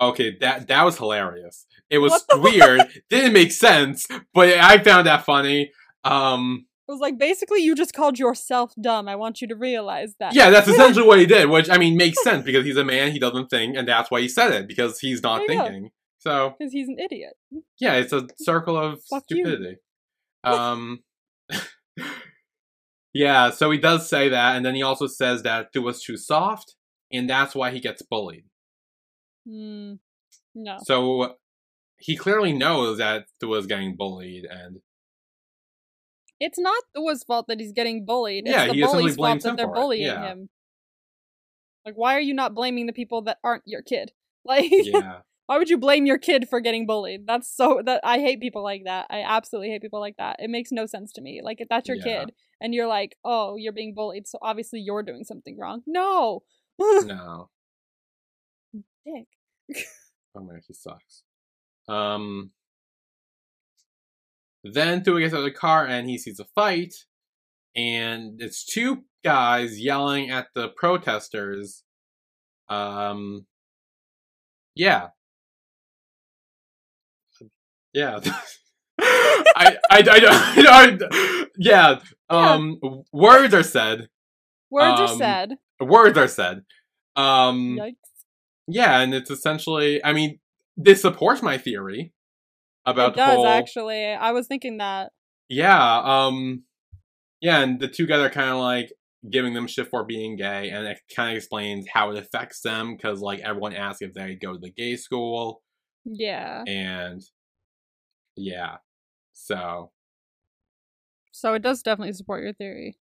Okay, 0.00 0.36
that 0.40 0.68
that 0.68 0.84
was 0.84 0.96
hilarious. 0.98 1.66
It 1.90 1.98
was 1.98 2.24
weird, 2.34 2.82
didn't 3.10 3.32
make 3.32 3.50
sense, 3.50 4.06
but 4.32 4.48
I 4.50 4.78
found 4.78 5.06
that 5.08 5.24
funny. 5.24 5.72
Um, 6.04 6.66
It 6.88 6.92
was 6.92 7.00
like 7.00 7.18
basically 7.18 7.60
you 7.60 7.74
just 7.74 7.92
called 7.92 8.18
yourself 8.18 8.72
dumb. 8.80 9.08
I 9.08 9.16
want 9.16 9.42
you 9.42 9.48
to 9.48 9.54
realize 9.54 10.14
that. 10.20 10.34
yeah, 10.34 10.48
that's 10.48 10.68
essentially 10.68 11.06
what 11.06 11.18
he 11.18 11.26
did, 11.26 11.50
which 11.50 11.68
I 11.68 11.76
mean 11.76 11.98
makes 11.98 12.22
sense 12.22 12.44
because 12.44 12.64
he's 12.64 12.78
a 12.78 12.84
man, 12.84 13.12
he 13.12 13.18
doesn't 13.18 13.48
think, 13.50 13.76
and 13.76 13.86
that's 13.86 14.10
why 14.10 14.22
he 14.22 14.28
said 14.28 14.52
it 14.52 14.66
because 14.66 14.98
he's 14.98 15.22
not 15.22 15.42
you 15.42 15.48
go. 15.48 15.64
thinking. 15.64 15.90
So 16.18 16.54
because 16.58 16.72
he's 16.72 16.88
an 16.88 16.98
idiot. 16.98 17.34
yeah, 17.78 17.94
it's 17.94 18.14
a 18.14 18.26
circle 18.38 18.78
of 18.78 19.02
Fuck 19.04 19.24
you. 19.28 19.44
stupidity. 19.44 19.76
Um, 20.44 21.00
yeah, 23.12 23.50
so 23.50 23.70
he 23.70 23.78
does 23.78 24.08
say 24.08 24.30
that, 24.30 24.56
and 24.56 24.64
then 24.64 24.74
he 24.74 24.82
also 24.82 25.06
says 25.06 25.42
that 25.42 25.68
it 25.74 25.80
was 25.80 26.02
too 26.02 26.16
soft, 26.16 26.74
and 27.12 27.28
that's 27.28 27.54
why 27.54 27.70
he 27.70 27.80
gets 27.80 28.00
bullied. 28.00 28.44
Hmm. 29.46 29.94
No. 30.54 30.78
So 30.84 31.36
he 31.98 32.16
clearly 32.16 32.54
knows 32.54 32.96
that 32.96 33.26
was 33.42 33.66
getting 33.66 33.94
bullied, 33.94 34.46
and 34.46 34.80
It's 36.40 36.58
not 36.58 36.82
Thua's 36.96 37.24
fault 37.24 37.46
that 37.48 37.60
he's 37.60 37.72
getting 37.72 38.04
bullied. 38.04 38.46
It's 38.46 38.54
Yeah, 38.54 38.72
the 38.72 38.82
bully's 38.82 39.16
fault 39.16 39.40
that 39.42 39.56
they're 39.56 39.66
bullying 39.66 40.06
yeah. 40.06 40.28
him. 40.28 40.48
Like, 41.84 41.94
why 41.96 42.14
are 42.14 42.20
you 42.20 42.34
not 42.34 42.54
blaming 42.54 42.86
the 42.86 42.92
people 42.92 43.22
that 43.22 43.38
aren't 43.42 43.62
your 43.66 43.82
kid? 43.82 44.12
Like, 44.44 44.70
yeah, 44.70 45.20
why 45.44 45.58
would 45.58 45.68
you 45.68 45.76
blame 45.76 46.06
your 46.06 46.16
kid 46.16 46.48
for 46.48 46.60
getting 46.60 46.86
bullied? 46.86 47.26
That's 47.26 47.54
so 47.54 47.82
that 47.84 48.00
I 48.02 48.18
hate 48.18 48.40
people 48.40 48.62
like 48.62 48.84
that. 48.84 49.06
I 49.10 49.20
absolutely 49.20 49.68
hate 49.70 49.82
people 49.82 50.00
like 50.00 50.16
that. 50.16 50.36
It 50.38 50.48
makes 50.48 50.72
no 50.72 50.86
sense 50.86 51.12
to 51.14 51.20
me. 51.20 51.42
Like 51.42 51.60
if 51.60 51.68
that's 51.68 51.86
your 51.86 51.98
Yeah. 51.98 52.24
kid 52.24 52.34
and 52.58 52.72
you're 52.74 52.86
like, 52.86 53.18
"Oh, 53.24 53.56
you're 53.56 53.74
being 53.74 53.92
bullied, 53.94 54.26
so 54.26 54.38
obviously 54.40 54.80
you're 54.80 55.02
doing 55.02 55.24
something 55.24 55.58
wrong." 55.58 55.82
No. 55.86 56.44
no, 56.78 57.50
Dick. 59.04 59.26
oh 60.34 60.40
man, 60.40 60.60
he 60.66 60.72
sucks. 60.72 61.24
Um, 61.88 62.52
then 64.64 65.02
Thua 65.02 65.20
gets 65.20 65.34
out 65.34 65.38
of 65.38 65.44
the 65.44 65.50
car 65.50 65.86
and 65.86 66.08
he 66.08 66.18
sees 66.18 66.40
a 66.40 66.44
fight, 66.54 66.94
and 67.76 68.40
it's 68.40 68.64
two 68.64 69.04
guys 69.24 69.80
yelling 69.80 70.30
at 70.30 70.48
the 70.54 70.68
protesters. 70.68 71.84
Um, 72.68 73.46
yeah, 74.74 75.08
yeah. 77.92 78.20
I, 79.00 79.76
I, 79.90 80.02
I, 80.06 80.98
I, 81.00 81.46
yeah. 81.56 82.00
Um, 82.28 82.78
words 83.12 83.54
are 83.54 83.62
said. 83.62 84.08
Words 84.70 85.00
are 85.00 85.08
Um, 85.08 85.18
said. 85.18 85.50
Words 85.80 86.18
are 86.18 86.28
said. 86.28 86.64
Um, 87.16 87.76
Yikes. 87.80 87.94
yeah, 88.66 89.00
and 89.00 89.14
it's 89.14 89.30
essentially. 89.30 90.04
I 90.04 90.12
mean, 90.12 90.38
this 90.76 91.00
supports 91.02 91.42
my 91.42 91.58
theory 91.58 92.12
about 92.90 93.08
It 93.10 93.14
the 93.14 93.16
does 93.26 93.36
whole. 93.36 93.46
actually. 93.46 94.04
I 94.06 94.32
was 94.32 94.46
thinking 94.46 94.78
that. 94.78 95.12
Yeah. 95.48 96.00
Um. 96.02 96.64
Yeah, 97.40 97.60
and 97.60 97.78
the 97.80 97.88
two 97.88 98.06
guys 98.06 98.20
are 98.20 98.30
kind 98.30 98.50
of 98.50 98.58
like 98.58 98.92
giving 99.30 99.54
them 99.54 99.66
shit 99.66 99.88
for 99.88 100.04
being 100.04 100.36
gay, 100.36 100.70
and 100.70 100.86
it 100.86 100.98
kind 101.14 101.30
of 101.30 101.36
explains 101.36 101.86
how 101.92 102.10
it 102.10 102.18
affects 102.18 102.60
them 102.62 102.96
because 102.96 103.20
like 103.20 103.40
everyone 103.40 103.74
asks 103.74 104.02
if 104.02 104.12
they 104.14 104.34
go 104.34 104.52
to 104.54 104.58
the 104.58 104.70
gay 104.70 104.96
school, 104.96 105.62
Yeah. 106.04 106.64
and 106.66 107.22
yeah, 108.36 108.76
so 109.32 109.90
So 111.32 111.54
it 111.54 111.62
does 111.62 111.82
definitely 111.82 112.14
support 112.14 112.42
your 112.42 112.52
theory. 112.52 112.98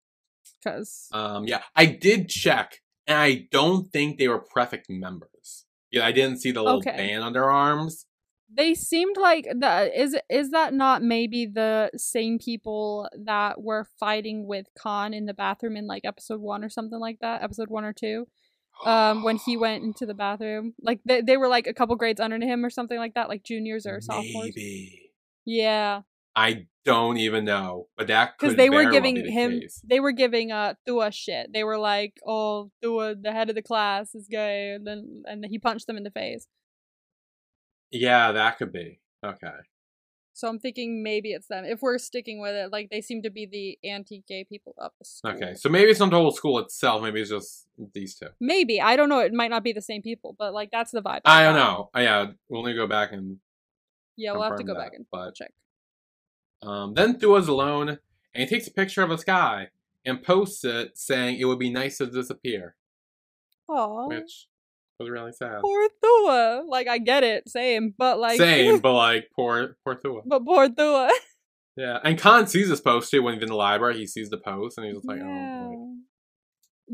Because 0.63 1.09
um, 1.13 1.45
yeah, 1.47 1.63
I 1.75 1.87
did 1.87 2.29
check, 2.29 2.81
and 3.07 3.19
I 3.19 3.49
don't 3.51 3.91
think 3.91 4.19
they 4.19 4.29
were 4.29 4.39
prefect 4.39 4.87
members. 4.91 5.65
Yeah, 5.91 6.07
I 6.07 6.13
didn't 6.13 6.39
see 6.41 6.51
the 6.53 6.63
little 6.63 6.79
Okay. 6.79 6.97
band 6.97 7.23
on 7.25 7.33
their 7.33 7.51
arms. 7.51 8.07
They 8.53 8.75
seemed 8.75 9.17
like 9.17 9.49
that 9.59 9.95
is 9.95 10.17
is 10.31 10.51
that 10.51 10.73
not 10.73 11.03
maybe 11.03 11.47
the 11.47 11.91
same 11.97 12.39
people 12.39 13.09
that 13.25 13.61
were 13.61 13.87
fighting 13.99 14.47
with 14.47 14.67
Khan 14.79 15.13
in 15.13 15.27
the 15.27 15.35
bathroom 15.35 15.77
in 15.77 15.87
like 15.87 16.05
episode 16.05 16.41
one 16.41 16.63
or 16.63 16.69
something 16.69 16.99
like 16.99 17.19
that, 17.21 17.43
episode 17.43 17.71
one 17.71 17.85
or 17.85 17.93
two. 17.93 18.27
Um, 18.85 19.23
when 19.23 19.37
he 19.37 19.57
went 19.57 19.85
into 19.85 20.05
the 20.05 20.15
bathroom, 20.15 20.75
like 20.83 21.01
they 21.05 21.23
they 21.23 21.37
were 21.37 21.49
like 21.49 21.67
a 21.67 21.73
couple 21.73 21.97
grades 21.97 22.21
under 22.21 22.39
him 22.39 22.65
or 22.65 22.71
something 22.71 22.99
like 22.99 23.15
that, 23.15 23.29
like 23.29 23.43
juniors 23.43 23.87
or 23.87 24.01
sophomores. 24.01 24.53
Maybe 24.55 25.13
Yeah, 25.47 26.03
I 26.37 26.67
don't 26.85 27.17
even 27.17 27.47
know, 27.47 27.89
but 27.97 28.07
that 28.09 28.35
because 28.39 28.55
they 28.57 28.69
were 28.69 28.91
giving 28.91 29.15
the 29.15 29.31
him, 29.31 29.61
case. 29.61 29.81
they 29.83 29.99
were 29.99 30.13
giving 30.13 30.53
uh 30.53 30.75
Thua 30.87 31.11
shit. 31.11 31.53
They 31.53 31.65
were 31.65 31.79
like, 31.79 32.19
"Oh, 32.25 32.71
Thua, 32.83 33.15
the 33.15 33.33
head 33.33 33.49
of 33.49 33.57
the 33.57 33.63
class, 33.63 34.15
is 34.15 34.29
gay," 34.29 34.73
and 34.73 34.87
then 34.87 35.23
and 35.27 35.45
he 35.49 35.59
punched 35.59 35.87
them 35.87 35.97
in 35.97 36.05
the 36.05 36.11
face. 36.11 36.47
Yeah, 37.91 38.33
that 38.33 38.59
could 38.59 38.73
be 38.73 39.01
okay. 39.25 39.49
So 40.33 40.49
I'm 40.49 40.59
thinking 40.59 41.03
maybe 41.03 41.33
it's 41.33 41.47
them. 41.47 41.65
If 41.65 41.81
we're 41.81 41.97
sticking 41.97 42.41
with 42.41 42.55
it, 42.55 42.71
like 42.71 42.91
they 42.91 43.01
seem 43.01 43.23
to 43.23 43.31
be 43.31 43.47
the 43.47 43.79
anti-gay 43.89 44.45
people 44.45 44.75
of 44.77 44.91
the 44.99 45.05
school. 45.07 45.31
Okay, 45.31 45.55
so 45.55 45.71
maybe 45.71 45.91
it's 45.91 45.99
not 46.01 46.11
the 46.11 46.17
whole 46.17 46.31
school 46.31 46.59
itself. 46.59 47.03
Maybe 47.03 47.23
it's 47.23 47.31
just 47.31 47.67
these 47.95 48.15
two. 48.17 48.29
Maybe 48.39 48.79
I 48.81 48.97
don't 48.97 49.09
know. 49.09 49.21
It 49.21 49.33
might 49.33 49.49
not 49.51 49.65
be 49.65 49.73
the 49.73 49.81
same 49.81 50.03
people, 50.03 50.37
but 50.39 50.53
like 50.53 50.71
that's 50.71 50.91
the 50.91 51.01
vibe. 51.01 51.21
I 51.25 51.43
don't 51.45 51.55
know. 51.55 51.89
Uh, 51.97 52.01
Yeah, 52.01 52.27
we'll 52.51 52.65
need 52.65 52.73
to 52.75 52.79
go 52.79 52.87
back 52.87 53.13
and 53.13 53.39
Yeah, 54.17 54.33
we'll 54.33 54.43
have 54.43 54.57
to 54.57 54.65
go 54.65 54.75
that, 54.75 54.81
back 54.81 54.93
and 54.95 55.07
but- 55.11 55.35
check. 55.35 55.53
um. 56.63 56.93
Then 56.95 57.19
Thua's 57.19 57.49
alone, 57.49 57.89
and 57.89 57.99
he 58.35 58.47
takes 58.47 58.67
a 58.67 58.73
picture 58.73 59.03
of 59.03 59.11
a 59.11 59.17
sky 59.19 59.69
and 60.05 60.23
posts 60.23 60.65
it, 60.65 60.99
saying 60.99 61.39
it 61.41 61.47
would 61.47 61.59
be 61.59 61.71
nice 61.71 61.97
to 61.99 62.07
disappear, 62.07 62.77
Oh, 63.71 64.09
which 64.09 64.49
was 64.99 65.11
really 65.11 65.33
sad. 65.33 65.61
poor 65.63 65.89
Thua. 66.03 66.65
Like 66.69 66.89
I 66.89 66.99
get 66.99 67.25
it, 67.25 67.49
same, 67.49 67.95
but 67.97 68.19
like 68.19 68.39
Same, 68.39 68.79
but 68.79 68.93
like 69.07 69.29
poor 69.35 69.77
poor 69.85 69.97
Thua. 69.97 70.23
but 70.27 70.45
poor 70.45 70.69
Thua. 70.69 71.11
Yeah, 71.79 71.99
and 72.03 72.19
Khan 72.19 72.47
sees 72.47 72.71
this 72.71 72.81
post 72.81 73.11
too 73.11 73.23
when 73.23 73.35
he's 73.35 73.43
in 73.43 73.51
the 73.51 73.55
library. 73.55 73.99
He 73.99 74.07
sees 74.07 74.31
the 74.31 74.39
post 74.39 74.79
and 74.79 74.87
he's 74.87 74.97
just 74.97 75.07
like, 75.07 75.21
oh, 75.23 75.27
Yeah. 75.29 75.69
oh. 75.69 75.93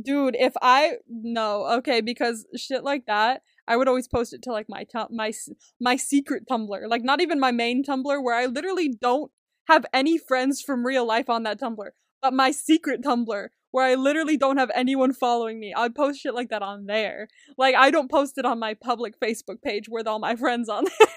Dude, 0.04 0.34
if 0.36 0.54
I 0.60 0.94
no 1.08 1.66
okay 1.78 2.00
because 2.00 2.46
shit 2.56 2.82
like 2.82 3.06
that, 3.06 3.42
I 3.68 3.76
would 3.76 3.86
always 3.86 4.08
post 4.08 4.32
it 4.32 4.42
to 4.42 4.50
like 4.50 4.66
my 4.68 4.82
tum- 4.82 5.14
my 5.14 5.32
my 5.80 5.94
secret 5.94 6.48
Tumblr, 6.50 6.88
like 6.88 7.04
not 7.04 7.20
even 7.20 7.38
my 7.38 7.52
main 7.52 7.84
Tumblr 7.84 8.24
where 8.24 8.34
I 8.34 8.46
literally 8.46 8.88
don't 8.88 9.30
have 9.68 9.86
any 9.92 10.18
friends 10.18 10.60
from 10.60 10.84
real 10.84 11.06
life 11.06 11.30
on 11.30 11.44
that 11.44 11.60
Tumblr, 11.60 11.90
but 12.20 12.32
my 12.34 12.50
secret 12.50 13.02
Tumblr 13.02 13.48
where 13.72 13.84
I 13.84 13.94
literally 13.94 14.36
don't 14.36 14.58
have 14.58 14.70
anyone 14.74 15.12
following 15.12 15.58
me. 15.58 15.74
I 15.76 15.88
post 15.88 16.20
shit 16.20 16.34
like 16.34 16.50
that 16.50 16.62
on 16.62 16.86
there. 16.86 17.28
Like 17.58 17.74
I 17.74 17.90
don't 17.90 18.10
post 18.10 18.38
it 18.38 18.44
on 18.44 18.60
my 18.60 18.74
public 18.74 19.18
Facebook 19.18 19.60
page 19.62 19.88
with 19.88 20.06
all 20.06 20.20
my 20.20 20.36
friends 20.36 20.68
on 20.68 20.84
there. 20.84 21.08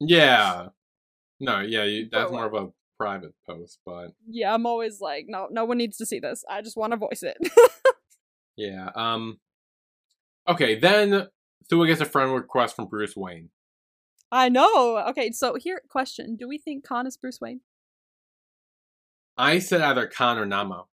Yeah. 0.00 0.68
No, 1.40 1.60
yeah, 1.60 1.84
you, 1.84 2.08
that's 2.12 2.30
more 2.30 2.46
of 2.46 2.54
a 2.54 2.68
private 2.98 3.34
post, 3.46 3.80
but 3.84 4.12
yeah, 4.26 4.54
I'm 4.54 4.66
always 4.66 5.00
like, 5.00 5.26
no, 5.28 5.48
no 5.50 5.64
one 5.64 5.78
needs 5.78 5.96
to 5.98 6.06
see 6.06 6.20
this. 6.20 6.44
I 6.48 6.62
just 6.62 6.76
want 6.76 6.92
to 6.92 6.96
voice 6.96 7.22
it. 7.22 7.36
yeah. 8.56 8.90
Um. 8.94 9.38
Okay, 10.48 10.78
then 10.78 11.28
Thua 11.68 11.86
gets 11.86 12.00
a 12.00 12.04
friend 12.04 12.32
request 12.32 12.76
from 12.76 12.86
Bruce 12.86 13.16
Wayne. 13.16 13.50
I 14.30 14.48
know. 14.48 14.98
Okay, 15.08 15.32
so 15.32 15.56
here 15.56 15.80
question: 15.88 16.36
Do 16.36 16.46
we 16.46 16.58
think 16.58 16.86
Khan 16.86 17.06
is 17.06 17.16
Bruce 17.16 17.40
Wayne? 17.40 17.60
I 19.36 19.58
said 19.58 19.80
either 19.80 20.06
Khan 20.06 20.38
or 20.38 20.46
Namo 20.46 20.84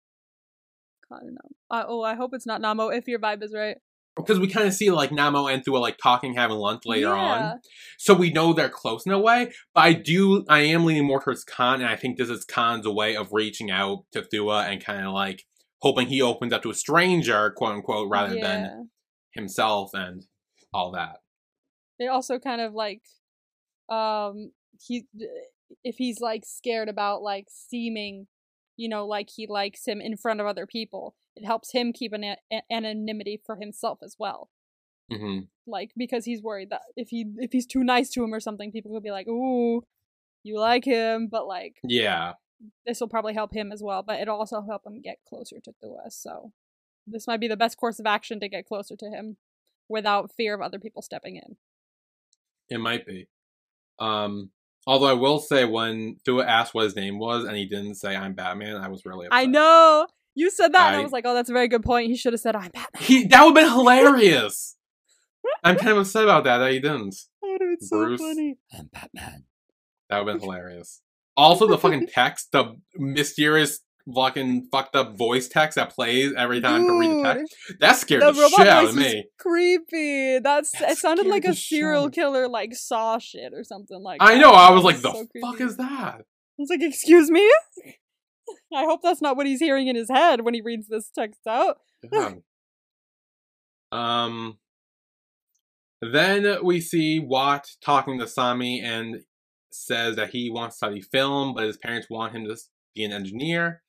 I 1.13 1.19
don't 1.21 1.35
know. 1.35 1.51
Uh, 1.71 1.85
oh, 1.89 2.03
I 2.03 2.15
hope 2.15 2.31
it's 2.35 2.47
not 2.47 2.61
Namo. 2.61 2.97
If 2.97 3.09
your 3.09 3.19
vibe 3.19 3.43
is 3.43 3.53
right. 3.55 3.77
because 4.17 4.39
we 4.39 4.49
kind 4.49 4.67
of 4.67 4.75
see 4.75 4.91
like 4.91 5.11
Namo 5.11 5.53
and 5.53 5.65
Thua 5.65 5.79
like 5.79 5.97
talking, 6.03 6.35
having 6.35 6.57
lunch 6.57 6.83
later 6.85 7.09
Yeah. 7.09 7.15
on, 7.53 7.61
so 7.99 8.15
we 8.15 8.31
know 8.31 8.53
they're 8.53 8.69
close 8.69 9.07
in 9.07 9.13
a 9.13 9.19
way. 9.19 9.53
But 9.75 9.81
I 9.81 9.93
do, 9.95 10.45
I 10.49 10.61
am 10.61 10.85
leaning 10.85 11.07
more 11.07 11.21
towards 11.23 11.45
Khan, 11.45 11.81
and 11.81 11.89
I 11.89 11.97
think 11.97 12.19
this 12.19 12.29
is 12.29 12.45
Khan's 12.45 12.87
way 12.87 13.17
of 13.17 13.29
reaching 13.33 13.71
out 13.71 14.05
to 14.13 14.23
Thua 14.23 14.65
and 14.65 14.85
kind 14.85 15.07
of 15.07 15.13
like 15.13 15.45
hoping 15.81 16.09
he 16.09 16.21
opens 16.21 16.53
up 16.53 16.63
to 16.63 16.71
a 16.71 16.75
stranger, 16.75 17.51
quote 17.57 17.73
unquote, 17.75 18.09
rather 18.11 18.39
than 18.39 18.91
himself 19.33 19.91
and 19.95 20.25
all 20.75 20.93
that. 20.93 21.17
It 21.99 22.07
also 22.09 22.39
kind 22.39 22.61
of 22.61 22.75
like, 22.75 23.03
um, 23.89 24.53
he 24.87 25.07
if 25.85 25.97
he's 25.97 26.21
like 26.21 26.43
scared 26.45 26.89
about 26.89 27.23
like 27.23 27.47
seeming, 27.49 28.27
you 28.77 28.89
know, 28.89 29.07
like 29.07 29.31
he 29.31 29.47
likes 29.47 29.87
him 29.87 30.01
in 30.01 30.17
front 30.17 30.41
of 30.41 30.47
other 30.47 30.67
people, 30.67 31.15
it 31.37 31.45
helps 31.45 31.73
him 31.73 31.93
keep 31.93 32.13
an 32.13 32.25
a- 32.25 32.63
anonymity 32.71 33.41
for 33.45 33.57
himself 33.57 33.99
as 34.03 34.17
well. 34.19 34.51
hmm 35.11 35.41
Like 35.67 35.93
because 35.97 36.25
he's 36.25 36.43
worried 36.43 36.71
that 36.71 36.83
if 36.97 37.09
he 37.11 37.27
if 37.39 37.53
he's 37.53 37.67
too 37.67 37.85
nice 37.85 38.11
to 38.11 38.25
him 38.25 38.33
or 38.35 38.41
something, 38.41 38.73
people 38.73 38.91
will 38.93 39.01
be 39.01 39.11
like, 39.11 39.29
"Ooh, 39.29 39.83
you 40.43 40.59
like 40.59 40.85
him," 40.85 41.29
but 41.31 41.47
like 41.47 41.77
Yeah. 41.85 42.35
this 42.87 43.01
will 43.01 43.09
probably 43.09 43.35
help 43.35 43.53
him 43.55 43.73
as 43.73 43.83
well, 43.83 44.03
but 44.03 44.21
it'll 44.21 44.39
also 44.39 44.63
help 44.63 44.87
him 44.87 45.01
get 45.01 45.19
closer 45.29 45.61
to 45.61 45.73
Thua. 45.81 46.11
So 46.11 46.53
this 47.07 47.27
might 47.27 47.41
be 47.41 47.49
the 47.49 47.57
best 47.57 47.77
course 47.79 47.99
of 47.99 48.07
action 48.07 48.41
to 48.41 48.49
get 48.49 48.67
closer 48.67 48.97
to 48.97 49.07
him 49.11 49.37
without 49.89 50.33
fear 50.37 50.55
of 50.55 50.61
other 50.61 50.79
people 50.79 51.03
stepping 51.03 51.37
in. 51.37 51.57
It 52.69 52.79
might 52.79 53.07
be. 53.07 53.29
Um, 53.99 54.51
although 54.87 55.07
I 55.09 55.13
will 55.15 55.39
say, 55.39 55.65
when 55.65 56.17
Thua 56.25 56.45
asked 56.45 56.75
what 56.75 56.85
his 56.85 56.97
name 56.97 57.19
was 57.19 57.45
and 57.45 57.57
he 57.57 57.67
didn't 57.67 57.95
say 57.97 58.15
"I'm 58.17 58.35
Batman," 58.35 58.77
I 58.77 58.89
was 58.89 59.05
really 59.05 59.27
upset. 59.27 59.39
I 59.39 59.47
know 59.47 60.07
you 60.35 60.51
said 60.51 60.73
that, 60.73 60.89
and 60.89 60.97
I 60.97 61.01
I- 61.01 61.03
was 61.03 61.13
like, 61.13 61.25
"Oh, 61.27 61.35
that's 61.35 61.51
a 61.51 61.53
very 61.53 61.69
good 61.69 61.83
point." 61.83 62.09
He 62.09 62.17
should 62.17 62.33
have 62.33 62.41
said, 62.41 62.55
"I'm 62.57 62.71
Batman." 62.71 63.03
He 63.03 63.27
that 63.27 63.45
would 63.45 63.57
have 63.57 63.67
been 63.67 63.73
hilarious. 63.79 64.77
I'm 65.65 65.77
kind 65.77 65.91
of 65.93 65.99
upset 65.99 66.25
about 66.25 66.45
that 66.45 66.59
that 66.59 66.73
he 66.73 66.81
didn't. 66.81 67.15
That 67.43 67.49
would 67.51 67.61
have 67.61 67.79
been 67.79 67.87
so 67.89 67.97
Bruce. 68.05 68.21
funny. 68.21 68.59
I'm 68.79 68.91
Batman. 68.93 69.45
That 70.09 70.19
would 70.25 70.31
have 70.33 70.41
been 70.41 70.49
hilarious. 70.49 71.01
Also, 71.37 71.67
the 71.67 71.79
fucking 71.79 72.09
text, 72.09 72.53
the 72.53 72.77
mysterious 72.97 73.81
fucking 74.15 74.69
fucked 74.73 74.97
up 74.97 75.17
voice 75.17 75.49
text 75.49 75.77
that 75.77 75.91
plays 75.95 76.33
every 76.37 76.61
time 76.61 76.87
to 76.87 76.99
read 76.99 77.11
the 77.11 77.23
text. 77.23 77.57
That 77.81 77.97
scared 77.97 78.23
the, 78.23 78.33
the 78.33 78.49
shit 78.49 78.67
out 78.69 78.85
of 78.87 78.95
me. 78.97 79.25
creepy. 79.39 80.39
That's 80.39 80.73
That 80.79 80.91
it 80.93 80.99
sounded 80.99 81.27
like 81.27 81.45
a 81.45 81.55
serial 81.55 82.07
me. 82.07 82.11
killer, 82.13 82.49
like 82.49 82.75
Saw 82.75 83.19
shit 83.19 83.53
or 83.55 83.65
something 83.65 84.03
like. 84.03 84.23
I 84.23 84.35
that. 84.35 84.41
know. 84.41 84.53
I 84.53 84.71
was 84.71 84.85
like, 84.85 84.97
the 84.97 85.13
so 85.13 85.27
fuck 85.41 85.57
creepy. 85.57 85.65
is 85.65 85.77
that? 85.77 86.21
I 86.21 86.23
was 86.59 86.71
like, 86.71 86.83
"Excuse 86.83 87.31
me." 87.31 87.51
I 88.75 88.85
hope 88.85 89.01
that's 89.03 89.23
not 89.23 89.37
what 89.37 89.47
he's 89.47 89.61
hearing 89.61 89.87
in 89.89 89.97
his 89.97 90.11
head 90.11 90.43
when 90.43 90.55
he 90.55 90.61
reads 90.61 90.89
this 90.89 91.11
text 91.15 91.41
out. 91.49 91.79
Um. 93.93 94.59
Then 96.03 96.65
we 96.65 96.81
see 96.81 97.19
Watt 97.21 97.67
talking 97.85 98.19
to 98.21 98.27
Sami 98.27 98.81
and 98.81 99.23
says 99.71 100.17
that 100.17 100.31
he 100.31 100.51
wants 100.51 100.77
to 100.77 100.79
study 100.79 101.01
film, 101.03 101.55
but 101.55 101.65
his 101.65 101.77
parents 101.77 102.07
want 102.09 102.35
him 102.35 102.45
to 102.47 102.57
be 102.95 103.05
an 103.05 103.13
engineer. 103.13 103.83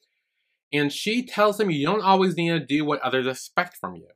And 0.73 0.91
she 0.91 1.25
tells 1.25 1.59
him 1.59 1.69
you 1.69 1.85
don't 1.85 2.01
always 2.01 2.35
need 2.35 2.49
to 2.49 2.59
do 2.59 2.85
what 2.85 3.01
others 3.01 3.27
expect 3.27 3.77
from 3.77 3.95
you. 3.95 4.07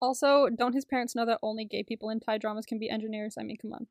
Also, 0.00 0.48
don't 0.48 0.74
his 0.74 0.84
parents 0.84 1.14
know 1.14 1.26
that 1.26 1.38
only 1.42 1.64
gay 1.64 1.82
people 1.82 2.08
in 2.08 2.20
Thai 2.20 2.38
dramas 2.38 2.64
can 2.64 2.78
be 2.78 2.88
engineers? 2.88 3.34
I 3.38 3.42
mean, 3.42 3.56
come 3.60 3.72
on. 3.72 3.86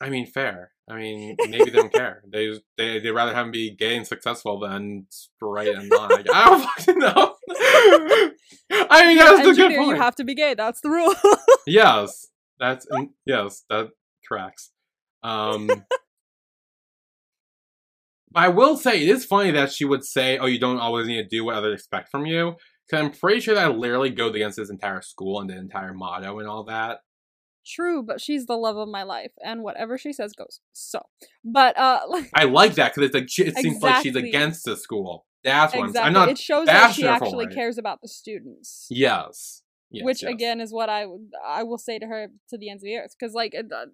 I 0.00 0.10
mean, 0.10 0.26
fair. 0.26 0.72
I 0.88 0.96
mean, 0.96 1.36
maybe 1.48 1.70
they 1.70 1.78
don't 1.78 1.92
care. 1.92 2.22
They 2.30 2.52
they 2.76 3.00
they 3.00 3.10
rather 3.10 3.34
have 3.34 3.46
him 3.46 3.52
be 3.52 3.70
gay 3.74 3.96
and 3.96 4.06
successful 4.06 4.58
than 4.58 5.06
straight 5.08 5.74
and 5.74 5.88
not. 5.88 6.10
Like, 6.10 6.26
I 6.32 6.44
don't 6.44 6.62
fucking 6.76 6.98
know. 6.98 7.36
I 8.90 9.06
mean, 9.06 9.18
that's 9.18 9.46
the 9.46 9.54
good 9.54 9.76
point. 9.76 9.96
You 9.96 10.02
have 10.02 10.16
to 10.16 10.24
be 10.24 10.34
gay. 10.34 10.54
That's 10.54 10.80
the 10.80 10.90
rule. 10.90 11.14
yes, 11.66 12.26
that's 12.58 12.86
yes, 13.24 13.64
that 13.70 13.90
tracks. 14.22 14.70
Um, 15.22 15.70
I 18.34 18.48
will 18.48 18.76
say 18.76 19.02
it 19.02 19.08
is 19.08 19.24
funny 19.24 19.50
that 19.52 19.72
she 19.72 19.84
would 19.84 20.04
say, 20.04 20.38
"Oh, 20.38 20.46
you 20.46 20.58
don't 20.58 20.78
always 20.78 21.06
need 21.06 21.22
to 21.22 21.28
do 21.28 21.44
what 21.44 21.54
others 21.54 21.74
expect 21.74 22.10
from 22.10 22.26
you," 22.26 22.56
because 22.86 23.04
I'm 23.04 23.12
pretty 23.12 23.40
sure 23.40 23.54
that 23.54 23.78
literally 23.78 24.10
goes 24.10 24.34
against 24.34 24.56
this 24.56 24.70
entire 24.70 25.02
school 25.02 25.40
and 25.40 25.48
the 25.48 25.56
entire 25.56 25.94
motto 25.94 26.38
and 26.38 26.48
all 26.48 26.64
that. 26.64 26.98
True, 27.66 28.02
but 28.02 28.20
she's 28.20 28.46
the 28.46 28.56
love 28.56 28.76
of 28.76 28.88
my 28.88 29.04
life, 29.04 29.32
and 29.42 29.62
whatever 29.62 29.96
she 29.96 30.12
says 30.12 30.32
goes. 30.32 30.60
So, 30.72 31.00
but 31.44 31.78
uh, 31.78 32.00
like 32.08 32.30
I 32.34 32.44
like 32.44 32.74
that 32.74 32.94
because 32.94 33.08
it's 33.08 33.14
like 33.14 33.28
she- 33.28 33.44
it 33.44 33.56
seems 33.56 33.82
like 33.82 34.02
she's 34.02 34.16
against 34.16 34.64
the 34.64 34.76
school. 34.76 35.26
That's 35.44 35.74
what 35.74 35.88
exactly, 35.88 36.00
I'm, 36.00 36.06
I'm 36.08 36.12
not. 36.12 36.28
it 36.30 36.38
shows 36.38 36.66
that 36.66 36.92
she 36.92 37.02
bashing 37.02 37.04
her 37.04 37.18
for 37.18 37.24
actually 37.24 37.46
it. 37.46 37.54
cares 37.54 37.78
about 37.78 38.00
the 38.00 38.08
students. 38.08 38.86
Yes. 38.90 39.62
yes 39.90 40.04
which 40.04 40.22
yes. 40.22 40.32
again 40.32 40.60
is 40.60 40.72
what 40.72 40.88
I 40.88 41.06
would 41.06 41.30
I 41.46 41.62
will 41.62 41.78
say 41.78 41.98
to 41.98 42.06
her 42.06 42.28
to 42.48 42.58
the 42.58 42.70
ends 42.70 42.82
of 42.82 42.86
the 42.86 42.96
earth 42.96 43.14
because 43.18 43.34
like 43.34 43.52
it, 43.54 43.66
uh, 43.70 43.86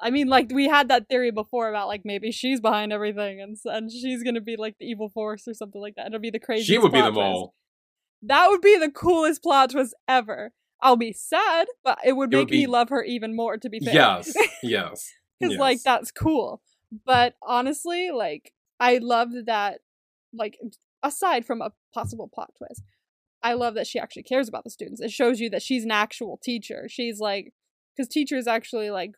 I 0.00 0.10
mean 0.10 0.28
like 0.28 0.50
we 0.52 0.68
had 0.68 0.88
that 0.88 1.08
theory 1.08 1.30
before 1.30 1.68
about 1.68 1.88
like 1.88 2.02
maybe 2.04 2.30
she's 2.30 2.60
behind 2.60 2.92
everything 2.92 3.40
and 3.40 3.56
and 3.64 3.90
she's 3.90 4.22
gonna 4.22 4.40
be 4.40 4.56
like 4.56 4.76
the 4.78 4.86
evil 4.86 5.08
force 5.08 5.48
or 5.48 5.54
something 5.54 5.80
like 5.80 5.94
that. 5.96 6.08
It'll 6.08 6.20
be 6.20 6.30
the 6.30 6.38
crazy. 6.40 6.64
she 6.64 6.78
would 6.78 6.92
be 6.92 7.00
the 7.00 7.12
mole. 7.12 7.54
That 8.22 8.48
would 8.48 8.60
be 8.60 8.78
the 8.78 8.90
coolest 8.90 9.42
plot 9.42 9.70
twist 9.70 9.94
ever. 10.08 10.52
I'll 10.82 10.96
be 10.96 11.12
sad, 11.12 11.66
but 11.82 11.98
it 12.04 12.12
would 12.12 12.32
It 12.32 12.36
would 12.38 12.50
make 12.50 12.58
me 12.58 12.66
love 12.66 12.90
her 12.90 13.02
even 13.02 13.34
more. 13.34 13.56
To 13.56 13.68
be 13.68 13.80
fair, 13.80 13.94
Yes. 13.94 14.34
Yes. 14.62 15.10
because 15.40 15.56
like 15.56 15.82
that's 15.82 16.10
cool. 16.10 16.60
But 17.04 17.34
honestly, 17.42 18.10
like 18.10 18.52
I 18.78 18.98
loved 18.98 19.46
that. 19.46 19.80
Like 20.32 20.58
aside 21.02 21.46
from 21.46 21.62
a 21.62 21.72
possible 21.94 22.28
plot 22.32 22.52
twist, 22.58 22.82
I 23.42 23.54
love 23.54 23.74
that 23.74 23.86
she 23.86 23.98
actually 23.98 24.24
cares 24.24 24.48
about 24.48 24.64
the 24.64 24.70
students. 24.70 25.00
It 25.00 25.10
shows 25.10 25.40
you 25.40 25.48
that 25.50 25.62
she's 25.62 25.84
an 25.84 25.90
actual 25.90 26.38
teacher. 26.42 26.86
She's 26.88 27.18
like, 27.20 27.52
because 27.96 28.08
teachers 28.08 28.46
actually 28.46 28.90
like 28.90 29.12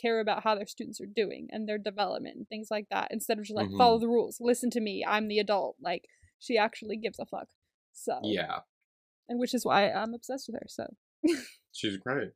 care 0.00 0.20
about 0.20 0.42
how 0.44 0.54
their 0.54 0.66
students 0.66 1.00
are 1.00 1.06
doing 1.06 1.48
and 1.50 1.68
their 1.68 1.78
development 1.78 2.36
and 2.36 2.48
things 2.48 2.68
like 2.70 2.86
that. 2.90 3.08
Instead 3.10 3.38
of 3.38 3.44
just 3.44 3.56
like 3.56 3.70
follow 3.76 3.96
Mm-hmm. 3.96 4.02
the 4.02 4.08
rules, 4.08 4.38
listen 4.40 4.70
to 4.70 4.80
me. 4.80 5.04
I'm 5.06 5.28
the 5.28 5.38
adult. 5.38 5.76
Like 5.82 6.04
she 6.38 6.56
actually 6.56 6.96
gives 6.96 7.18
a 7.18 7.26
fuck. 7.26 7.48
So 7.92 8.20
Yeah. 8.22 8.60
and 9.28 9.38
which 9.38 9.54
is 9.54 9.64
why 9.64 9.90
I'm 9.90 10.14
obsessed 10.14 10.48
with 10.48 10.60
her. 10.60 10.66
So 10.68 10.86
She's 11.72 11.96
great. 11.98 12.30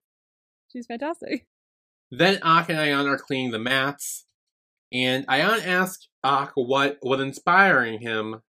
she's 0.72 0.86
fantastic. 0.86 1.46
Then 2.10 2.38
Ak 2.42 2.68
and 2.68 2.78
Ayan 2.78 3.06
are 3.06 3.18
cleaning 3.18 3.50
the 3.50 3.58
mats, 3.58 4.26
and 4.92 5.26
Ayan 5.26 5.66
asks 5.66 6.08
Ak 6.22 6.52
what 6.54 6.98
was 7.02 7.20
inspiring 7.20 8.00
him 8.00 8.42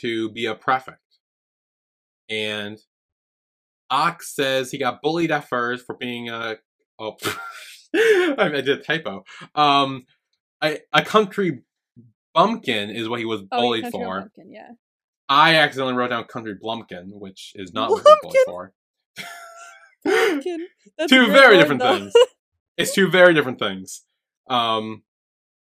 to 0.00 0.30
be 0.30 0.44
a 0.46 0.54
prefect. 0.54 1.00
And 2.30 2.78
Ak 3.90 4.22
says 4.22 4.70
he 4.70 4.78
got 4.78 5.00
bullied 5.02 5.30
at 5.32 5.48
first 5.48 5.86
for 5.86 5.96
being 5.96 6.28
a 6.28 6.56
oh 6.98 7.16
I 7.96 8.34
I 8.38 8.60
did 8.60 8.68
a 8.68 8.82
typo. 8.82 9.24
Um 9.54 10.04
a, 10.62 10.78
a 10.92 11.02
country 11.02 11.62
bumpkin 12.34 12.90
is 12.90 13.08
what 13.08 13.18
he 13.18 13.24
was 13.24 13.42
Oh, 13.52 13.60
bullied 13.60 13.84
Country 13.84 14.00
for. 14.00 14.20
Bumpkin, 14.20 14.52
yeah. 14.52 14.70
I 15.28 15.56
accidentally 15.56 15.94
wrote 15.94 16.08
down 16.08 16.24
country 16.24 16.54
blumpkin, 16.62 17.08
which 17.12 17.52
is 17.54 17.72
not 17.72 17.90
what 17.90 18.02
he 18.02 18.04
was 18.04 18.18
bullied 18.22 18.36
for. 18.46 18.72
Two 21.08 21.26
very 21.26 21.56
word, 21.56 21.60
different 21.60 21.80
though. 21.82 21.98
things. 21.98 22.12
It's 22.76 22.94
two 22.94 23.08
very 23.08 23.34
different 23.34 23.58
things. 23.58 24.04
Um 24.48 25.02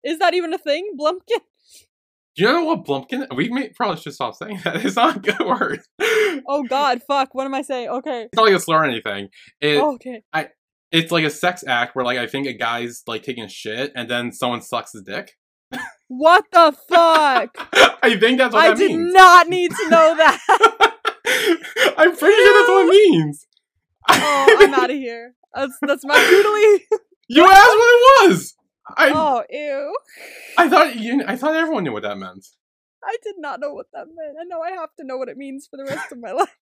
Is 0.04 0.18
that 0.18 0.34
even 0.34 0.52
a 0.54 0.58
thing? 0.58 0.90
Blumpkin? 0.98 1.40
Do 2.36 2.44
you 2.44 2.52
know 2.52 2.64
what 2.64 2.84
Blumpkin? 2.84 3.34
We 3.34 3.48
may, 3.48 3.70
probably 3.70 4.00
should 4.00 4.14
stop 4.14 4.34
saying 4.36 4.60
that. 4.64 4.84
It's 4.84 4.94
not 4.96 5.16
a 5.16 5.20
good 5.20 5.40
word. 5.40 5.80
Oh 6.46 6.64
god, 6.68 7.02
fuck. 7.08 7.34
What 7.34 7.46
am 7.46 7.54
I 7.54 7.62
saying? 7.62 7.88
Okay. 7.88 8.22
It's 8.24 8.36
not 8.36 8.44
like 8.46 8.54
a 8.54 8.60
slur 8.60 8.82
or 8.82 8.84
anything. 8.84 9.28
It, 9.60 9.82
okay. 9.82 10.22
It's 10.90 11.12
like 11.12 11.24
a 11.24 11.30
sex 11.30 11.62
act 11.66 11.94
where, 11.94 12.04
like, 12.04 12.18
I 12.18 12.26
think 12.26 12.46
a 12.46 12.52
guy's 12.54 13.02
like 13.06 13.22
taking 13.22 13.44
a 13.44 13.48
shit 13.48 13.92
and 13.94 14.08
then 14.08 14.32
someone 14.32 14.62
sucks 14.62 14.92
his 14.92 15.02
dick. 15.02 15.32
What 16.08 16.44
the 16.52 16.74
fuck? 16.88 17.50
I 18.02 18.16
think 18.18 18.38
that's 18.38 18.54
what 18.54 18.64
I 18.64 18.68
that 18.70 18.78
did 18.78 18.92
means. 18.92 19.12
not 19.12 19.48
need 19.48 19.70
to 19.70 19.88
know 19.90 20.14
that. 20.16 20.94
I'm 21.98 22.16
pretty 22.16 22.36
sure 22.36 22.60
that's 22.60 22.68
what 22.70 22.86
it 22.86 22.90
means. 23.10 23.46
oh, 24.08 24.56
I'm 24.60 24.74
out 24.74 24.90
of 24.90 24.96
here. 24.96 25.34
That's 25.54 25.76
that's 25.82 26.04
my 26.06 26.14
doodly. 26.16 26.98
you 27.28 27.44
asked 27.44 27.54
what 27.54 28.24
it 28.24 28.30
was. 28.30 28.54
I 28.96 29.10
Oh, 29.14 29.42
ew. 29.50 29.96
I 30.56 30.68
thought 30.70 30.96
you. 30.96 31.22
I 31.26 31.36
thought 31.36 31.54
everyone 31.54 31.84
knew 31.84 31.92
what 31.92 32.02
that 32.04 32.16
meant. 32.16 32.46
I 33.04 33.16
did 33.22 33.34
not 33.38 33.60
know 33.60 33.74
what 33.74 33.86
that 33.92 34.06
meant. 34.06 34.36
I 34.40 34.44
know 34.44 34.62
I 34.62 34.70
have 34.70 34.90
to 34.98 35.04
know 35.06 35.18
what 35.18 35.28
it 35.28 35.36
means 35.36 35.68
for 35.70 35.76
the 35.76 35.84
rest 35.84 36.10
of 36.12 36.18
my 36.18 36.32
life. 36.32 36.56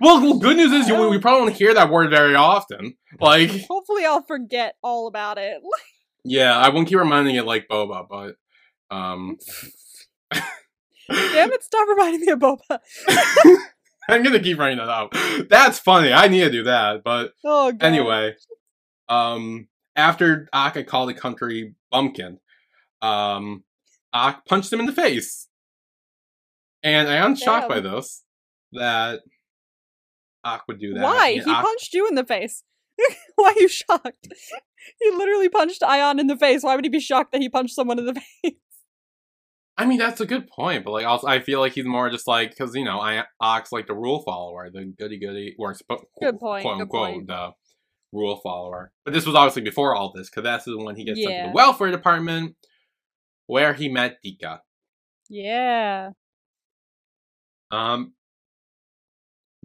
Well, 0.00 0.20
well 0.20 0.38
good 0.38 0.56
news 0.56 0.72
is 0.72 0.88
you, 0.88 1.08
we 1.08 1.18
probably 1.18 1.48
don't 1.50 1.58
hear 1.58 1.74
that 1.74 1.90
word 1.90 2.10
very 2.10 2.34
often. 2.34 2.94
Like, 3.20 3.50
Hopefully, 3.68 4.04
I'll 4.04 4.22
forget 4.22 4.74
all 4.82 5.06
about 5.06 5.38
it. 5.38 5.62
yeah, 6.24 6.56
I 6.56 6.68
won't 6.68 6.88
keep 6.88 6.98
reminding 6.98 7.36
it 7.36 7.44
like 7.46 7.68
boba, 7.68 8.06
but 8.08 8.36
um. 8.94 9.38
Damn 11.10 11.52
it! 11.52 11.62
Stop 11.62 11.88
reminding 11.88 12.20
me 12.20 12.32
of 12.32 12.38
Boba. 12.38 12.78
I'm 14.08 14.22
gonna 14.22 14.40
keep 14.40 14.58
writing 14.58 14.78
that 14.78 14.88
out. 14.88 15.14
That's 15.48 15.78
funny. 15.78 16.12
I 16.12 16.28
need 16.28 16.40
to 16.40 16.50
do 16.50 16.64
that. 16.64 17.02
But 17.02 17.32
Oh 17.44 17.72
anyway, 17.80 18.34
um, 19.08 19.68
after 19.96 20.48
Ak 20.52 20.86
called 20.86 21.08
the 21.08 21.14
country 21.14 21.74
bumpkin, 21.90 22.38
um, 23.02 23.64
Ak 24.12 24.44
punched 24.46 24.72
him 24.72 24.80
in 24.80 24.86
the 24.86 24.92
face, 24.92 25.48
and 26.82 27.08
I 27.08 27.16
am 27.16 27.36
shocked 27.36 27.68
by 27.68 27.80
this 27.80 28.22
that 28.72 29.20
Ak 30.44 30.62
would 30.68 30.78
do 30.78 30.94
that. 30.94 31.02
Why? 31.02 31.28
And 31.30 31.44
He 31.44 31.50
Ak- 31.50 31.64
punched 31.64 31.94
you 31.94 32.08
in 32.08 32.14
the 32.14 32.24
face. 32.24 32.62
Why 33.36 33.54
are 33.56 33.60
you 33.60 33.68
shocked? 33.68 34.28
He 35.00 35.10
literally 35.10 35.48
punched 35.48 35.82
Ayan 35.82 36.20
in 36.20 36.28
the 36.28 36.36
face. 36.36 36.62
Why 36.62 36.74
would 36.76 36.84
he 36.84 36.88
be 36.88 37.00
shocked 37.00 37.32
that 37.32 37.42
he 37.42 37.48
punched 37.48 37.74
someone 37.74 37.98
in 37.98 38.06
the 38.06 38.14
face? 38.42 38.54
I 39.76 39.84
mean, 39.86 39.98
that's 39.98 40.20
a 40.20 40.26
good 40.26 40.48
point, 40.48 40.84
but 40.84 40.92
like, 40.92 41.04
also, 41.04 41.26
I 41.26 41.40
feel 41.40 41.60
like 41.60 41.72
he's 41.72 41.84
more 41.84 42.08
just 42.10 42.26
like 42.26 42.50
because 42.50 42.74
you 42.74 42.84
know, 42.84 43.00
I 43.00 43.24
Ak's 43.40 43.70
like 43.70 43.86
the 43.86 43.94
rule 43.94 44.22
follower, 44.22 44.70
the 44.72 44.92
goody 44.98 45.18
goody, 45.18 45.54
or 45.58 45.74
Good 46.20 46.38
point, 46.38 46.62
quote 46.62 46.80
unquote, 46.80 47.26
the 47.26 47.50
rule 48.12 48.40
follower. 48.42 48.92
But 49.04 49.14
this 49.14 49.26
was 49.26 49.34
obviously 49.34 49.62
before 49.62 49.94
all 49.94 50.12
this, 50.12 50.30
because 50.30 50.44
that's 50.44 50.66
when 50.66 50.96
he 50.96 51.04
gets 51.04 51.22
sent 51.22 51.44
to 51.44 51.48
the 51.48 51.54
welfare 51.54 51.90
department, 51.90 52.56
where 53.46 53.74
he 53.74 53.88
met 53.88 54.18
Dika. 54.24 54.60
Yeah. 55.28 56.10
Um, 57.70 58.14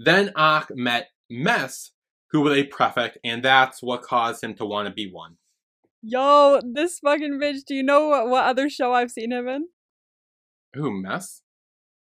then 0.04 0.32
Ak 0.36 0.68
met 0.76 1.08
Mess, 1.30 1.92
who 2.32 2.42
was 2.42 2.58
a 2.58 2.64
prefect, 2.64 3.18
and 3.24 3.44
that's 3.44 3.82
what 3.82 4.02
caused 4.02 4.44
him 4.44 4.56
to 4.56 4.66
want 4.66 4.88
to 4.88 4.94
be 4.94 5.10
one. 5.12 5.38
Yo, 6.02 6.60
this 6.64 7.00
fucking 7.00 7.40
bitch. 7.42 7.66
Do 7.66 7.76
you 7.76 7.84
know 7.84 8.08
what, 8.10 8.28
what 8.28 8.44
other 8.46 8.70
show 8.70 8.94
I've 8.94 9.12
seen 9.12 9.32
him 9.32 9.48
in? 9.48 9.68
Who 10.74 10.92
Mess? 11.02 11.42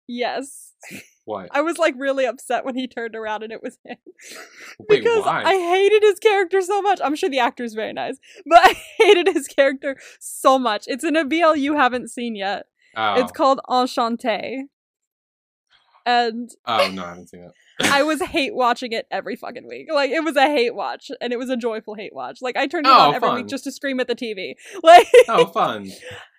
Yes. 0.07 0.73
What? 1.25 1.49
I 1.51 1.61
was 1.61 1.79
like 1.79 1.95
really 1.97 2.25
upset 2.25 2.65
when 2.65 2.75
he 2.75 2.87
turned 2.87 3.15
around 3.15 3.41
and 3.41 3.51
it 3.51 3.63
was 3.63 3.79
him. 3.83 3.97
Wait, 4.77 4.99
because 4.99 5.25
why? 5.25 5.41
I 5.43 5.53
hated 5.55 6.03
his 6.03 6.19
character 6.19 6.61
so 6.61 6.81
much. 6.83 6.99
I'm 7.03 7.15
sure 7.15 7.29
the 7.29 7.39
actor 7.39 7.63
is 7.63 7.73
very 7.73 7.93
nice, 7.93 8.19
but 8.45 8.59
I 8.63 8.75
hated 8.99 9.33
his 9.33 9.47
character 9.47 9.97
so 10.19 10.59
much. 10.59 10.83
It's 10.87 11.03
in 11.03 11.15
a 11.15 11.25
BL 11.25 11.55
you 11.55 11.75
haven't 11.75 12.09
seen 12.11 12.35
yet. 12.35 12.65
oh. 12.95 13.15
It's 13.15 13.31
called 13.31 13.59
Enchanté. 13.67 14.65
And 16.05 16.49
oh 16.65 16.89
no, 16.93 17.03
I 17.03 17.09
haven't 17.09 17.29
seen 17.29 17.41
it. 17.43 17.51
I 17.91 18.03
was 18.03 18.21
hate 18.35 18.53
watching 18.53 18.91
it 18.91 19.07
every 19.09 19.35
fucking 19.35 19.67
week. 19.67 19.87
Like 19.91 20.11
it 20.11 20.23
was 20.23 20.35
a 20.35 20.43
hate 20.47 20.75
watch, 20.75 21.09
and 21.19 21.33
it 21.33 21.39
was 21.39 21.49
a 21.49 21.57
joyful 21.57 21.95
hate 21.95 22.13
watch. 22.13 22.39
Like 22.41 22.55
I 22.57 22.67
turned 22.67 22.85
it 22.85 22.91
Oh, 22.93 23.09
on 23.09 23.15
every 23.15 23.27
fun. 23.29 23.35
week 23.37 23.47
just 23.47 23.63
to 23.63 23.71
scream 23.71 23.99
at 23.99 24.07
the 24.07 24.15
TV. 24.15 24.53
Like 24.83 25.07
Oh, 25.27 25.47
fun. 25.47 25.89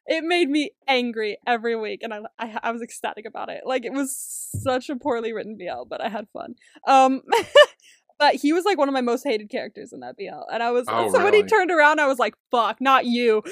it 0.06 0.22
made 0.22 0.48
me 0.48 0.70
angry 0.86 1.38
every 1.46 1.74
week, 1.74 2.00
and 2.02 2.14
I, 2.14 2.20
I 2.38 2.58
I 2.62 2.70
was 2.70 2.80
ecstatic 2.82 3.26
about 3.26 3.48
it. 3.48 3.62
Like 3.66 3.84
it 3.84 3.92
was 3.92 4.16
such 4.62 4.88
a 4.88 4.94
poorly 4.96 5.32
written 5.32 5.56
BL, 5.58 5.84
but 5.88 6.00
I 6.00 6.08
had 6.08 6.28
fun. 6.32 6.54
Um. 6.86 7.22
But 8.18 8.36
he 8.36 8.54
was 8.54 8.64
like 8.64 8.78
one 8.78 8.88
of 8.88 8.94
my 8.94 9.02
most 9.02 9.24
hated 9.24 9.50
characters 9.50 9.92
in 9.92 10.00
that 10.00 10.16
BL, 10.16 10.48
and 10.50 10.62
I 10.62 10.70
was 10.70 10.86
Oh, 10.88 11.12
so 11.12 11.22
when 11.22 11.34
he 11.34 11.42
turned 11.42 11.70
around, 11.70 12.00
I 12.00 12.06
was 12.06 12.18
like, 12.18 12.32
"Fuck, 12.50 12.80
not 12.80 13.04
you!" 13.04 13.42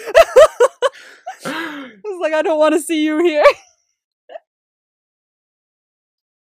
I 1.45 1.91
was 2.03 2.19
like, 2.23 2.33
"I 2.33 2.41
don't 2.41 2.59
want 2.59 2.75
to 2.75 2.81
see 2.81 3.05
you 3.05 3.23
here." 3.23 3.45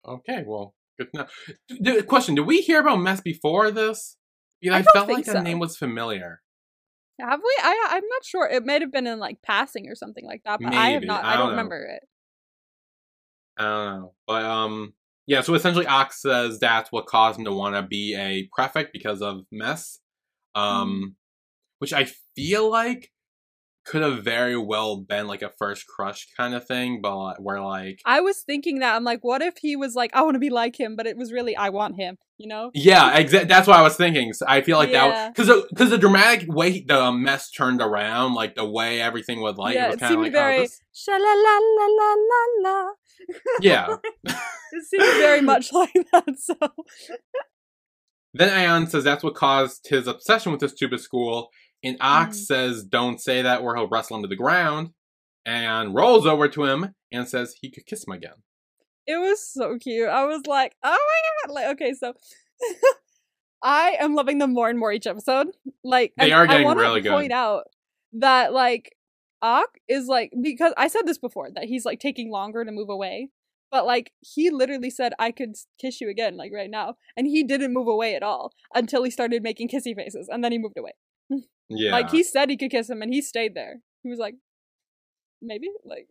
Okay, 0.08 0.44
well, 0.46 0.74
good 0.98 1.10
to 1.14 1.18
know. 1.20 1.28
D- 1.68 1.80
d- 1.82 2.02
question: 2.04 2.36
Did 2.36 2.46
we 2.48 2.62
hear 2.62 2.80
about 2.82 2.98
Mess 2.98 3.22
before 3.22 3.72
this? 3.72 4.18
Yeah, 4.62 4.76
I 4.76 4.80
I, 4.80 4.84
felt 4.84 5.10
like 5.10 5.26
that 5.26 5.34
so. 5.34 5.42
name 5.42 5.60
was 5.60 5.78
familiar. 5.78 6.42
Have 7.20 7.40
we? 7.40 7.56
I 7.62 7.88
I'm 7.92 8.04
not 8.08 8.26
sure. 8.26 8.48
It 8.48 8.66
might 8.66 8.82
have 8.82 8.92
been 8.92 9.08
in 9.08 9.20
like 9.20 9.42
passing 9.44 9.88
or 9.88 9.96
something 9.96 10.26
like 10.26 10.42
that, 10.46 10.60
but 10.62 10.74
I 10.74 10.90
have 10.90 11.04
not. 11.04 11.24
I 11.24 11.34
I, 11.34 11.38
don't 11.38 11.42
don't 11.48 11.50
remember 11.52 11.84
it. 11.84 12.04
I 13.58 13.64
don't 13.64 14.02
know, 14.02 14.14
but 14.28 14.44
um, 14.46 14.94
yeah. 15.28 15.42
So 15.42 15.54
essentially, 15.54 15.86
Ox 15.86 16.22
says 16.22 16.60
that's 16.60 16.92
what 16.92 17.06
caused 17.06 17.38
him 17.40 17.46
to 17.46 17.54
want 17.54 17.76
to 17.76 17.84
be 17.84 18.16
a 18.16 18.50
prefect 18.54 18.92
because 18.94 19.22
of 19.22 19.42
Mess, 19.52 20.00
Mm-hmm. 20.56 20.82
um, 20.82 21.16
which 21.80 21.94
I 21.94 22.08
feel 22.36 22.70
like 22.70 23.12
could 23.92 24.02
have 24.02 24.24
very 24.24 24.58
well 24.58 24.96
been 24.96 25.28
like 25.28 25.42
a 25.42 25.52
first 25.60 25.86
crush 25.86 26.26
kind 26.38 26.54
of 26.54 26.66
thing, 26.66 27.02
but 27.02 27.42
where 27.42 27.60
like 27.62 28.00
I 28.06 28.22
was 28.22 28.38
thinking 28.42 28.80
that 28.80 28.96
I'm 28.96 29.04
like, 29.04 29.20
what 29.22 29.42
if 29.42 29.56
he 29.58 29.76
was 29.76 29.96
like, 29.96 30.12
I 30.14 30.22
want 30.24 30.36
to 30.36 30.40
be 30.40 30.50
like 30.50 30.80
him, 30.80 30.96
but 30.96 31.06
it 31.08 31.18
was 31.18 31.34
really 31.34 31.56
I 31.58 31.70
want 31.70 31.98
him, 31.98 32.18
you 32.38 32.48
know? 32.48 32.72
Yeah, 32.74 33.18
exactly. 33.18 33.50
that's 33.50 33.68
what 33.68 33.78
I 33.78 33.82
was 33.82 33.98
thinking. 33.98 34.32
So 34.32 34.46
I 34.48 34.62
feel 34.62 34.78
like 34.78 34.92
Yeah. 34.92 35.08
that 35.10 35.36
because 35.36 35.64
because 35.70 35.90
the 35.90 35.98
dramatic 35.98 36.48
way 36.48 36.82
the 36.88 37.02
um, 37.04 37.22
mess 37.22 37.52
turned 37.52 37.82
around, 37.82 38.34
like 38.34 38.56
the 38.56 38.66
way 38.78 39.02
everything 39.02 39.42
was 39.42 39.58
like, 39.58 39.76
Yeah, 39.76 39.86
it 39.86 39.88
was 39.88 39.96
it 39.98 40.00
kind 40.00 40.12
of 40.14 40.16
seemed 40.16 40.24
like, 40.24 40.32
very- 40.32 40.58
oh, 40.60 40.62
this, 40.62 40.82
Sha 40.94 41.12
la 41.12 41.34
la 41.46 41.56
la 41.78 41.88
la 42.00 42.16
la 42.32 42.44
la. 42.70 42.90
yeah, 43.62 43.88
It 44.74 44.84
seemed 44.90 45.04
very 45.28 45.42
much 45.42 45.74
like 45.82 45.94
that. 46.14 46.40
So 46.40 46.56
Then 48.34 48.50
Ayan 48.50 48.90
says 48.90 49.04
that's 49.04 49.24
what 49.24 49.36
caused 49.36 49.88
his 49.90 50.08
obsession 50.08 50.52
with 50.54 50.62
this 50.62 50.72
stupid 50.72 51.02
school. 51.02 51.50
And 51.84 51.98
Ox 52.00 52.38
Mm. 52.38 52.46
says, 52.46 52.84
don't 52.84 53.20
say 53.20 53.42
that 53.42 53.62
or 53.62 53.76
he'll 53.76 53.88
wrestle 53.90 54.18
him 54.18 54.24
to 54.24 54.28
the 54.28 54.36
ground. 54.36 54.92
And 55.46 55.96
rolls 55.96 56.28
over 56.28 56.48
to 56.50 56.66
him 56.66 56.94
and 57.12 57.28
says 57.28 57.56
he 57.60 57.72
could 57.72 57.88
kiss 57.88 58.06
him 58.06 58.14
again. 58.14 58.44
It 59.08 59.18
was 59.20 59.44
so 59.44 59.80
cute. 59.80 60.08
I 60.08 60.26
was 60.26 60.46
like, 60.46 60.76
oh 60.84 60.90
my 60.92 61.48
god! 61.48 61.54
Like, 61.56 61.66
okay, 61.72 61.94
so 61.94 62.14
I 63.64 63.96
am 64.00 64.16
loving 64.16 64.38
them 64.38 64.54
more 64.54 64.70
and 64.70 64.80
more 64.80 64.92
each 64.92 65.08
episode. 65.08 65.48
Like, 65.84 66.14
They 66.18 66.32
are 66.32 66.44
I 66.44 66.48
getting 66.48 66.66
wanna 66.66 66.80
really 66.82 67.02
good. 67.02 67.12
Point 67.12 67.32
out 67.32 67.64
that 68.14 68.54
like 68.54 68.96
Ak 69.42 69.70
is 69.88 70.06
like 70.08 70.32
because 70.42 70.74
I 70.78 70.88
said 70.88 71.08
this 71.08 71.18
before 71.18 71.50
that 71.56 71.64
he's 71.66 71.86
like 71.86 72.00
taking 72.00 72.30
longer 72.32 72.64
to 72.64 72.72
move 72.72 72.90
away, 72.90 73.30
but 73.72 73.86
like 73.88 74.12
he 74.20 74.50
literally 74.52 74.92
said 74.92 75.14
I 75.18 75.32
could 75.32 75.56
kiss 75.80 76.02
you 76.02 76.10
again 76.10 76.38
like 76.38 76.52
right 76.54 76.70
now, 76.70 76.96
and 77.18 77.26
he 77.28 77.44
didn't 77.44 77.74
move 77.74 77.88
away 77.88 78.16
at 78.16 78.22
all 78.24 78.54
until 78.76 79.04
he 79.04 79.10
started 79.10 79.42
making 79.44 79.70
kissy 79.70 79.96
faces, 79.96 80.30
and 80.32 80.44
then 80.44 80.52
he 80.52 80.60
moved 80.60 80.78
away. 80.78 80.92
Yeah. 81.74 81.92
Like 81.92 82.10
he 82.12 82.24
said 82.24 82.50
he 82.50 82.58
could 82.58 82.72
kiss 82.72 82.90
him, 82.90 83.02
and 83.02 83.14
he 83.14 83.22
stayed 83.22 83.56
there. 83.56 83.82
He 84.04 84.10
was 84.10 84.20
like, 84.20 84.36
maybe, 85.42 85.68
like, 85.86 86.08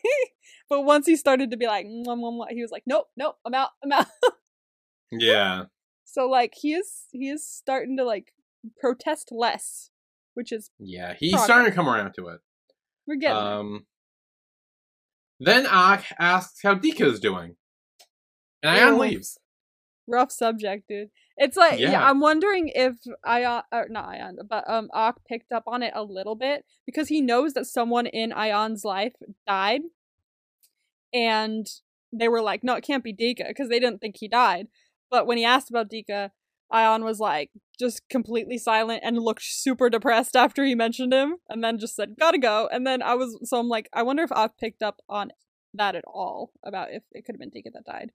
but 0.68 0.82
once 0.82 1.06
he 1.06 1.16
started 1.16 1.50
to 1.50 1.56
be 1.56 1.66
like, 1.66 1.86
"Mwah, 1.86 2.16
mwah, 2.16 2.32
mwah," 2.32 2.46
he 2.50 2.62
was 2.62 2.70
like, 2.70 2.84
nope, 2.86 3.06
nope, 3.16 3.36
I'm 3.44 3.54
out, 3.54 3.70
I'm 3.82 3.92
out. 3.92 4.06
yeah. 5.10 5.64
so 6.04 6.28
like 6.28 6.52
he 6.54 6.74
is 6.74 7.04
he 7.12 7.28
is 7.28 7.46
starting 7.46 7.96
to 7.98 8.04
like 8.04 8.32
protest 8.80 9.28
less, 9.32 9.90
which 10.34 10.52
is 10.52 10.70
Yeah. 10.78 11.14
He's 11.18 11.32
Progress. 11.32 11.44
starting 11.46 11.70
to 11.70 11.74
come 11.76 11.88
around 11.88 12.14
to 12.14 12.28
it. 12.28 12.40
we're 13.06 13.16
getting 13.16 13.36
there. 13.36 13.44
Um, 13.54 13.86
then 15.40 15.66
Ak 15.66 16.04
asks 16.20 16.60
how 16.62 16.74
Dika 16.76 17.02
is 17.06 17.18
doing. 17.18 17.56
And 18.62 18.94
Ew. 18.96 19.00
leaves. 19.00 19.38
rough 20.06 20.30
subject, 20.30 20.86
dude. 20.88 21.08
It's 21.36 21.56
like 21.56 21.78
yeah. 21.78 21.92
Yeah. 21.92 22.08
I'm 22.08 22.20
wondering 22.20 22.70
if 22.74 22.94
Ayan 23.26 23.62
or 23.72 23.86
not 23.88 24.08
Ayan, 24.08 24.36
but 24.48 24.68
um 24.68 24.88
Ak 24.94 25.16
picked 25.26 25.52
up 25.52 25.64
on 25.66 25.82
it 25.82 25.92
a 25.94 26.02
little 26.02 26.34
bit 26.34 26.64
because 26.86 27.08
he 27.08 27.20
knows 27.20 27.54
that 27.54 27.66
someone 27.66 28.06
in 28.06 28.30
Ayan's 28.30 28.84
life 28.84 29.14
died, 29.46 29.82
and 31.12 31.66
they 32.12 32.28
were 32.28 32.42
like, 32.42 32.62
no, 32.62 32.74
it 32.74 32.84
can't 32.84 33.04
be 33.04 33.14
Dika 33.14 33.48
because 33.48 33.68
they 33.68 33.80
didn't 33.80 34.00
think 34.00 34.16
he 34.18 34.28
died. 34.28 34.68
But 35.10 35.26
when 35.26 35.38
he 35.38 35.44
asked 35.44 35.70
about 35.70 35.90
Dika, 35.90 36.30
Ayan 36.72 37.04
was 37.04 37.18
like 37.18 37.50
just 37.78 38.02
completely 38.08 38.58
silent 38.58 39.00
and 39.04 39.18
looked 39.18 39.42
super 39.42 39.90
depressed 39.90 40.36
after 40.36 40.64
he 40.64 40.74
mentioned 40.74 41.12
him, 41.12 41.36
and 41.48 41.62
then 41.62 41.78
just 41.78 41.96
said, 41.96 42.16
"Gotta 42.18 42.38
go." 42.38 42.68
And 42.72 42.86
then 42.86 43.02
I 43.02 43.14
was 43.14 43.38
so 43.44 43.58
I'm 43.58 43.68
like, 43.68 43.88
I 43.92 44.02
wonder 44.02 44.22
if 44.22 44.32
Ak 44.32 44.58
picked 44.58 44.82
up 44.82 45.00
on 45.08 45.32
that 45.74 45.94
at 45.94 46.04
all 46.06 46.52
about 46.64 46.92
if 46.92 47.02
it 47.12 47.24
could 47.24 47.34
have 47.36 47.40
been 47.40 47.50
Dika 47.50 47.72
that 47.72 47.84
died. 47.84 48.12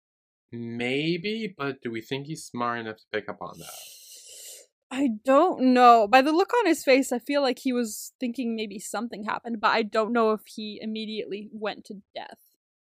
Maybe, 0.54 1.54
but 1.58 1.82
do 1.82 1.92
we 1.92 2.02
think 2.02 2.28
he's 2.28 2.46
smart 2.46 2.80
enough 2.80 2.98
to 2.98 3.04
pick 3.12 3.28
up 3.28 3.40
on 3.42 3.58
that? 3.58 3.74
I 4.92 5.10
don't 5.26 5.74
know. 5.74 6.08
By 6.08 6.22
the 6.22 6.32
look 6.32 6.54
on 6.54 6.68
his 6.68 6.84
face, 6.84 7.12
I 7.12 7.18
feel 7.18 7.42
like 7.42 7.58
he 7.58 7.74
was 7.74 8.14
thinking 8.20 8.56
maybe 8.56 8.78
something 8.78 9.24
happened, 9.24 9.60
but 9.60 9.70
I 9.70 9.82
don't 9.82 10.14
know 10.14 10.32
if 10.32 10.42
he 10.46 10.78
immediately 10.80 11.50
went 11.52 11.86
to 11.86 11.96
death. 12.14 12.38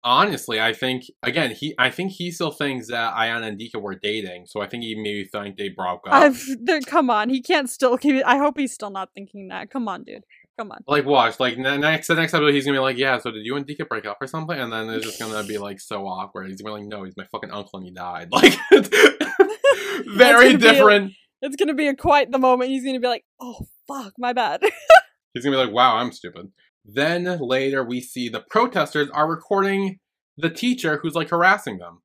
Honestly, 0.07 0.61
I 0.61 0.75
think 0.75 1.05
again 1.23 1.53
he 1.53 1.75
I 1.79 1.89
think 1.89 2.13
he 2.13 2.31
still 2.31 2.51
thinks 2.51 2.89
that 2.89 3.15
Ayan 3.15 3.43
and 3.43 3.59
Dika 3.59 3.81
were 3.81 3.95
dating, 3.95 4.45
so 4.45 4.61
I 4.61 4.67
think 4.67 4.83
he 4.83 4.95
maybe 4.95 5.25
think 5.25 5.57
they 5.57 5.71
broke 5.71 6.07
up. 6.07 6.13
I've, 6.13 6.47
come 6.87 7.09
on, 7.09 7.31
he 7.31 7.41
can't 7.41 7.71
still 7.71 7.97
keep. 7.97 8.23
I 8.27 8.37
hope 8.37 8.59
he's 8.59 8.75
still 8.75 8.91
not 8.91 9.15
thinking 9.15 9.49
that. 9.49 9.71
Come 9.71 9.89
on, 9.89 10.05
dude. 10.05 10.25
Come 10.59 10.71
on. 10.71 10.79
Like 10.87 11.05
watch, 11.05 11.41
like 11.41 11.59
ne- 11.59 11.79
next 11.79 12.07
the 12.07 12.15
next 12.15 12.33
episode 12.33 12.55
he's 12.55 12.65
gonna 12.65 12.77
be 12.77 12.81
like, 12.83 12.97
Yeah, 12.97 13.19
so 13.19 13.31
did 13.33 13.45
you 13.45 13.57
and 13.57 13.67
Dika 13.67 13.89
break 13.89 14.07
up 14.07 14.19
or 14.21 14.27
something? 14.29 14.57
And 14.59 14.73
then 14.73 14.89
it's 14.91 15.05
just 15.05 15.19
gonna 15.19 15.43
be 15.43 15.59
like 15.59 15.81
so 15.81 16.07
awkward. 16.07 16.49
He's 16.49 16.61
gonna 16.63 16.77
be 16.77 16.83
like, 16.83 16.89
No, 16.89 17.03
he's 17.05 17.17
my 17.17 17.25
fucking 17.33 17.51
uncle 17.51 17.79
and 17.81 17.87
he 17.87 17.93
died. 17.93 18.29
Like 18.33 18.57
very 20.07 20.57
different. 20.57 21.13
It's 21.43 21.57
gonna 21.57 21.75
be 21.75 21.89
a 21.89 21.95
quite 21.97 22.31
the 22.31 22.39
moment. 22.39 22.71
He's 22.71 22.85
gonna 22.85 23.01
be 23.01 23.09
like, 23.09 23.25
"Oh 23.41 23.67
fuck, 23.87 24.13
my 24.19 24.33
bad." 24.33 24.63
He's 25.35 25.45
gonna 25.45 25.57
be 25.57 25.63
like, 25.65 25.75
"Wow, 25.75 25.97
I'm 25.97 26.13
stupid." 26.13 26.53
Then 26.85 27.25
later 27.41 27.85
we 27.85 28.01
see 28.01 28.29
the 28.29 28.41
protesters 28.49 29.11
are 29.11 29.29
recording 29.29 29.99
the 30.37 30.51
teacher 30.51 30.99
who's 31.03 31.15
like 31.15 31.31
harassing 31.31 31.79
them. 31.79 32.03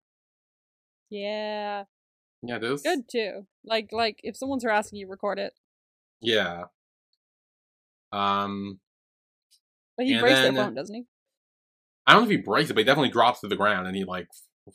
yeah, 1.09 1.83
Yeah, 2.43 2.55
it 2.57 2.63
is. 2.63 2.81
good 2.81 3.07
too. 3.11 3.47
Like, 3.63 3.89
like 3.91 4.19
if 4.23 4.35
someone's 4.37 4.63
harassing 4.63 4.97
you, 4.99 5.07
record 5.07 5.39
it. 5.39 5.53
Yeah. 6.21 6.63
Um, 8.11 8.79
But 9.97 10.05
he 10.07 10.19
breaks 10.19 10.39
then- 10.39 10.53
their 10.55 10.65
phone, 10.65 10.75
doesn't 10.75 10.95
he? 10.95 11.05
I 12.07 12.13
don't 12.13 12.23
know 12.23 12.29
if 12.31 12.31
he 12.31 12.43
breaks 12.43 12.71
it, 12.71 12.73
but 12.73 12.79
he 12.79 12.85
definitely 12.85 13.11
drops 13.11 13.41
to 13.41 13.47
the 13.47 13.55
ground 13.55 13.85
and 13.85 13.95
he 13.95 14.03
like 14.03 14.27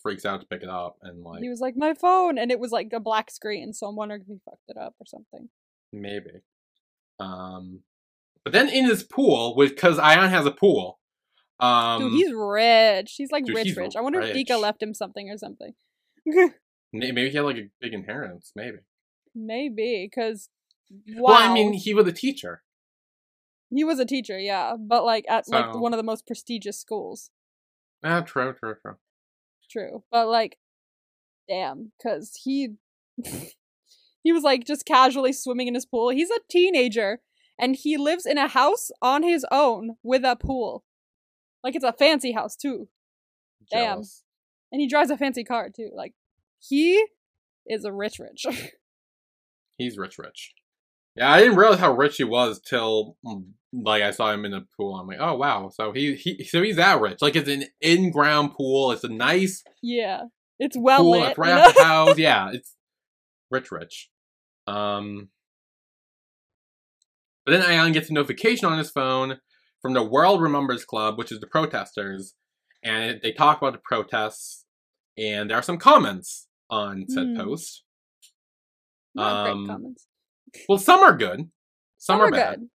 freaks 0.02 0.24
out 0.24 0.40
to 0.40 0.46
pick 0.46 0.62
it 0.62 0.68
up 0.68 0.98
and 1.02 1.22
like 1.24 1.42
He 1.42 1.48
was 1.48 1.58
like, 1.60 1.76
"My 1.76 1.92
phone," 1.94 2.38
and 2.38 2.52
it 2.52 2.60
was 2.60 2.70
like 2.70 2.92
a 2.92 3.00
black 3.00 3.28
screen. 3.30 3.72
So 3.72 3.88
I'm 3.88 3.96
wondering 3.96 4.20
if 4.20 4.26
he 4.28 4.38
fucked 4.44 4.68
it 4.68 4.76
up 4.76 4.94
or 5.00 5.06
something. 5.06 5.48
maybe. 5.92 6.42
Um, 7.20 7.80
but 8.44 8.52
then 8.52 8.68
in 8.68 8.84
his 8.86 9.02
pool, 9.02 9.56
which 9.56 9.70
because 9.70 9.98
Ayan 9.98 10.28
has 10.30 10.46
a 10.46 10.50
pool. 10.50 11.00
Um, 11.60 12.02
Dude, 12.02 12.12
he's 12.12 12.32
rich. 12.32 13.14
He's 13.16 13.30
like 13.32 13.44
dude, 13.44 13.56
rich, 13.56 13.66
he's 13.68 13.76
rich. 13.76 13.96
I 13.96 14.00
wonder 14.00 14.20
if 14.20 14.34
rich. 14.34 14.46
Dika 14.48 14.60
left 14.60 14.82
him 14.82 14.92
something 14.94 15.30
or 15.30 15.38
something. 15.38 15.74
maybe 16.92 17.30
he 17.30 17.36
had 17.36 17.44
like 17.44 17.56
a 17.56 17.70
big 17.80 17.94
inheritance. 17.94 18.52
Maybe. 18.54 18.78
Maybe 19.34 20.08
because 20.08 20.48
wow, 21.08 21.22
Well, 21.32 21.50
I 21.50 21.52
mean, 21.52 21.72
he 21.72 21.94
was 21.94 22.06
a 22.06 22.12
teacher. 22.12 22.62
He 23.76 23.84
was 23.84 23.98
a 23.98 24.04
teacher, 24.04 24.38
yeah, 24.38 24.74
but 24.78 25.04
like 25.04 25.24
at 25.28 25.48
like 25.48 25.74
one 25.74 25.92
of 25.92 25.96
the 25.98 26.04
most 26.04 26.26
prestigious 26.26 26.78
schools. 26.78 27.30
Ah, 28.02 28.20
true, 28.20 28.54
true, 28.58 28.74
true. 28.80 28.96
True, 29.70 30.04
but 30.10 30.28
like, 30.28 30.58
damn, 31.48 31.92
because 31.98 32.38
he 32.42 32.74
he 34.22 34.32
was 34.32 34.42
like 34.42 34.64
just 34.64 34.84
casually 34.84 35.32
swimming 35.32 35.68
in 35.68 35.74
his 35.74 35.86
pool. 35.86 36.10
He's 36.10 36.30
a 36.30 36.40
teenager, 36.50 37.20
and 37.58 37.76
he 37.76 37.96
lives 37.96 38.26
in 38.26 38.38
a 38.38 38.48
house 38.48 38.90
on 39.00 39.22
his 39.22 39.46
own 39.50 39.96
with 40.02 40.24
a 40.24 40.36
pool. 40.36 40.84
Like 41.62 41.74
it's 41.74 41.84
a 41.84 41.92
fancy 41.92 42.32
house 42.32 42.56
too, 42.56 42.88
Damn. 43.70 44.02
And 44.70 44.80
he 44.80 44.88
drives 44.88 45.10
a 45.10 45.16
fancy 45.16 45.44
car 45.44 45.70
too. 45.74 45.90
Like 45.94 46.12
he 46.58 47.04
is 47.66 47.84
a 47.84 47.92
rich 47.92 48.18
rich. 48.18 48.46
He's 49.78 49.98
rich, 49.98 50.18
rich. 50.18 50.54
Yeah, 51.16 51.30
I 51.30 51.40
didn't 51.40 51.56
realize 51.56 51.78
how 51.78 51.92
rich 51.92 52.16
he 52.16 52.24
was 52.24 52.60
till 52.60 53.16
mm, 53.24 53.44
like 53.72 54.02
I 54.02 54.10
saw 54.10 54.32
him 54.32 54.44
in 54.44 54.50
the 54.52 54.66
pool. 54.76 54.96
I'm 54.96 55.06
like, 55.06 55.18
oh 55.20 55.36
wow, 55.36 55.70
so 55.72 55.92
he 55.92 56.14
he 56.14 56.44
so 56.44 56.62
he's 56.62 56.76
that 56.76 57.00
rich. 57.00 57.18
Like 57.22 57.36
it's 57.36 57.48
an 57.48 57.64
in 57.80 58.10
ground 58.10 58.54
pool. 58.54 58.92
It's 58.92 59.04
a 59.04 59.08
nice 59.08 59.62
yeah, 59.82 60.22
it's 60.58 60.76
well 60.76 61.02
pool 61.02 61.10
lit. 61.12 61.22
that's 61.22 61.38
right 61.38 61.54
know? 61.54 61.62
off 61.62 61.74
the 61.74 61.84
house. 61.84 62.18
Yeah, 62.18 62.50
it's 62.52 62.74
rich, 63.50 63.70
rich. 63.70 64.10
Um, 64.66 65.28
but 67.44 67.52
then 67.52 67.62
Ayan 67.62 67.92
gets 67.92 68.10
a 68.10 68.12
notification 68.12 68.66
on 68.66 68.78
his 68.78 68.90
phone 68.90 69.38
from 69.82 69.92
the 69.92 70.02
World 70.02 70.40
Remembers 70.40 70.84
Club, 70.84 71.18
which 71.18 71.30
is 71.30 71.40
the 71.40 71.46
protesters, 71.46 72.34
and 72.82 73.20
they 73.22 73.32
talk 73.32 73.58
about 73.58 73.74
the 73.74 73.80
protests, 73.84 74.64
and 75.18 75.50
there 75.50 75.58
are 75.58 75.62
some 75.62 75.78
comments 75.78 76.48
on 76.70 77.04
said 77.08 77.26
Hmm. 77.28 77.36
post. 77.36 77.82
Not 79.14 79.46
um, 79.50 79.64
great 79.64 79.74
comments. 79.74 80.06
Well, 80.68 80.78
some 80.78 81.00
are 81.00 81.16
good, 81.16 81.48
some, 81.98 82.20
are 82.20 82.30
bad. 82.30 82.60
good. 82.60 82.68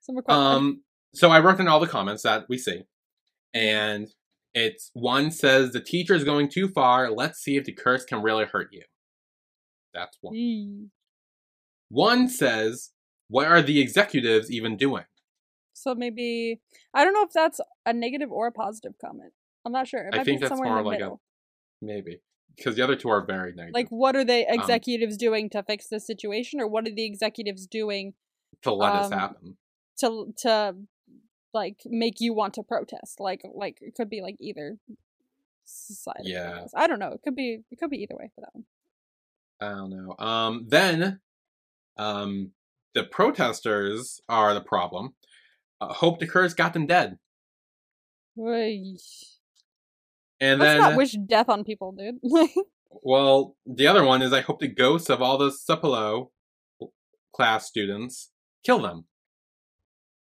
Some 0.00 0.18
are 0.18 0.22
quite 0.22 0.34
bad. 0.34 0.40
Um, 0.40 0.82
so 1.14 1.30
I 1.30 1.40
wrote 1.40 1.60
in 1.60 1.68
all 1.68 1.80
the 1.80 1.86
comments 1.86 2.22
that 2.22 2.46
we 2.48 2.58
see, 2.58 2.82
and 3.54 4.08
it's 4.54 4.90
one 4.94 5.30
says 5.30 5.72
the 5.72 5.80
teacher 5.80 6.14
is 6.14 6.24
going 6.24 6.48
too 6.48 6.68
far. 6.68 7.10
Let's 7.10 7.38
see 7.38 7.56
if 7.56 7.64
the 7.64 7.72
curse 7.72 8.04
can 8.04 8.22
really 8.22 8.44
hurt 8.44 8.68
you. 8.72 8.82
That's 9.94 10.16
one. 10.20 10.34
Eee. 10.34 10.88
One 11.88 12.28
says, 12.28 12.92
"What 13.28 13.46
are 13.46 13.62
the 13.62 13.80
executives 13.80 14.50
even 14.50 14.76
doing?" 14.76 15.04
So 15.72 15.94
maybe 15.94 16.60
I 16.94 17.04
don't 17.04 17.12
know 17.12 17.22
if 17.22 17.32
that's 17.32 17.60
a 17.84 17.92
negative 17.92 18.32
or 18.32 18.46
a 18.46 18.52
positive 18.52 18.94
comment. 19.00 19.32
I'm 19.64 19.72
not 19.72 19.88
sure. 19.88 20.06
It 20.06 20.14
I 20.14 20.24
think 20.24 20.40
that's 20.40 20.56
more 20.56 20.82
like 20.82 21.00
middle. 21.00 21.20
a 21.82 21.84
maybe 21.84 22.20
because 22.56 22.76
the 22.76 22.82
other 22.82 22.96
two 22.96 23.08
are 23.08 23.24
very 23.24 23.52
negative. 23.52 23.74
Like, 23.74 23.88
what 23.88 24.16
are 24.16 24.24
the 24.24 24.46
Um, 24.48 24.60
executives 24.60 25.16
doing 25.16 25.50
to 25.50 25.62
fix 25.62 25.88
this 25.88 26.06
situation, 26.06 26.60
or 26.60 26.66
what 26.66 26.86
are 26.86 26.94
the 26.94 27.04
executives 27.04 27.66
doing 27.66 28.14
to 28.62 28.72
let 28.72 28.92
um, 28.92 29.02
this 29.02 29.12
happen. 29.18 29.56
to 29.98 30.32
to 30.38 30.76
like 31.52 31.82
make 31.86 32.20
you 32.20 32.34
want 32.34 32.54
to 32.54 32.62
protest? 32.62 33.20
Like, 33.20 33.42
like 33.54 33.78
it 33.80 33.94
could 33.94 34.10
be 34.10 34.20
like 34.22 34.36
either 34.40 34.78
side. 35.64 36.22
Yeah. 36.22 36.66
I 36.74 36.86
don't 36.86 36.98
know. 36.98 37.12
It 37.12 37.22
could 37.22 37.36
be. 37.36 37.62
It 37.70 37.78
could 37.78 37.90
be 37.90 38.02
either 38.02 38.16
way 38.16 38.30
for 38.34 38.40
that 38.42 38.54
one. 38.54 38.64
I 39.60 39.68
don't 39.70 39.90
know. 39.90 40.14
Um, 40.18 40.66
then, 40.68 41.20
um, 41.96 42.52
the 42.94 43.04
protesters 43.04 44.20
are 44.28 44.52
the 44.54 44.60
problem. 44.60 45.14
Uh, 45.80 45.92
Hope 45.92 46.20
the 46.20 46.26
curse 46.26 46.54
got 46.54 46.72
them 46.72 46.86
dead, 46.86 47.18
Oy. 48.38 48.94
And 50.40 50.60
Let's 50.60 50.72
then 50.72 50.80
not 50.80 50.96
wish 50.96 51.12
death 51.26 51.48
on 51.48 51.64
people, 51.64 51.92
dude. 51.92 52.16
Well, 53.02 53.56
the 53.66 53.86
other 53.86 54.02
one 54.04 54.22
is 54.22 54.32
I 54.32 54.40
hope 54.40 54.58
the 54.58 54.68
ghosts 54.68 55.10
of 55.10 55.20
all 55.20 55.36
the 55.36 55.50
Sepalo 55.50 56.30
class 57.34 57.66
students 57.66 58.30
kill 58.64 58.80
them. 58.80 59.04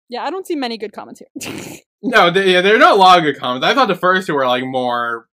yeah, 0.09 0.24
I 0.24 0.30
don't 0.30 0.46
see 0.46 0.57
many 0.57 0.76
good 0.76 0.92
comments 0.92 1.20
here. 1.20 1.78
No, 2.02 2.30
they, 2.30 2.52
yeah, 2.52 2.61
there 2.61 2.74
are 2.76 2.78
not 2.78 2.92
a 2.92 3.00
lot 3.00 3.18
of 3.18 3.24
good 3.24 3.38
comments. 3.38 3.64
I 3.66 3.74
thought 3.74 3.88
the 3.88 3.94
first 3.94 4.26
two 4.26 4.34
were 4.34 4.46
like 4.46 4.64
more 4.64 5.28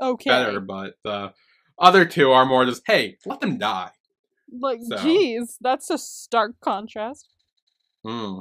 okay. 0.00 0.28
better, 0.28 0.58
but 0.60 0.94
the 1.04 1.32
other 1.78 2.04
two 2.04 2.30
are 2.32 2.44
more 2.44 2.64
just, 2.66 2.82
hey, 2.86 3.16
let 3.24 3.40
them 3.40 3.58
die. 3.58 3.90
Like, 4.52 4.80
So- 4.82 4.96
jeez, 4.96 5.56
that's 5.60 5.90
a 5.90 5.98
stark 5.98 6.56
contrast. 6.60 7.28
Hmm. 8.04 8.40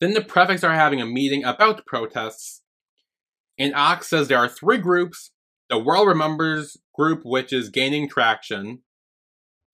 Then 0.00 0.14
the 0.14 0.22
prefects 0.22 0.64
are 0.64 0.74
having 0.74 1.00
a 1.00 1.06
meeting 1.06 1.44
about 1.44 1.76
the 1.76 1.82
protests, 1.86 2.62
and 3.58 3.74
Ox 3.74 4.06
says 4.06 4.28
there 4.28 4.38
are 4.38 4.48
three 4.48 4.78
groups. 4.78 5.32
The 5.68 5.78
World 5.78 6.08
Remembers 6.08 6.78
group, 6.94 7.22
which 7.24 7.52
is 7.52 7.68
gaining 7.68 8.08
traction. 8.08 8.80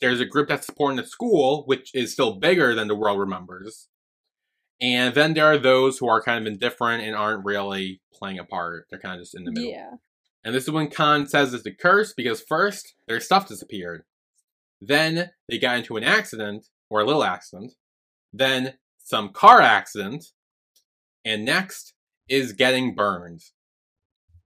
There's 0.00 0.20
a 0.20 0.24
group 0.24 0.48
that's 0.48 0.66
supporting 0.66 0.96
the 0.96 1.06
school, 1.06 1.62
which 1.66 1.94
is 1.94 2.12
still 2.12 2.34
bigger 2.38 2.74
than 2.74 2.88
the 2.88 2.96
World 2.96 3.20
Remembers. 3.20 3.88
And 4.80 5.14
then 5.14 5.34
there 5.34 5.46
are 5.46 5.58
those 5.58 5.98
who 5.98 6.08
are 6.08 6.20
kind 6.20 6.44
of 6.44 6.52
indifferent 6.52 7.04
and 7.04 7.14
aren't 7.14 7.44
really 7.44 8.00
playing 8.12 8.38
a 8.38 8.44
part. 8.44 8.86
They're 8.90 8.98
kind 8.98 9.14
of 9.14 9.20
just 9.20 9.36
in 9.36 9.44
the 9.44 9.52
middle. 9.52 9.70
Yeah. 9.70 9.90
And 10.42 10.54
this 10.54 10.64
is 10.64 10.70
when 10.70 10.90
Khan 10.90 11.26
says 11.26 11.54
it's 11.54 11.64
a 11.64 11.70
curse 11.70 12.12
because 12.12 12.42
first, 12.42 12.94
their 13.06 13.20
stuff 13.20 13.48
disappeared. 13.48 14.02
Then 14.80 15.30
they 15.48 15.58
got 15.58 15.78
into 15.78 15.96
an 15.96 16.04
accident, 16.04 16.66
or 16.90 17.00
a 17.00 17.04
little 17.04 17.24
accident. 17.24 17.72
Then 18.32 18.74
some 19.04 19.28
car 19.28 19.60
accident. 19.60 20.24
And 21.24 21.44
next 21.44 21.94
is 22.28 22.52
getting 22.52 22.94
burned. 22.94 23.40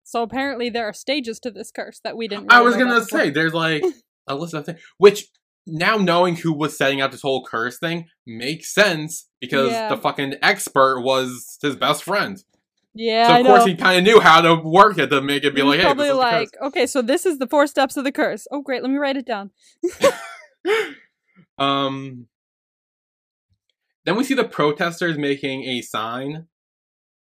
So 0.03 0.23
apparently 0.23 0.69
there 0.69 0.87
are 0.87 0.93
stages 0.93 1.39
to 1.41 1.51
this 1.51 1.71
curse 1.71 1.99
that 2.03 2.15
we 2.15 2.27
didn't. 2.27 2.51
I 2.53 2.61
was 2.61 2.75
gonna 2.77 2.99
before. 2.99 3.19
say, 3.19 3.29
there's 3.31 3.53
like 3.53 3.83
a 4.27 4.35
list 4.35 4.53
of 4.53 4.65
things. 4.65 4.79
Which, 4.97 5.25
now 5.67 5.97
knowing 5.97 6.35
who 6.37 6.53
was 6.53 6.77
setting 6.77 7.01
up 7.01 7.11
this 7.11 7.21
whole 7.21 7.45
curse 7.45 7.77
thing, 7.79 8.05
makes 8.25 8.73
sense 8.73 9.27
because 9.41 9.71
Yeah. 9.71 9.89
the 9.89 9.97
fucking 9.97 10.35
expert 10.41 11.01
was 11.01 11.57
his 11.61 11.75
best 11.75 12.03
friend. 12.03 12.41
Yeah, 12.95 13.27
so 13.27 13.33
I 13.33 13.39
of 13.39 13.45
course 13.45 13.59
know. 13.59 13.65
he 13.67 13.75
kind 13.75 13.97
of 13.99 14.03
knew 14.03 14.19
how 14.19 14.41
to 14.41 14.55
work 14.55 14.97
it 14.97 15.07
to 15.11 15.21
make 15.21 15.43
it 15.43 15.53
be 15.53 15.61
like, 15.61 15.79
hey, 15.79 15.85
probably 15.85 16.07
curse. 16.09 16.17
like, 16.17 16.49
okay, 16.61 16.87
so 16.87 17.01
this 17.03 17.25
is 17.25 17.37
the 17.37 17.45
four 17.47 17.67
steps 17.67 17.97
of 17.97 18.03
the 18.03 18.11
curse. 18.11 18.47
Oh, 18.51 18.61
great, 18.61 18.81
let 18.81 18.89
me 18.89 18.97
write 18.97 19.15
it 19.17 19.27
down. 19.27 19.51
um 21.57 22.27
then 24.09 24.17
we 24.17 24.23
see 24.23 24.33
the 24.33 24.43
protesters 24.43 25.19
making 25.19 25.65
a 25.65 25.81
sign 25.83 26.47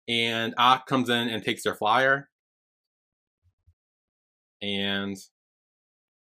and 0.07 0.53
Ak 0.55 0.85
comes 0.85 1.09
in 1.09 1.29
and 1.29 1.43
takes 1.43 1.63
their 1.63 1.73
flyer 1.73 2.29
and 4.61 5.17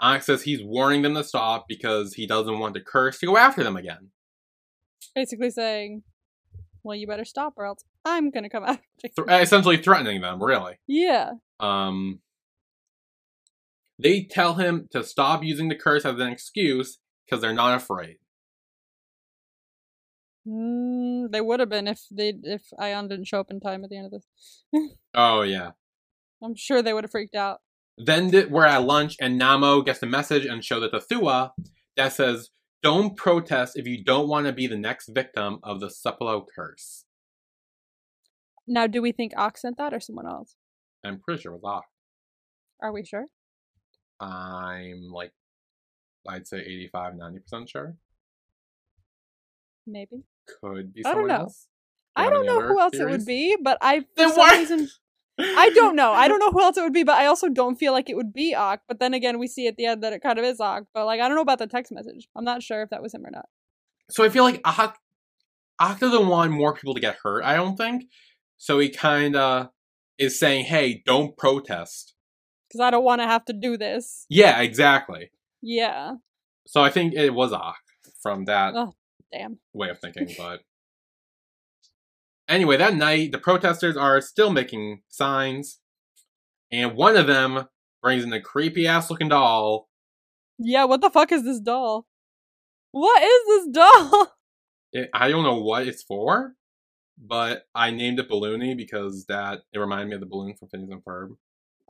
Ak 0.00 0.22
says 0.22 0.42
he's 0.44 0.62
warning 0.62 1.02
them 1.02 1.14
to 1.16 1.22
stop 1.22 1.66
because 1.68 2.14
he 2.14 2.26
doesn't 2.26 2.58
want 2.58 2.72
the 2.72 2.80
curse 2.80 3.18
to 3.18 3.26
go 3.26 3.36
after 3.36 3.62
them 3.62 3.76
again. 3.76 4.08
Basically 5.14 5.50
saying, 5.50 6.02
well, 6.82 6.96
you 6.96 7.06
better 7.06 7.26
stop 7.26 7.52
or 7.58 7.66
else 7.66 7.84
I'm 8.06 8.30
gonna 8.30 8.48
come 8.48 8.64
after 8.66 8.82
you. 9.04 9.10
Th- 9.26 9.42
essentially 9.42 9.76
threatening 9.76 10.22
them, 10.22 10.42
really. 10.42 10.76
yeah. 10.86 11.32
Um 11.60 12.20
they 13.98 14.22
tell 14.22 14.54
him 14.54 14.88
to 14.92 15.04
stop 15.04 15.44
using 15.44 15.68
the 15.68 15.74
curse 15.74 16.06
as 16.06 16.18
an 16.18 16.28
excuse 16.28 16.96
because 17.26 17.42
they're 17.42 17.52
not 17.52 17.76
afraid. 17.76 18.16
Mm, 20.46 21.30
they 21.30 21.40
would 21.40 21.60
have 21.60 21.68
been 21.68 21.88
if 21.88 22.02
they 22.10 22.34
if 22.42 22.62
Ayan 22.78 23.08
didn't 23.08 23.26
show 23.26 23.40
up 23.40 23.50
in 23.50 23.60
time 23.60 23.84
at 23.84 23.90
the 23.90 23.96
end 23.96 24.06
of 24.06 24.12
this. 24.12 24.62
Oh 25.14 25.42
yeah. 25.42 25.72
I'm 26.42 26.54
sure 26.54 26.82
they 26.82 26.92
would 26.92 27.04
have 27.04 27.10
freaked 27.10 27.34
out. 27.34 27.60
Then 27.96 28.30
th- 28.30 28.46
we're 28.48 28.64
at 28.66 28.84
lunch, 28.84 29.16
and 29.20 29.40
Namo 29.40 29.84
gets 29.84 29.98
the 29.98 30.06
message 30.06 30.44
and 30.44 30.64
shows 30.64 30.84
it 30.84 30.90
to 30.90 31.00
Thua 31.00 31.50
that 31.96 32.12
says, 32.12 32.50
"Don't 32.82 33.16
protest 33.16 33.76
if 33.76 33.86
you 33.88 34.04
don't 34.04 34.28
want 34.28 34.46
to 34.46 34.52
be 34.52 34.68
the 34.68 34.76
next 34.76 35.08
victim 35.08 35.58
of 35.64 35.80
the 35.80 35.88
Sepalo 35.88 36.44
curse." 36.54 37.04
Now, 38.68 38.86
do 38.86 39.02
we 39.02 39.10
think 39.12 39.32
Ox 39.36 39.62
sent 39.62 39.78
that 39.78 39.92
or 39.92 39.98
someone 39.98 40.28
else? 40.28 40.54
I'm 41.04 41.18
pretty 41.18 41.42
sure 41.42 41.52
it 41.52 41.56
was 41.56 41.64
Ox. 41.64 41.88
Are 42.80 42.92
we 42.92 43.04
sure? 43.04 43.26
I'm 44.20 45.10
like, 45.10 45.32
I'd 46.28 46.46
say 46.46 46.58
85, 46.58 47.16
90 47.16 47.38
percent 47.40 47.68
sure. 47.68 47.96
Maybe. 49.90 50.24
Could 50.60 50.94
be 50.94 51.04
I 51.04 51.12
don't 51.12 51.12
someone 51.12 51.28
know. 51.28 51.44
else. 51.44 51.66
I 52.16 52.30
don't 52.30 52.46
know 52.46 52.60
who 52.60 52.80
else 52.80 52.94
it 52.94 53.08
would 53.08 53.26
be, 53.26 53.56
but 53.62 53.78
I 53.80 54.00
for 54.00 54.06
Then 54.16 54.32
some 54.32 54.58
reason 54.58 54.88
I 55.40 55.70
don't 55.70 55.94
know. 55.94 56.12
I 56.12 56.26
don't 56.26 56.40
know 56.40 56.50
who 56.50 56.60
else 56.60 56.76
it 56.76 56.82
would 56.82 56.92
be, 56.92 57.04
but 57.04 57.16
I 57.16 57.26
also 57.26 57.48
don't 57.48 57.76
feel 57.76 57.92
like 57.92 58.10
it 58.10 58.16
would 58.16 58.32
be 58.32 58.54
Ak. 58.54 58.80
But 58.88 58.98
then 58.98 59.14
again, 59.14 59.38
we 59.38 59.46
see 59.46 59.68
at 59.68 59.76
the 59.76 59.86
end 59.86 60.02
that 60.02 60.12
it 60.12 60.20
kind 60.20 60.36
of 60.38 60.44
is 60.44 60.60
Ak. 60.60 60.84
But 60.92 61.06
like, 61.06 61.20
I 61.20 61.28
don't 61.28 61.36
know 61.36 61.42
about 61.42 61.60
the 61.60 61.68
text 61.68 61.92
message. 61.92 62.28
I'm 62.36 62.44
not 62.44 62.62
sure 62.62 62.82
if 62.82 62.90
that 62.90 63.02
was 63.02 63.14
him 63.14 63.24
or 63.24 63.30
not. 63.30 63.46
So 64.10 64.24
I 64.24 64.30
feel 64.30 64.42
like 64.42 64.60
Ak, 64.64 64.96
Ak 65.80 66.00
doesn't 66.00 66.26
want 66.26 66.50
more 66.50 66.74
people 66.74 66.94
to 66.94 67.00
get 67.00 67.18
hurt. 67.22 67.44
I 67.44 67.54
don't 67.54 67.76
think. 67.76 68.06
So 68.56 68.80
he 68.80 68.88
kind 68.88 69.36
of 69.36 69.68
is 70.18 70.40
saying, 70.40 70.64
"Hey, 70.64 71.02
don't 71.06 71.36
protest." 71.36 72.14
Because 72.68 72.80
I 72.80 72.90
don't 72.90 73.04
want 73.04 73.20
to 73.20 73.26
have 73.26 73.44
to 73.44 73.52
do 73.52 73.76
this. 73.76 74.26
Yeah, 74.28 74.60
exactly. 74.60 75.30
Yeah. 75.62 76.14
So 76.66 76.82
I 76.82 76.90
think 76.90 77.14
it 77.14 77.30
was 77.30 77.52
Ak 77.52 77.76
from 78.20 78.46
that 78.46 78.74
Oh. 78.74 78.94
Damn. 79.32 79.58
way 79.74 79.90
of 79.90 79.98
thinking, 79.98 80.34
but 80.38 80.60
anyway, 82.48 82.76
that 82.76 82.94
night 82.94 83.32
the 83.32 83.38
protesters 83.38 83.96
are 83.96 84.20
still 84.20 84.50
making 84.50 85.02
signs, 85.08 85.80
and 86.72 86.94
one 86.96 87.16
of 87.16 87.26
them 87.26 87.68
brings 88.02 88.24
in 88.24 88.32
a 88.32 88.40
creepy 88.40 88.86
ass 88.86 89.10
looking 89.10 89.28
doll. 89.28 89.88
Yeah. 90.58 90.84
What 90.84 91.00
the 91.00 91.10
fuck 91.10 91.30
is 91.32 91.44
this 91.44 91.60
doll? 91.60 92.06
What 92.90 93.22
is 93.22 93.42
this 93.46 93.68
doll? 93.72 94.28
It, 94.90 95.10
I 95.12 95.28
don't 95.28 95.44
know 95.44 95.60
what 95.60 95.86
it's 95.86 96.02
for, 96.02 96.54
but 97.18 97.66
I 97.74 97.90
named 97.90 98.20
it 98.20 98.30
Balloony 98.30 98.74
because 98.74 99.26
that 99.26 99.60
it 99.70 99.78
reminded 99.78 100.08
me 100.08 100.14
of 100.14 100.20
the 100.20 100.26
balloon 100.26 100.54
from 100.54 100.68
Phineas 100.68 100.90
and 100.90 101.04
Ferb. 101.04 101.36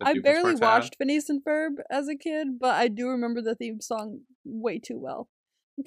I 0.02 0.18
barely 0.18 0.54
had. 0.54 0.60
watched 0.60 0.96
Phineas 0.96 1.28
and 1.28 1.40
Ferb 1.44 1.76
as 1.90 2.08
a 2.08 2.16
kid, 2.16 2.58
but 2.58 2.74
I 2.74 2.88
do 2.88 3.06
remember 3.08 3.40
the 3.40 3.54
theme 3.54 3.80
song 3.80 4.22
way 4.44 4.80
too 4.80 4.98
well. 4.98 5.28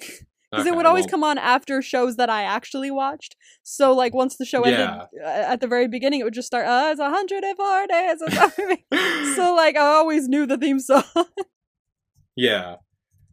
Because 0.52 0.66
it 0.66 0.76
would 0.76 0.84
always 0.84 1.04
well, 1.04 1.10
come 1.12 1.24
on 1.24 1.38
after 1.38 1.80
shows 1.80 2.16
that 2.16 2.28
I 2.28 2.42
actually 2.42 2.90
watched. 2.90 3.36
So, 3.62 3.94
like, 3.94 4.12
once 4.12 4.36
the 4.36 4.44
show 4.44 4.62
ended 4.62 4.80
Yeah. 4.80 5.06
uh, 5.24 5.52
at 5.52 5.60
the 5.62 5.66
very 5.66 5.88
beginning, 5.88 6.20
it 6.20 6.24
would 6.24 6.34
just 6.34 6.46
start, 6.46 6.66
uh, 6.66 6.90
it's 6.90 7.00
104 7.00 7.86
days. 7.86 8.20
of 8.20 8.32
summer." 8.54 9.34
so, 9.34 9.54
like, 9.54 9.76
I 9.76 9.86
always 9.86 10.28
knew 10.28 10.44
the 10.44 10.58
theme 10.58 10.78
song. 10.78 11.04
yeah. 12.36 12.76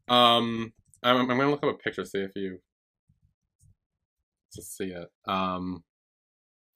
Um, 0.07 0.71
I'm, 1.03 1.17
I'm 1.17 1.27
gonna 1.27 1.51
look 1.51 1.63
up 1.63 1.75
a 1.75 1.77
picture 1.77 2.05
see 2.05 2.19
if 2.19 2.31
you 2.35 2.59
to 4.53 4.61
see 4.61 4.85
it. 4.85 5.09
Um, 5.27 5.83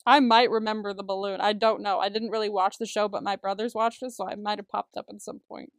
I 0.06 0.20
might 0.20 0.52
remember 0.52 0.94
the 0.94 1.04
balloon. 1.04 1.40
I 1.40 1.54
don't 1.54 1.82
know. 1.82 2.00
I 2.00 2.10
didn't 2.10 2.32
really 2.32 2.50
watch 2.50 2.78
the 2.78 2.86
show, 2.86 3.08
but 3.08 3.24
my 3.24 3.38
brothers 3.38 3.74
watched 3.74 4.04
it, 4.04 4.12
so 4.12 4.28
I 4.28 4.36
might 4.36 4.60
have 4.60 4.68
popped 4.68 4.98
up 4.98 5.06
at 5.10 5.22
some 5.22 5.40
point 5.48 5.72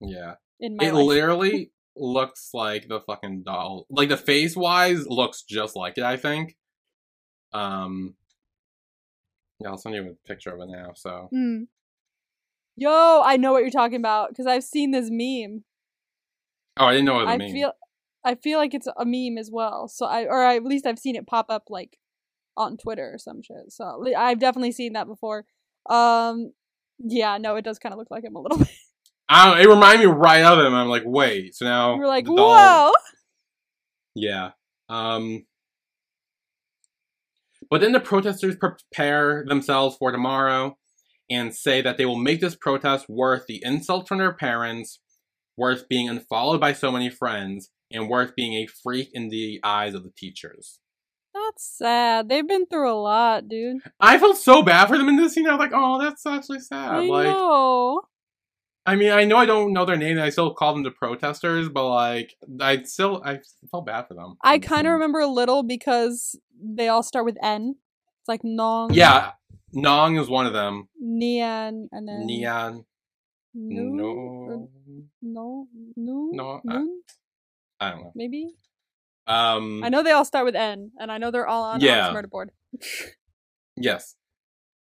yeah. 0.00 0.34
in 0.58 0.76
my 0.76 0.86
it 0.86 0.94
life. 0.94 1.04
literally 1.04 1.70
looks 1.96 2.50
like 2.52 2.88
the 2.88 3.00
fucking 3.00 3.42
doll. 3.44 3.86
Like 3.90 4.08
the 4.08 4.16
face 4.16 4.56
wise 4.56 5.06
looks 5.06 5.42
just 5.42 5.76
like 5.76 5.98
it, 5.98 6.04
I 6.04 6.16
think. 6.16 6.56
Um 7.52 8.14
Yeah, 9.60 9.68
I'll 9.68 9.76
send 9.78 9.94
you 9.94 10.10
a 10.10 10.28
picture 10.28 10.50
of 10.54 10.60
it 10.60 10.68
now, 10.72 10.92
so 10.94 11.28
Hmm. 11.32 11.62
Yo, 12.76 13.22
I 13.24 13.36
know 13.36 13.52
what 13.52 13.62
you're 13.62 13.70
talking 13.70 13.98
about 13.98 14.30
because 14.30 14.46
I've 14.46 14.64
seen 14.64 14.90
this 14.90 15.08
meme. 15.10 15.64
Oh, 16.76 16.86
I 16.86 16.92
didn't 16.94 17.06
know 17.06 17.20
it 17.20 17.26
I 17.26 17.36
mean. 17.36 17.52
feel, 17.52 17.72
I 18.24 18.34
feel 18.34 18.58
like 18.58 18.74
it's 18.74 18.88
a 18.96 19.04
meme 19.04 19.38
as 19.38 19.48
well. 19.52 19.86
So 19.86 20.06
I, 20.06 20.24
or 20.24 20.42
I, 20.42 20.56
at 20.56 20.64
least 20.64 20.86
I've 20.86 20.98
seen 20.98 21.14
it 21.14 21.26
pop 21.26 21.46
up 21.50 21.64
like 21.70 21.98
on 22.56 22.76
Twitter 22.76 23.12
or 23.14 23.18
some 23.18 23.42
shit. 23.42 23.70
So 23.70 24.04
I've 24.16 24.40
definitely 24.40 24.72
seen 24.72 24.94
that 24.94 25.06
before. 25.06 25.44
Um, 25.88 26.52
yeah, 26.98 27.38
no, 27.38 27.54
it 27.56 27.64
does 27.64 27.78
kind 27.78 27.92
of 27.92 27.98
look 27.98 28.10
like 28.10 28.24
him 28.24 28.34
a 28.34 28.40
little 28.40 28.58
bit. 28.64 28.68
I 29.28 29.46
don't, 29.46 29.60
it 29.60 29.68
reminded 29.68 30.06
me 30.06 30.12
right 30.12 30.42
of 30.42 30.58
him. 30.58 30.74
I'm 30.74 30.88
like, 30.88 31.04
wait, 31.06 31.54
so 31.54 31.64
now 31.64 31.96
We're 31.96 32.06
like, 32.06 32.26
whoa. 32.26 32.92
Yeah. 34.14 34.50
Um 34.88 35.46
But 37.70 37.80
then 37.80 37.92
the 37.92 38.00
protesters 38.00 38.56
prepare 38.56 39.44
themselves 39.46 39.96
for 39.96 40.12
tomorrow 40.12 40.76
and 41.30 41.54
say 41.54 41.80
that 41.80 41.96
they 41.96 42.04
will 42.04 42.18
make 42.18 42.40
this 42.40 42.54
protest 42.54 43.08
worth 43.08 43.46
the 43.46 43.62
insult 43.64 44.06
from 44.06 44.18
their 44.18 44.34
parents, 44.34 45.00
worth 45.56 45.88
being 45.88 46.08
unfollowed 46.08 46.60
by 46.60 46.72
so 46.72 46.92
many 46.92 47.08
friends, 47.08 47.70
and 47.90 48.08
worth 48.08 48.34
being 48.36 48.54
a 48.54 48.66
freak 48.66 49.08
in 49.14 49.30
the 49.30 49.58
eyes 49.64 49.94
of 49.94 50.02
the 50.02 50.12
teachers. 50.16 50.80
That's 51.32 51.66
sad. 51.66 52.28
They've 52.28 52.46
been 52.46 52.66
through 52.66 52.92
a 52.92 52.94
lot, 52.94 53.48
dude. 53.48 53.78
I 53.98 54.18
felt 54.18 54.36
so 54.36 54.62
bad 54.62 54.86
for 54.86 54.98
them 54.98 55.08
in 55.08 55.16
this 55.16 55.32
scene. 55.32 55.48
I 55.48 55.52
was 55.52 55.58
like, 55.58 55.72
oh, 55.74 56.00
that's 56.00 56.24
actually 56.26 56.60
sad. 56.60 56.92
I 56.92 57.06
like, 57.06 57.26
know. 57.26 58.02
I 58.86 58.96
mean, 58.96 59.10
I 59.12 59.24
know 59.24 59.36
I 59.38 59.46
don't 59.46 59.72
know 59.72 59.84
their 59.86 59.96
name, 59.96 60.12
and 60.18 60.20
I 60.20 60.28
still 60.30 60.52
call 60.54 60.74
them 60.74 60.82
the 60.82 60.90
protesters, 60.90 61.68
but 61.70 61.88
like, 61.88 62.34
I 62.60 62.82
still, 62.82 63.22
I 63.24 63.40
felt 63.70 63.86
bad 63.86 64.06
for 64.08 64.14
them. 64.14 64.36
I 64.42 64.58
kind 64.58 64.86
of 64.86 64.92
remember 64.92 65.20
a 65.20 65.26
little 65.26 65.62
because 65.62 66.38
they 66.62 66.88
all 66.88 67.02
start 67.02 67.24
with 67.24 67.38
N. 67.42 67.76
It's 68.20 68.28
like 68.28 68.40
Nong, 68.44 68.92
Yeah, 68.92 69.32
Nong 69.72 70.16
is 70.18 70.28
one 70.28 70.46
of 70.46 70.52
them. 70.52 70.88
Nian, 71.02 71.88
and 71.92 72.06
then 72.08 72.26
Neon. 72.26 72.84
No. 73.54 74.68
No, 75.22 75.68
no, 75.96 76.30
No, 76.32 76.60
I- 76.68 76.84
I 77.80 77.90
don't 77.90 78.00
know. 78.02 78.12
maybe. 78.14 78.48
Um, 79.26 79.82
I 79.82 79.88
know 79.88 80.02
they 80.02 80.10
all 80.12 80.24
start 80.26 80.44
with 80.44 80.54
N, 80.56 80.90
and 80.98 81.10
I 81.10 81.16
know 81.18 81.30
they're 81.30 81.46
all 81.46 81.62
on 81.64 81.80
Yeah. 81.80 82.12
murder 82.12 82.28
board. 82.28 82.50
yes. 83.76 84.14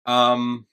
Um, 0.06 0.66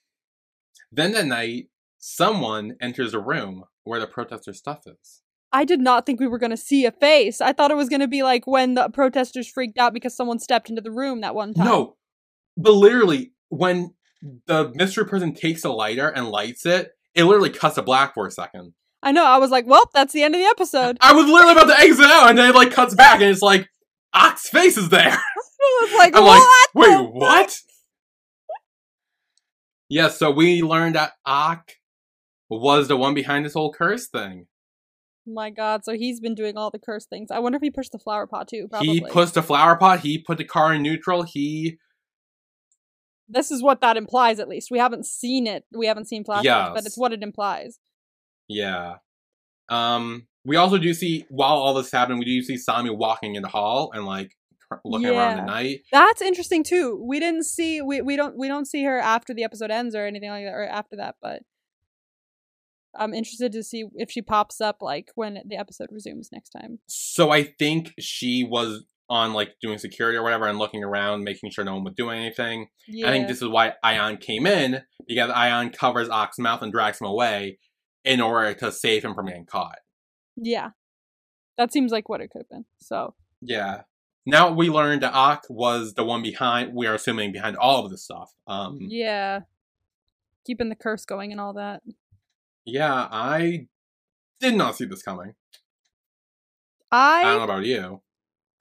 then 0.91 1.11
that 1.11 1.25
night, 1.25 1.67
someone 1.97 2.75
enters 2.81 3.13
a 3.13 3.19
room 3.19 3.63
where 3.83 3.99
the 3.99 4.07
protester 4.07 4.53
stuff 4.53 4.81
is. 4.85 5.21
I 5.51 5.63
did 5.63 5.79
not 5.79 6.05
think 6.05 6.19
we 6.19 6.27
were 6.27 6.39
going 6.39 6.51
to 6.51 6.57
see 6.57 6.85
a 6.85 6.91
face. 6.91 7.39
I 7.39 7.53
thought 7.53 7.71
it 7.71 7.77
was 7.77 7.89
going 7.89 8.01
to 8.01 8.07
be 8.07 8.21
like 8.21 8.45
when 8.45 8.73
the 8.73 8.89
protesters 8.89 9.47
freaked 9.47 9.77
out 9.77 9.93
because 9.93 10.15
someone 10.15 10.39
stepped 10.39 10.69
into 10.69 10.81
the 10.81 10.91
room 10.91 11.21
that 11.21 11.35
one 11.35 11.53
time. 11.53 11.65
No, 11.65 11.95
but 12.57 12.73
literally, 12.73 13.31
when 13.49 13.93
the 14.45 14.71
mystery 14.75 15.05
person 15.05 15.33
takes 15.33 15.63
a 15.63 15.69
lighter 15.69 16.09
and 16.09 16.27
lights 16.27 16.65
it, 16.65 16.91
it 17.15 17.23
literally 17.23 17.49
cuts 17.49 17.75
to 17.75 17.81
black 17.81 18.13
for 18.13 18.27
a 18.27 18.31
second. 18.31 18.73
I 19.01 19.11
know. 19.11 19.25
I 19.25 19.37
was 19.37 19.51
like, 19.51 19.65
well, 19.67 19.89
that's 19.93 20.11
the 20.11 20.23
end 20.23 20.35
of 20.35 20.41
the 20.41 20.47
episode. 20.47 20.97
I 21.01 21.13
was 21.13 21.27
literally 21.27 21.53
about 21.53 21.67
to 21.67 21.79
exit 21.79 22.05
out, 22.05 22.29
and 22.29 22.37
then 22.37 22.49
it 22.49 22.55
like 22.55 22.71
cuts 22.71 22.95
back, 22.95 23.21
and 23.21 23.29
it's 23.29 23.41
like 23.41 23.69
Ak's 24.13 24.49
face 24.49 24.77
is 24.77 24.89
there. 24.89 25.11
I 25.11 25.79
was 25.81 25.93
like, 25.97 26.15
I'm 26.15 26.23
like, 26.23 26.39
what? 26.39 26.69
Wait, 26.75 26.97
the 26.97 27.03
what? 27.03 27.57
yeah, 29.89 30.09
so 30.09 30.31
we 30.31 30.61
learned 30.61 30.95
that 30.95 31.13
Ak 31.25 31.77
was 32.49 32.87
the 32.87 32.97
one 32.97 33.13
behind 33.13 33.45
this 33.45 33.53
whole 33.53 33.73
curse 33.73 34.07
thing. 34.07 34.47
My 35.25 35.49
God! 35.49 35.83
So 35.83 35.93
he's 35.93 36.19
been 36.21 36.35
doing 36.35 36.55
all 36.57 36.71
the 36.71 36.79
curse 36.79 37.05
things. 37.05 37.31
I 37.31 37.39
wonder 37.39 37.57
if 37.57 37.61
he 37.61 37.69
pushed 37.69 37.91
the 37.91 37.99
flower 37.99 38.25
pot 38.27 38.47
too. 38.47 38.67
Probably. 38.69 38.87
He 38.87 39.01
pushed 39.01 39.33
the 39.33 39.43
flower 39.43 39.75
pot. 39.75 39.99
He 39.99 40.17
put 40.17 40.37
the 40.37 40.45
car 40.45 40.73
in 40.73 40.81
neutral. 40.81 41.23
He 41.23 41.77
this 43.29 43.51
is 43.51 43.61
what 43.61 43.81
that 43.81 43.97
implies. 43.97 44.39
At 44.39 44.47
least 44.47 44.69
we 44.71 44.79
haven't 44.79 45.05
seen 45.05 45.47
it. 45.47 45.65
We 45.75 45.87
haven't 45.87 46.05
seen 46.07 46.23
flashbacks, 46.23 46.73
but 46.73 46.85
it's 46.85 46.97
what 46.97 47.11
it 47.13 47.23
implies. 47.23 47.79
yeah. 48.47 48.95
Um. 49.69 50.27
We 50.45 50.55
also 50.55 50.77
do 50.77 50.93
see 50.93 51.25
while 51.27 51.55
all 51.55 51.73
this 51.73 51.91
happened, 51.91 52.19
we 52.19 52.25
do 52.25 52.41
see 52.41 52.55
Sami 52.55 52.89
walking 52.89 53.35
in 53.35 53.41
the 53.41 53.49
hall 53.49 53.91
and 53.93 54.05
like 54.05 54.31
looking 54.85 55.09
around 55.09 55.35
Yeah. 55.35 55.41
the 55.41 55.45
night. 55.45 55.79
That's 55.91 56.21
interesting 56.21 56.63
too. 56.63 57.03
We 57.05 57.19
didn't 57.19 57.43
see 57.43 57.81
we, 57.81 57.99
we 58.01 58.15
don't 58.15 58.37
we 58.37 58.47
don't 58.47 58.65
see 58.65 58.85
her 58.85 58.97
after 58.97 59.33
the 59.33 59.43
episode 59.43 59.71
ends 59.71 59.93
or 59.93 60.05
anything 60.05 60.29
like 60.29 60.45
that 60.45 60.53
or 60.53 60.63
after 60.65 60.95
that, 60.95 61.15
but 61.21 61.41
I'm 62.97 63.13
interested 63.13 63.51
to 63.53 63.63
see 63.63 63.85
if 63.95 64.09
she 64.11 64.21
pops 64.21 64.61
up 64.61 64.81
like 64.81 65.11
when 65.15 65.39
the 65.45 65.55
episode 65.57 65.87
resumes 65.91 66.29
next 66.31 66.49
time. 66.49 66.79
So 66.87 67.31
I 67.31 67.43
think 67.43 67.93
she 67.99 68.43
was 68.43 68.83
on 69.09 69.33
like 69.33 69.55
doing 69.61 69.77
security 69.77 70.17
or 70.17 70.23
whatever 70.23 70.47
and 70.47 70.57
looking 70.59 70.83
around, 70.83 71.23
making 71.23 71.51
sure 71.51 71.63
no 71.63 71.75
one 71.75 71.83
was 71.83 71.93
doing 71.95 72.19
anything. 72.19 72.67
Yeah. 72.87 73.07
I 73.07 73.11
think 73.11 73.27
this 73.27 73.41
is 73.41 73.47
why 73.47 73.73
Ayan 73.83 74.19
came 74.19 74.45
in 74.45 74.81
because 75.07 75.31
Ayan 75.31 75.75
covers 75.75 76.09
Ak's 76.09 76.37
mouth 76.37 76.61
and 76.61 76.71
drags 76.71 76.99
him 76.99 77.07
away 77.07 77.59
in 78.03 78.19
order 78.21 78.53
to 78.53 78.71
save 78.71 79.03
him 79.03 79.13
from 79.13 79.27
getting 79.27 79.45
caught. 79.45 79.79
yeah. 80.35 80.71
That 81.57 81.73
seems 81.73 81.91
like 81.91 82.07
what 82.07 82.21
it 82.21 82.29
could 82.29 82.39
have 82.41 82.49
been. 82.49 82.65
So 82.79 83.15
Yeah. 83.41 83.81
Now 84.27 84.51
we 84.51 84.69
learned 84.69 85.01
that 85.03 85.15
Ak 85.15 85.43
was 85.49 85.93
the 85.95 86.03
one 86.03 86.21
behind. 86.21 86.75
We 86.75 86.85
are 86.85 86.93
assuming 86.93 87.31
behind 87.31 87.55
all 87.57 87.83
of 87.83 87.89
this 87.89 88.03
stuff. 88.03 88.31
Um. 88.45 88.77
yeah. 88.81 89.41
Keeping 90.45 90.69
the 90.69 90.75
curse 90.75 91.03
going 91.05 91.31
and 91.31 91.41
all 91.41 91.53
that. 91.53 91.81
Yeah, 92.67 93.07
I 93.09 93.67
did 94.41 94.55
not 94.55 94.75
see 94.75 94.83
this 94.83 95.01
coming. 95.01 95.35
I 96.91 97.23
don't 97.23 97.37
know 97.37 97.43
about 97.43 97.65
you. 97.65 98.01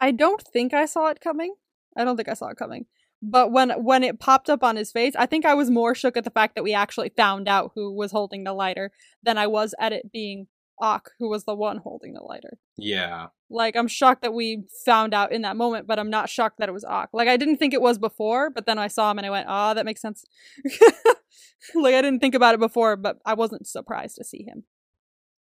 I 0.01 0.13
don't 0.13 0.41
think 0.41 0.73
I 0.73 0.87
saw 0.87 1.09
it 1.09 1.21
coming. 1.21 1.55
I 1.97 2.05
don't 2.05 2.17
think 2.17 2.29
I 2.29 2.35
saw 2.35 2.47
it 2.49 2.57
coming. 2.57 2.87
But 3.21 3.51
when 3.51 3.71
when 3.83 4.05
it 4.05 4.21
popped 4.21 4.49
up 4.49 4.63
on 4.63 4.77
his 4.77 4.93
face, 4.93 5.15
I 5.19 5.27
think 5.27 5.45
I 5.45 5.55
was 5.55 5.71
more 5.71 5.95
shook 5.95 6.17
at 6.17 6.23
the 6.23 6.31
fact 6.31 6.55
that 6.55 6.63
we 6.63 6.73
actually 6.73 7.11
found 7.17 7.49
out 7.49 7.73
who 7.75 7.93
was 7.93 8.13
holding 8.13 8.45
the 8.45 8.53
lighter 8.53 8.93
than 9.25 9.39
I 9.39 9.49
was 9.49 9.75
at 9.81 9.93
it 9.93 10.13
being 10.13 10.47
Ak 10.81 11.11
who 11.19 11.29
was 11.29 11.45
the 11.45 11.55
one 11.57 11.79
holding 11.79 12.13
the 12.13 12.23
lighter. 12.23 12.59
Yeah. 12.77 13.29
Like 13.51 13.75
I'm 13.75 13.89
shocked 13.89 14.23
that 14.23 14.35
we 14.35 14.65
found 14.85 15.15
out 15.15 15.33
in 15.33 15.43
that 15.43 15.57
moment, 15.57 15.89
but 15.89 15.99
I'm 15.99 16.11
not 16.11 16.29
shocked 16.29 16.59
that 16.59 16.69
it 16.69 16.73
was 16.73 16.85
Ak. 16.85 17.09
Like 17.13 17.27
I 17.27 17.37
didn't 17.37 17.57
think 17.57 17.75
it 17.75 17.83
was 17.83 17.99
before, 17.99 18.51
but 18.51 18.67
then 18.67 18.79
I 18.79 18.87
saw 18.87 19.11
him 19.11 19.19
and 19.19 19.27
I 19.27 19.31
went, 19.31 19.49
"Ah, 19.49 19.75
that 19.75 19.85
makes 19.85 20.01
sense." 20.01 20.25
like 21.75 21.95
I 21.95 22.03
didn't 22.03 22.21
think 22.21 22.35
about 22.35 22.55
it 22.55 22.61
before, 22.61 22.97
but 22.97 23.19
I 23.25 23.35
wasn't 23.35 23.67
surprised 23.67 24.17
to 24.17 24.25
see 24.25 24.45
him. 24.45 24.65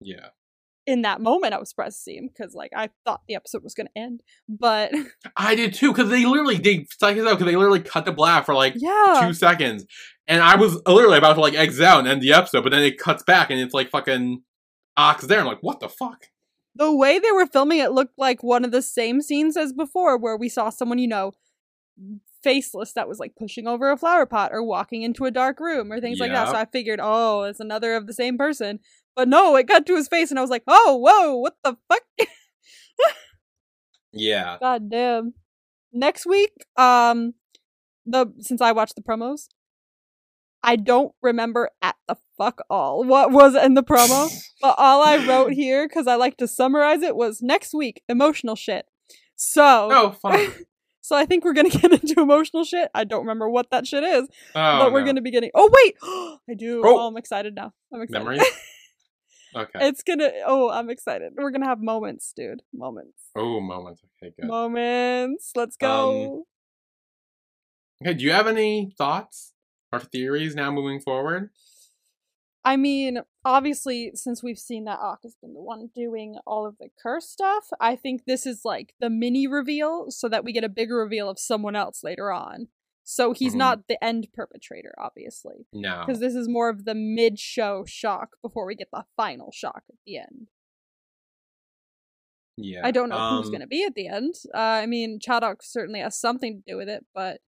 Yeah. 0.01 0.29
In 0.87 1.01
that 1.01 1.19
moment, 1.19 1.53
I 1.55 1.57
was 1.57 1.69
surprised 1.69 1.97
to 1.97 2.01
see 2.03 2.15
him 2.15 2.27
because, 2.27 2.53
like, 2.53 2.69
I 2.75 2.89
thought 3.05 3.21
the 3.27 3.33
episode 3.33 3.63
was 3.63 3.73
going 3.73 3.87
to 3.87 3.99
end. 3.99 4.21
But 4.47 4.91
I 5.35 5.55
did 5.55 5.73
too, 5.73 5.91
because 5.91 6.11
they 6.11 6.25
literally 6.25 6.57
they 6.57 6.85
psych 6.99 7.17
us 7.17 7.25
out 7.25 7.39
because 7.39 7.47
they 7.51 7.55
literally 7.55 7.81
cut 7.81 8.05
the 8.05 8.11
black 8.11 8.45
for 8.45 8.53
like 8.53 8.73
yeah, 8.75 9.23
two 9.25 9.33
seconds, 9.33 9.85
and 10.27 10.43
I 10.43 10.57
was 10.57 10.79
literally 10.85 11.17
about 11.17 11.33
to 11.33 11.41
like 11.41 11.55
exit 11.55 11.85
out 11.85 11.99
and 11.99 12.07
end 12.07 12.21
the 12.21 12.33
episode, 12.33 12.61
but 12.61 12.71
then 12.71 12.83
it 12.83 12.99
cuts 12.99 13.23
back 13.23 13.49
and 13.49 13.59
it's 13.59 13.73
like 13.73 13.89
fucking 13.89 14.43
Ox 14.95 15.25
there. 15.25 15.39
I'm 15.39 15.47
like, 15.47 15.61
what 15.61 15.79
the 15.79 15.89
fuck? 15.89 16.25
the 16.75 16.93
way 16.93 17.19
they 17.19 17.31
were 17.31 17.45
filming 17.45 17.79
it 17.79 17.91
looked 17.91 18.17
like 18.17 18.43
one 18.43 18.65
of 18.65 18.71
the 18.71 18.81
same 18.81 19.21
scenes 19.21 19.55
as 19.55 19.71
before, 19.71 20.17
where 20.17 20.37
we 20.37 20.49
saw 20.49 20.69
someone, 20.69 20.99
you 20.99 21.07
know, 21.07 21.31
faceless 22.45 22.93
that 22.93 23.09
was 23.09 23.19
like 23.19 23.33
pushing 23.35 23.67
over 23.67 23.91
a 23.91 23.97
flower 23.97 24.25
pot 24.25 24.51
or 24.53 24.63
walking 24.63 25.01
into 25.01 25.25
a 25.25 25.31
dark 25.31 25.59
room 25.59 25.91
or 25.91 25.99
things 25.99 26.19
like 26.19 26.31
that. 26.31 26.45
So 26.51 26.55
I 26.55 26.65
figured, 26.65 26.99
oh, 27.01 27.43
it's 27.43 27.59
another 27.59 27.95
of 27.95 28.07
the 28.07 28.13
same 28.13 28.37
person. 28.37 28.79
But 29.15 29.27
no, 29.27 29.55
it 29.57 29.67
got 29.67 29.85
to 29.87 29.95
his 29.95 30.07
face 30.07 30.29
and 30.29 30.37
I 30.39 30.41
was 30.41 30.51
like, 30.51 30.63
oh, 30.67 30.95
whoa, 30.95 31.35
what 31.37 31.55
the 31.63 31.75
fuck? 31.89 32.03
Yeah. 34.17 34.57
God 34.61 34.89
damn. 34.89 35.33
Next 35.91 36.25
week, 36.25 36.53
um, 36.77 37.33
the 38.05 38.27
since 38.39 38.61
I 38.61 38.71
watched 38.71 38.95
the 38.95 39.01
promos, 39.01 39.47
I 40.63 40.77
don't 40.77 41.13
remember 41.21 41.69
at 41.81 41.95
the 42.07 42.15
fuck 42.37 42.61
all 42.69 43.03
what 43.03 43.31
was 43.31 43.55
in 43.55 43.73
the 43.73 43.83
promo. 43.83 44.29
But 44.61 44.75
all 44.77 45.03
I 45.03 45.17
wrote 45.27 45.51
here, 45.51 45.85
because 45.87 46.07
I 46.07 46.15
like 46.15 46.37
to 46.37 46.47
summarize 46.47 47.01
it, 47.01 47.15
was 47.15 47.41
next 47.41 47.73
week, 47.73 48.01
emotional 48.07 48.55
shit. 48.55 48.85
So, 49.35 49.89
Oh, 49.91 50.11
fun. 50.11 50.49
so 51.05 51.15
I 51.15 51.25
think 51.25 51.45
we're 51.45 51.53
gonna 51.53 51.69
get 51.81 51.91
into 51.91 52.21
emotional 52.21 52.63
shit. 52.63 52.89
I 52.93 53.03
don't 53.03 53.21
remember 53.21 53.49
what 53.49 53.69
that 53.71 53.85
shit 53.87 54.03
is, 54.03 54.27
Oh, 54.55 54.79
but 54.79 54.91
we're 54.91 55.01
no. 55.01 55.05
gonna 55.07 55.21
be 55.21 55.31
getting. 55.31 55.51
Oh 55.53 55.69
wait, 55.71 55.95
I 56.49 56.53
do. 56.55 56.81
Oh. 56.85 56.99
Oh, 56.99 57.07
I'm 57.07 57.17
excited 57.17 57.55
now. 57.55 57.73
I'm 57.93 58.01
excited. 58.01 58.23
memories. 58.23 58.43
Okay. 59.57 59.87
it's 59.87 60.03
gonna. 60.03 60.29
Oh, 60.45 60.69
I'm 60.69 60.89
excited. 60.89 61.31
We're 61.37 61.49
gonna 61.51 61.65
have 61.67 61.79
moments, 61.81 62.33
dude. 62.35 62.61
Moments. 62.73 63.29
Oh, 63.37 63.61
moments. 63.61 64.01
Okay, 64.21 64.33
good. 64.37 64.49
Moments. 64.49 65.51
Let's 65.55 65.77
Um, 65.81 65.87
go. 65.87 66.43
Okay, 68.03 68.13
do 68.15 68.25
you 68.25 68.31
have 68.33 68.47
any 68.47 68.91
thoughts 68.97 69.53
or 69.93 70.01
theories 70.01 70.55
now 70.55 70.71
moving 70.71 70.99
forward? 70.99 71.51
I 72.67 72.77
mean, 72.77 73.19
obviously, 73.45 74.11
since 74.15 74.41
we've 74.41 74.57
seen 74.57 74.85
that 74.85 74.99
Ak 74.99 75.19
has 75.21 75.35
been 75.39 75.53
the 75.53 75.61
one 75.61 75.91
doing 75.95 76.37
all 76.47 76.65
of 76.65 76.77
the 76.79 76.89
curse 77.01 77.29
stuff, 77.29 77.65
I 77.79 77.95
think 77.95 78.25
this 78.25 78.47
is 78.47 78.61
like 78.65 78.95
the 78.99 79.09
mini 79.09 79.45
reveal 79.45 80.09
so 80.09 80.27
that 80.29 80.43
we 80.43 80.51
get 80.51 80.63
a 80.63 80.69
bigger 80.69 80.95
reveal 80.97 81.29
of 81.29 81.37
someone 81.37 81.75
else 81.75 82.03
later 82.03 82.31
on. 82.31 82.69
So 83.03 83.33
he's 83.33 83.53
Mhm. 83.53 83.57
not 83.59 83.87
the 83.87 84.03
end 84.03 84.29
perpetrator, 84.33 84.95
obviously. 84.97 85.67
No. 85.71 86.03
Because 86.05 86.19
this 86.19 86.33
is 86.33 86.49
more 86.49 86.69
of 86.69 86.85
the 86.85 86.95
mid 86.95 87.37
show 87.37 87.85
shock 87.85 88.37
before 88.41 88.65
we 88.65 88.73
get 88.73 88.89
the 88.91 89.05
final 89.15 89.51
shock 89.51 89.83
at 89.87 89.97
the 90.07 90.17
end. 90.17 90.47
Yeah. 92.57 92.81
I 92.83 92.89
don't 92.91 93.09
know 93.09 93.37
who's 93.37 93.47
Um, 93.47 93.51
going 93.51 93.61
to 93.61 93.67
be 93.67 93.83
at 93.83 93.93
the 93.93 94.07
end. 94.07 94.33
Uh, 94.55 94.57
I 94.57 94.85
mean, 94.87 95.19
Chadok 95.19 95.57
certainly 95.61 95.99
has 95.99 96.17
something 96.17 96.55
to 96.63 96.71
do 96.71 96.77
with 96.77 96.89
it, 96.89 97.05
but 97.13 97.41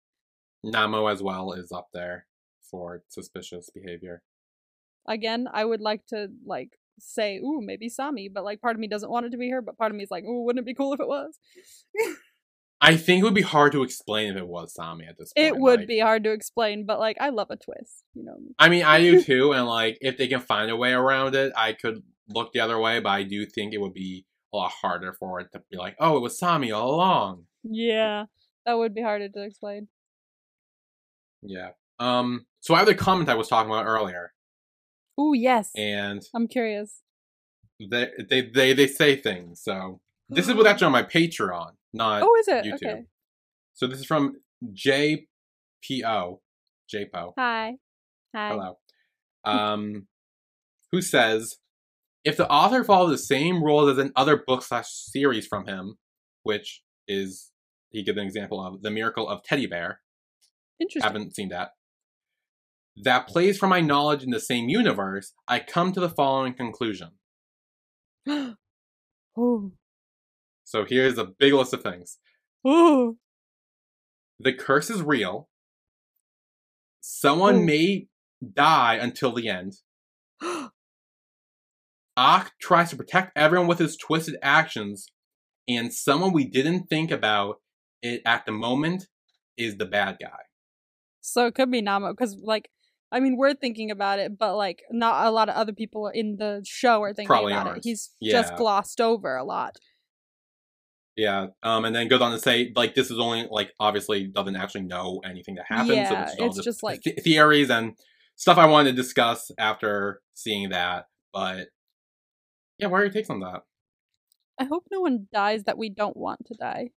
Namo 0.64 1.12
as 1.12 1.22
well 1.22 1.52
is 1.52 1.70
up 1.70 1.90
there 1.92 2.26
for 2.62 3.04
suspicious 3.08 3.68
behavior. 3.70 4.22
Again, 5.08 5.46
I 5.52 5.64
would 5.64 5.80
like 5.80 6.06
to 6.08 6.28
like 6.46 6.70
say, 6.98 7.38
ooh, 7.38 7.60
maybe 7.62 7.88
Sami, 7.88 8.28
but 8.28 8.44
like 8.44 8.60
part 8.60 8.76
of 8.76 8.80
me 8.80 8.88
doesn't 8.88 9.10
want 9.10 9.26
it 9.26 9.30
to 9.30 9.38
be 9.38 9.50
her, 9.50 9.60
but 9.60 9.76
part 9.78 9.90
of 9.90 9.96
me 9.96 10.04
is 10.04 10.10
like, 10.10 10.24
ooh, 10.24 10.44
wouldn't 10.44 10.62
it 10.62 10.66
be 10.66 10.74
cool 10.74 10.92
if 10.92 11.00
it 11.00 11.08
was? 11.08 11.38
I 12.80 12.96
think 12.96 13.20
it 13.20 13.24
would 13.24 13.34
be 13.34 13.40
hard 13.42 13.72
to 13.72 13.82
explain 13.82 14.30
if 14.30 14.36
it 14.36 14.46
was 14.46 14.74
Sami 14.74 15.06
at 15.06 15.16
this 15.18 15.32
point. 15.32 15.46
it 15.46 15.56
would 15.56 15.80
like- 15.80 15.88
be 15.88 16.00
hard 16.00 16.24
to 16.24 16.32
explain, 16.32 16.84
but 16.86 16.98
like 16.98 17.16
I 17.20 17.30
love 17.30 17.48
a 17.50 17.56
twist, 17.56 18.04
you 18.14 18.24
know. 18.24 18.36
I 18.58 18.68
mean, 18.68 18.84
I 18.84 19.00
do 19.00 19.22
too, 19.24 19.52
and 19.52 19.66
like 19.66 19.98
if 20.00 20.18
they 20.18 20.28
can 20.28 20.40
find 20.40 20.70
a 20.70 20.76
way 20.76 20.92
around 20.92 21.34
it, 21.34 21.52
I 21.56 21.72
could 21.72 22.02
look 22.28 22.52
the 22.52 22.60
other 22.60 22.78
way, 22.78 23.00
but 23.00 23.10
I 23.10 23.22
do 23.22 23.46
think 23.46 23.72
it 23.72 23.80
would 23.80 23.94
be 23.94 24.26
a 24.52 24.56
lot 24.56 24.72
harder 24.72 25.12
for 25.14 25.40
it 25.40 25.48
to 25.52 25.62
be 25.70 25.76
like, 25.76 25.96
oh, 25.98 26.16
it 26.16 26.20
was 26.20 26.38
Sami 26.38 26.72
all 26.72 26.94
along. 26.94 27.44
Yeah, 27.62 28.26
that 28.66 28.74
would 28.74 28.94
be 28.94 29.02
harder 29.02 29.28
to 29.28 29.42
explain. 29.42 29.88
Yeah. 31.42 31.70
Um. 31.98 32.46
So 32.60 32.74
I 32.74 32.78
have 32.78 32.86
the 32.86 32.94
comment 32.94 33.28
I 33.28 33.34
was 33.34 33.48
talking 33.48 33.70
about 33.70 33.86
earlier, 33.86 34.32
Ooh, 35.20 35.32
yes. 35.34 35.70
and 35.76 36.22
I'm 36.34 36.48
curious. 36.48 37.02
they 37.80 38.10
they 38.28 38.42
they, 38.42 38.72
they 38.72 38.86
say 38.86 39.16
things. 39.16 39.62
So 39.62 40.00
this 40.28 40.48
is 40.48 40.54
what's 40.54 40.68
actually 40.70 40.86
on 40.86 40.92
my 40.92 41.02
Patreon, 41.02 41.72
not 41.92 42.22
Oh, 42.22 42.36
is 42.40 42.48
it? 42.48 42.64
YouTube. 42.64 42.74
Okay. 42.74 43.02
So 43.74 43.86
this 43.86 43.98
is 43.98 44.06
from 44.06 44.36
JPO, 44.64 45.26
JPO. 45.92 47.32
Hi. 47.38 47.74
Hi. 48.34 48.48
Hello. 48.48 48.78
Um, 49.46 50.06
who 50.90 51.02
says, 51.02 51.56
if 52.24 52.38
the 52.38 52.48
author 52.48 52.82
follows 52.82 53.10
the 53.10 53.18
same 53.18 53.62
rules 53.62 53.90
as 53.90 53.98
in 53.98 54.10
other 54.16 54.42
books 54.46 54.68
slash 54.70 54.86
series 54.88 55.46
from 55.46 55.66
him, 55.66 55.98
which 56.44 56.82
is 57.06 57.50
he 57.90 58.02
gives 58.02 58.16
an 58.16 58.24
example 58.24 58.66
of 58.66 58.80
the 58.80 58.90
miracle 58.90 59.28
of 59.28 59.42
Teddy 59.42 59.66
Bear. 59.66 60.00
Interesting. 60.80 61.02
I 61.02 61.12
haven't 61.12 61.34
seen 61.34 61.50
that. 61.50 61.72
That 62.96 63.26
plays 63.26 63.58
from 63.58 63.70
my 63.70 63.80
knowledge 63.80 64.22
in 64.22 64.30
the 64.30 64.40
same 64.40 64.68
universe. 64.68 65.32
I 65.48 65.58
come 65.58 65.92
to 65.92 66.00
the 66.00 66.08
following 66.08 66.54
conclusion. 66.54 67.10
Ooh. 68.28 69.72
So 70.66 70.86
here's 70.86 71.18
a 71.18 71.26
big 71.26 71.52
list 71.52 71.74
of 71.74 71.82
things. 71.82 72.18
Ooh. 72.66 73.18
The 74.40 74.52
curse 74.52 74.90
is 74.90 75.02
real. 75.02 75.48
Someone 77.00 77.56
Ooh. 77.56 77.64
may 77.64 78.08
die 78.54 78.94
until 78.94 79.32
the 79.32 79.48
end. 79.48 79.74
Ak 82.16 82.52
tries 82.60 82.90
to 82.90 82.96
protect 82.96 83.36
everyone 83.36 83.68
with 83.68 83.78
his 83.78 83.96
twisted 83.96 84.36
actions, 84.42 85.08
and 85.68 85.92
someone 85.92 86.32
we 86.32 86.44
didn't 86.44 86.86
think 86.86 87.10
about 87.10 87.56
it 88.02 88.22
at 88.24 88.46
the 88.46 88.52
moment 88.52 89.08
is 89.56 89.76
the 89.76 89.86
bad 89.86 90.16
guy. 90.20 90.44
So 91.20 91.46
it 91.46 91.54
could 91.54 91.70
be 91.70 91.82
Namo 91.82 92.10
because, 92.10 92.36
like, 92.42 92.70
I 93.12 93.20
mean, 93.20 93.36
we're 93.36 93.54
thinking 93.54 93.90
about 93.90 94.18
it, 94.18 94.36
but 94.38 94.56
like, 94.56 94.82
not 94.90 95.26
a 95.26 95.30
lot 95.30 95.48
of 95.48 95.54
other 95.54 95.72
people 95.72 96.08
in 96.08 96.36
the 96.36 96.62
show 96.66 97.02
are 97.02 97.12
thinking 97.14 97.28
Probably 97.28 97.52
about 97.52 97.66
aren't. 97.68 97.78
it. 97.78 97.84
He's 97.88 98.10
Yeah. 98.20 98.40
just 98.42 98.56
glossed 98.56 99.00
over 99.00 99.36
a 99.36 99.44
lot. 99.44 99.76
Yeah, 101.16 101.46
um, 101.62 101.84
and 101.84 101.94
then 101.94 102.08
goes 102.08 102.20
on 102.20 102.32
to 102.32 102.40
say 102.40 102.72
like 102.74 102.96
this 102.96 103.08
is 103.10 103.20
only 103.20 103.46
like 103.48 103.70
obviously 103.78 104.26
doesn't 104.26 104.56
actually 104.56 104.80
know 104.82 105.20
anything 105.24 105.54
that 105.54 105.66
happened. 105.68 105.88
so 105.90 105.94
Yeah, 105.94 106.24
is 106.24 106.34
all 106.40 106.46
it's 106.48 106.64
just, 106.64 106.82
like- 106.82 107.02
th- 107.02 107.20
theories 107.22 107.70
and 107.70 107.92
stuff 108.34 108.58
I 108.58 108.66
wanted 108.66 108.90
to 108.90 108.96
discuss 108.96 109.52
after 109.56 110.20
seeing 110.34 110.70
that. 110.70 111.04
But 111.32 111.68
yeah, 112.78 112.88
what 112.88 113.00
are 113.00 113.04
your 113.04 113.12
takes 113.12 113.30
on 113.30 113.38
that? 113.40 113.62
I 114.58 114.64
hope 114.64 114.86
no 114.90 115.00
one 115.02 115.28
dies 115.32 115.64
that 115.64 115.78
we 115.78 115.88
don't 115.88 116.16
want 116.16 116.46
to 116.46 116.54
die. 116.58 116.90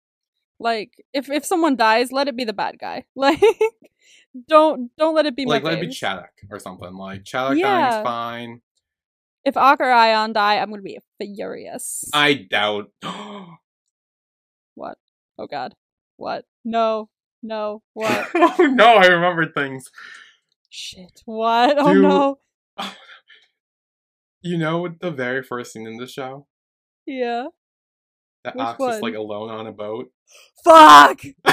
Like, 0.58 0.92
if 1.12 1.30
if 1.30 1.44
someone 1.44 1.76
dies, 1.76 2.12
let 2.12 2.28
it 2.28 2.36
be 2.36 2.44
the 2.44 2.52
bad 2.52 2.78
guy. 2.78 3.04
Like, 3.16 3.40
don't 4.48 4.90
don't 4.98 5.14
let 5.14 5.26
it 5.26 5.34
be 5.36 5.46
like 5.46 5.62
my 5.62 5.70
let 5.70 5.78
it 5.82 5.86
be. 5.88 5.94
Chadok 5.94 6.28
or 6.50 6.58
something. 6.58 6.92
Like 6.94 7.24
Chadok 7.24 7.58
Yeah. 7.58 7.90
dying's 7.90 8.04
fine. 8.04 8.60
If 9.44 9.56
Ak 9.56 9.80
or 9.80 9.84
Ayan 9.86 10.32
die, 10.34 10.56
I'm 10.58 10.70
gonna 10.70 10.82
be 10.82 10.98
furious. 11.20 12.04
I 12.12 12.34
doubt. 12.34 12.90
What? 14.74 14.98
Oh 15.38 15.46
God. 15.46 15.74
What? 16.16 16.44
No. 16.64 17.08
No. 17.42 17.82
What? 17.94 18.28
oh 18.34 18.72
no, 18.74 18.96
I 18.96 19.06
remember 19.06 19.50
things. 19.50 19.90
Shit. 20.68 21.22
What? 21.24 21.76
Oh 21.78 21.92
Dude. 21.94 22.02
no. 22.02 22.38
You 24.42 24.58
know 24.58 24.86
the 24.88 25.10
very 25.10 25.42
first 25.42 25.72
scene 25.72 25.86
in 25.88 25.96
the 25.96 26.06
show 26.06 26.46
Yeah. 27.06 27.46
that 28.44 28.56
Ox 28.56 28.80
is 28.80 29.00
like 29.02 29.14
alone 29.14 29.50
on 29.50 29.66
a 29.66 29.72
boat. 29.72 30.12
Fuck. 30.64 31.20
no. 31.46 31.52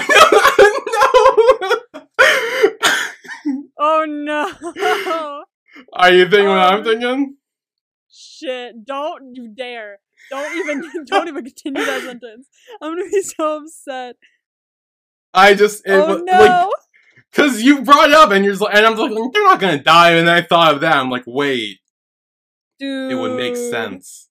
Oh 3.78 4.06
no. 4.08 5.44
Are 5.92 6.12
you 6.14 6.24
thinking 6.30 6.48
what 6.48 6.58
I'm 6.60 6.80
Um, 6.80 6.84
thinking? 6.84 7.36
Shit. 8.10 8.86
Don't 8.86 9.36
you 9.36 9.54
dare. 9.54 10.00
Don't 10.30 10.58
even 10.58 10.84
don't 11.06 11.28
even 11.28 11.44
continue 11.44 11.84
that 11.84 12.02
sentence. 12.04 12.48
I'm 12.82 12.96
gonna 12.96 13.10
be 13.10 13.22
so 13.22 13.58
upset. 13.58 14.16
I 15.34 15.54
just 15.56 15.86
it, 15.86 15.92
oh 15.92 16.22
no. 16.26 16.40
like 16.40 16.70
because 17.32 17.62
you 17.62 17.82
brought 17.82 18.10
it 18.10 18.16
up 18.16 18.32
and 18.32 18.46
you're 18.46 18.56
like, 18.56 18.76
and 18.76 18.86
I'm 18.86 18.96
like 18.96 19.12
they're 19.34 19.44
not 19.44 19.60
gonna 19.60 19.84
die, 19.84 20.12
and 20.12 20.28
then 20.28 20.36
I 20.36 20.42
thought 20.42 20.76
of 20.76 20.82
that. 20.82 20.96
I'm 20.96 21.10
like, 21.10 21.24
wait, 21.28 21.80
Dude. 22.80 23.12
it 23.12 23.16
would 23.16 23.36
make 23.36 23.56
sense. 23.58 24.30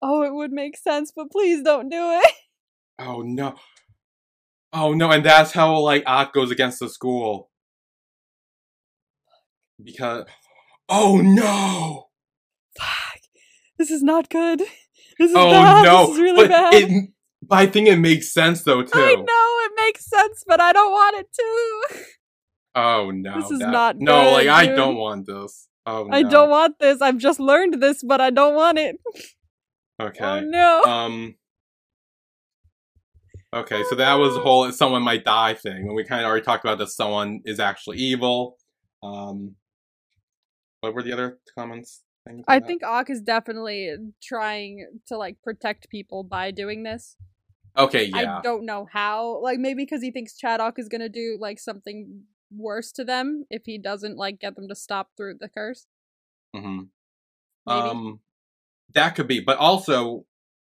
Oh, 0.00 0.22
it 0.22 0.32
would 0.32 0.52
make 0.52 0.76
sense, 0.78 1.12
but 1.14 1.30
please 1.30 1.62
don't 1.62 1.88
do 1.90 1.98
it. 2.22 2.32
Oh 2.98 3.22
no. 3.22 3.54
Oh 4.72 4.92
no, 4.92 5.10
and 5.10 5.24
that's 5.24 5.52
how 5.52 5.78
like 5.80 6.02
Ak 6.06 6.32
goes 6.32 6.50
against 6.50 6.80
the 6.80 6.88
school. 6.88 7.50
Because 9.82 10.24
oh 10.88 11.20
no. 11.22 12.08
Fuck. 12.76 13.20
This 13.78 13.90
is 13.90 14.02
not 14.02 14.28
good. 14.28 14.60
This 15.18 15.30
is 15.30 15.36
Oh 15.36 15.50
bad. 15.50 15.84
no. 15.84 16.06
This 16.06 16.16
is 16.16 16.20
really 16.20 16.42
but 16.42 16.50
bad. 16.50 16.74
it 16.74 17.10
but 17.42 17.56
I 17.58 17.66
think 17.66 17.88
it 17.88 17.98
makes 17.98 18.32
sense 18.32 18.62
though 18.64 18.82
too. 18.82 18.90
I 18.98 19.14
know 19.14 19.24
it 19.66 19.72
makes 19.76 20.04
sense, 20.08 20.42
but 20.46 20.60
I 20.60 20.72
don't 20.72 20.90
want 20.90 21.16
it 21.18 21.26
to. 21.32 21.98
Oh 22.74 23.10
no. 23.10 23.40
This 23.40 23.50
is 23.52 23.58
that- 23.60 23.70
not 23.70 23.96
No, 23.98 24.22
good, 24.22 24.32
like 24.32 24.48
I 24.48 24.66
don't 24.66 24.96
want 24.96 25.26
this. 25.26 25.68
Oh 25.86 26.04
no. 26.04 26.16
I 26.16 26.22
don't 26.22 26.50
want 26.50 26.78
this. 26.80 27.00
I've 27.00 27.18
just 27.18 27.40
learned 27.40 27.80
this, 27.80 28.02
but 28.02 28.20
I 28.20 28.30
don't 28.30 28.54
want 28.54 28.78
it. 28.78 28.96
Okay. 30.00 30.24
Oh 30.24 30.40
no. 30.40 30.82
Um. 30.84 31.34
Okay, 33.54 33.82
so 33.88 33.94
that 33.96 34.14
was 34.14 34.34
the 34.34 34.40
whole 34.40 34.70
someone 34.72 35.02
might 35.02 35.24
die 35.24 35.54
thing, 35.54 35.86
and 35.86 35.94
we 35.94 36.04
kind 36.04 36.20
of 36.20 36.26
already 36.26 36.44
talked 36.44 36.64
about 36.64 36.78
that 36.78 36.88
someone 36.88 37.40
is 37.44 37.60
actually 37.60 37.98
evil. 37.98 38.56
Um. 39.02 39.56
What 40.80 40.94
were 40.94 41.02
the 41.02 41.12
other 41.12 41.38
comments? 41.56 42.04
I 42.46 42.60
think 42.60 42.82
Ak 42.82 43.10
is 43.10 43.20
definitely 43.20 43.94
trying 44.22 44.86
to 45.06 45.16
like 45.16 45.40
protect 45.42 45.88
people 45.88 46.22
by 46.24 46.50
doing 46.50 46.82
this. 46.82 47.16
Okay, 47.76 48.04
yeah. 48.04 48.38
I 48.38 48.42
don't 48.42 48.64
know 48.64 48.86
how. 48.92 49.40
Like 49.42 49.58
maybe 49.58 49.82
because 49.84 50.02
he 50.02 50.10
thinks 50.10 50.34
Chadok 50.40 50.78
is 50.78 50.88
gonna 50.88 51.08
do 51.08 51.36
like 51.40 51.58
something 51.58 52.22
worse 52.50 52.92
to 52.92 53.04
them 53.04 53.44
if 53.50 53.62
he 53.66 53.78
doesn't 53.78 54.16
like 54.16 54.40
get 54.40 54.56
them 54.56 54.68
to 54.68 54.74
stop 54.74 55.10
through 55.16 55.34
the 55.40 55.48
curse. 55.48 55.86
hmm 56.54 56.82
Um, 57.66 58.20
that 58.94 59.14
could 59.14 59.28
be, 59.28 59.40
but 59.40 59.58
also 59.58 60.26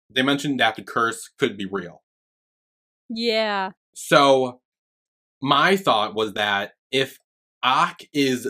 they 0.10 0.22
mentioned 0.22 0.60
that 0.60 0.76
the 0.76 0.84
curse 0.84 1.30
could 1.38 1.58
be 1.58 1.66
real. 1.66 2.03
Yeah. 3.10 3.72
So 3.94 4.62
my 5.42 5.76
thought 5.76 6.16
was 6.16 6.34
that 6.34 6.72
if 6.92 7.20
Ak 7.64 8.08
is 8.14 8.48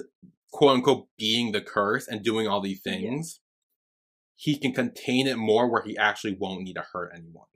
quote 0.51 0.75
unquote 0.75 1.07
being 1.17 1.51
the 1.51 1.61
curse 1.61 2.07
and 2.07 2.23
doing 2.23 2.47
all 2.47 2.61
these 2.61 2.81
things, 2.81 3.39
he 4.35 4.57
can 4.57 4.73
contain 4.73 5.27
it 5.27 5.37
more 5.37 5.69
where 5.69 5.81
he 5.81 5.97
actually 5.97 6.35
won't 6.39 6.63
need 6.63 6.75
to 6.75 6.85
hurt 6.93 7.11
anyone. 7.15 7.47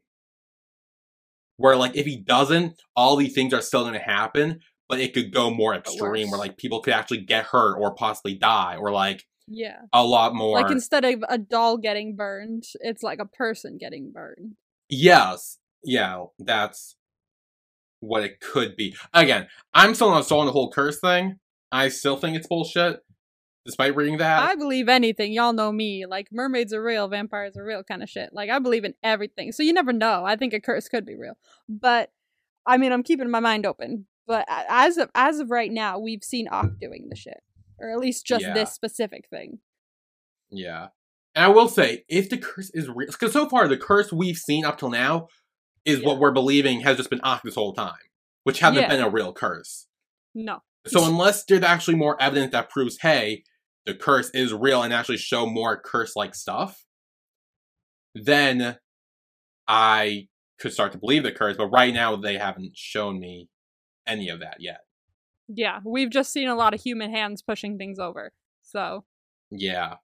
Where 1.57 1.75
like 1.75 1.95
if 1.95 2.05
he 2.05 2.17
doesn't, 2.17 2.81
all 2.95 3.15
these 3.15 3.33
things 3.33 3.53
are 3.53 3.61
still 3.61 3.83
gonna 3.83 3.99
happen, 3.99 4.59
but 4.89 4.99
it 4.99 5.13
could 5.13 5.33
go 5.33 5.49
more 5.49 5.75
extreme 5.75 6.29
where 6.29 6.39
like 6.39 6.57
people 6.57 6.81
could 6.81 6.93
actually 6.93 7.21
get 7.21 7.45
hurt 7.45 7.77
or 7.77 7.93
possibly 7.93 8.35
die 8.35 8.77
or 8.77 8.91
like 8.91 9.25
Yeah. 9.47 9.81
a 9.93 10.03
lot 10.03 10.33
more 10.35 10.61
Like 10.61 10.71
instead 10.71 11.03
of 11.05 11.23
a 11.27 11.37
doll 11.37 11.77
getting 11.77 12.15
burned, 12.15 12.63
it's 12.81 13.03
like 13.03 13.19
a 13.19 13.25
person 13.25 13.77
getting 13.77 14.11
burned. 14.11 14.55
Yes. 14.89 15.57
Yeah, 15.83 16.25
that's 16.39 16.95
what 17.99 18.23
it 18.23 18.39
could 18.39 18.75
be. 18.75 18.95
Again, 19.13 19.47
I'm 19.73 19.95
still 19.95 20.09
not 20.11 20.25
sold 20.25 20.41
on 20.41 20.45
the 20.47 20.51
whole 20.51 20.71
curse 20.71 20.99
thing. 20.99 21.39
I 21.71 21.89
still 21.89 22.15
think 22.17 22.35
it's 22.37 22.47
bullshit, 22.47 22.99
despite 23.65 23.95
reading 23.95 24.17
that. 24.17 24.41
I 24.43 24.55
believe 24.55 24.87
anything. 24.89 25.33
Y'all 25.33 25.53
know 25.53 25.71
me. 25.71 26.05
Like 26.05 26.27
mermaids 26.31 26.73
are 26.73 26.83
real, 26.83 27.07
vampires 27.07 27.57
are 27.57 27.65
real 27.65 27.83
kind 27.83 28.03
of 28.03 28.09
shit. 28.09 28.29
Like 28.33 28.49
I 28.49 28.59
believe 28.59 28.85
in 28.85 28.93
everything. 29.03 29.51
So 29.51 29.63
you 29.63 29.73
never 29.73 29.93
know. 29.93 30.23
I 30.25 30.35
think 30.35 30.53
a 30.53 30.59
curse 30.61 30.87
could 30.87 31.05
be 31.05 31.15
real. 31.15 31.37
But 31.67 32.11
I 32.65 32.77
mean, 32.77 32.91
I'm 32.91 33.03
keeping 33.03 33.29
my 33.29 33.39
mind 33.39 33.65
open. 33.65 34.05
But 34.25 34.45
as 34.49 34.97
of 34.97 35.09
as 35.15 35.39
of 35.39 35.51
right 35.51 35.71
now, 35.71 35.99
we've 35.99 36.23
seen 36.23 36.47
Ak 36.51 36.79
doing 36.79 37.07
the 37.09 37.15
shit. 37.15 37.41
Or 37.79 37.91
at 37.91 37.99
least 37.99 38.25
just 38.25 38.43
Yeah. 38.43 38.53
this 38.53 38.73
specific 38.73 39.27
thing. 39.29 39.59
yeah. 40.49 40.87
And 41.35 41.45
I 41.45 41.49
will 41.49 41.67
say, 41.69 42.03
if 42.09 42.29
the 42.31 42.37
curse 42.39 42.71
is 42.73 42.89
real, 42.89 43.09
because 43.11 43.31
so 43.31 43.47
far 43.47 43.67
the 43.67 43.77
curse 43.77 44.11
we've 44.11 44.37
seen 44.37 44.65
up 44.65 44.79
till 44.79 44.89
now 44.89 45.27
is 45.87 46.03
what 46.03 46.19
we're 46.19 46.31
believing 46.31 46.81
has 46.81 46.97
just 46.97 47.09
been 47.09 47.21
Ak 47.23 47.41
this 47.43 47.55
whole 47.55 47.73
time, 47.73 47.95
which 48.43 48.59
hasn't 48.59 48.81
Yeah. 48.81 48.89
been 48.89 48.99
a 48.99 49.09
real 49.09 49.31
curse. 49.33 49.87
No. 50.35 50.61
So 50.85 51.05
unless 51.07 51.45
there's 51.45 51.63
actually 51.63 51.95
more 51.95 52.21
evidence 52.21 52.51
that 52.51 52.69
proves, 52.69 52.97
hey, 53.01 53.43
the 53.85 53.95
curse 53.95 54.29
is 54.31 54.53
real 54.53 54.83
and 54.83 54.93
actually 54.93 55.17
show 55.17 55.45
more 55.45 55.79
curse-like 55.81 56.35
stuff, 56.35 56.85
then 58.13 58.77
I 59.67 60.27
could 60.59 60.73
start 60.73 60.91
to 60.91 60.97
believe 60.97 61.23
the 61.23 61.31
curse. 61.31 61.55
But 61.57 61.67
right 61.67 61.93
now, 61.93 62.15
they 62.17 62.37
haven't 62.37 62.75
shown 62.75 63.19
me 63.19 63.49
any 64.05 64.27
of 64.29 64.39
that 64.41 64.57
yet. 64.59 64.81
Yeah. 65.47 65.79
We've 65.85 66.09
just 66.09 66.33
seen 66.33 66.49
a 66.49 66.55
lot 66.55 66.73
of 66.73 66.81
human 66.81 67.11
hands 67.11 67.41
pushing 67.41 67.77
things 67.77 67.97
over. 67.99 68.33
So 68.61 69.05
Yeah. 69.51 69.95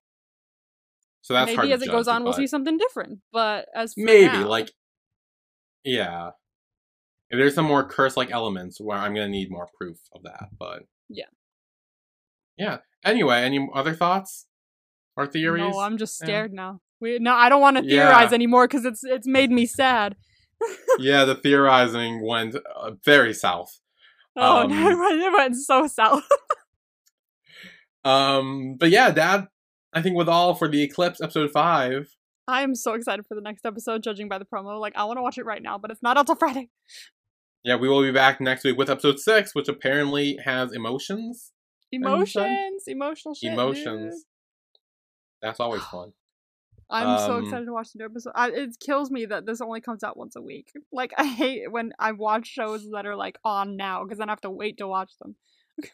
So 1.21 1.33
that's 1.33 1.53
hard 1.53 1.67
maybe 1.67 1.73
as 1.73 1.81
it 1.81 1.91
goes 1.91 2.07
on 2.07 2.23
we'll 2.23 2.33
see 2.33 2.47
something 2.47 2.77
different. 2.77 3.19
But 3.31 3.67
as 3.75 3.93
maybe 3.97 4.27
now- 4.27 4.47
like, 4.47 4.71
yeah. 5.83 6.31
If 7.29 7.39
there's 7.39 7.55
some 7.55 7.65
more 7.65 7.83
curse-like 7.87 8.31
elements, 8.31 8.79
where 8.79 8.97
I'm 8.97 9.13
gonna 9.13 9.27
need 9.29 9.49
more 9.49 9.67
proof 9.79 9.97
of 10.13 10.23
that. 10.23 10.49
But 10.57 10.83
Yeah. 11.09 11.25
yeah. 12.57 12.77
Anyway, 13.03 13.37
any 13.41 13.67
other 13.73 13.93
thoughts 13.93 14.45
or 15.17 15.25
theories? 15.25 15.61
No, 15.73 15.79
I'm 15.79 15.97
just 15.97 16.19
Yeah. 16.21 16.25
scared 16.25 16.53
now. 16.53 16.81
We 16.99 17.17
no, 17.19 17.33
I 17.33 17.49
don't 17.49 17.61
want 17.61 17.77
to 17.77 17.83
Yeah. 17.85 18.07
theorize 18.07 18.33
anymore 18.33 18.67
because 18.67 18.85
it's 18.85 19.03
it's 19.03 19.27
made 19.27 19.51
me 19.51 19.65
sad. 19.65 20.15
yeah, 20.99 21.25
the 21.25 21.35
theorizing 21.35 22.25
went 22.25 22.55
uh, 22.55 22.91
very 23.03 23.33
south. 23.33 23.79
Oh 24.35 24.61
Um, 24.63 24.69
no, 24.71 24.89
it 24.89 24.95
went- 24.97 25.21
it 25.21 25.33
went 25.33 25.55
so 25.55 25.87
south. 25.87 26.27
Um, 28.05 28.75
but 28.77 28.89
yeah, 28.89 29.11
that 29.11 29.47
I 29.93 30.01
think 30.01 30.15
with 30.17 30.29
all 30.29 30.55
for 30.55 30.67
the 30.67 30.81
Eclipse 30.83 31.21
episode 31.21 31.51
five. 31.51 32.09
I 32.47 32.61
am 32.63 32.75
so 32.75 32.93
excited 32.93 33.25
for 33.25 33.35
the 33.35 33.41
next 33.41 33.65
episode, 33.65 34.03
judging 34.03 34.27
by 34.27 34.37
the 34.37 34.45
promo. 34.45 34.79
Like, 34.79 34.93
I 34.95 35.05
want 35.05 35.17
to 35.17 35.21
watch 35.21 35.37
it 35.37 35.45
right 35.45 35.61
now, 35.61 35.77
but 35.77 35.91
it's 35.91 36.03
not 36.03 36.17
until 36.17 36.35
Friday. 36.43 36.69
Yeah, 37.63 37.75
we 37.77 37.87
will 37.87 38.01
be 38.01 38.11
back 38.11 38.41
next 38.41 38.63
week 38.65 38.77
with 38.77 38.89
episode 38.89 39.19
six, 39.19 39.55
which 39.55 39.69
apparently 39.69 40.37
has 40.43 40.73
emotions. 40.73 41.51
Emotions, 41.91 42.83
emotional 42.87 43.33
shit. 43.35 43.51
dude. 43.51 43.53
emotions. 43.53 44.25
That's 45.41 45.59
always 45.59 45.83
fun. 45.91 46.13
I'm 46.89 47.17
so 47.19 47.37
Um, 47.37 47.43
excited 47.45 47.65
to 47.65 47.71
watch 47.73 47.87
the 47.93 47.99
new 47.99 48.05
episode. 48.05 48.33
I, 48.35 48.49
it 48.49 48.75
kills 48.85 49.09
me 49.09 49.25
that 49.25 49.45
this 49.45 49.61
only 49.61 49.79
comes 49.81 50.03
out 50.03 50.17
once 50.17 50.35
a 50.35 50.41
week. 50.41 50.71
Like, 50.91 51.11
I 51.17 51.25
hate 51.25 51.71
when 51.71 51.91
I 51.97 52.11
watch 52.11 52.47
shows 52.47 52.85
that 52.91 53.05
are 53.05 53.15
like 53.15 53.37
on 53.43 53.77
now 53.77 54.03
because 54.03 54.19
then 54.19 54.29
I 54.29 54.31
have 54.33 54.41
to 54.41 54.51
wait 54.51 54.77
to 54.79 54.87
watch 54.87 55.11
them. 55.21 55.35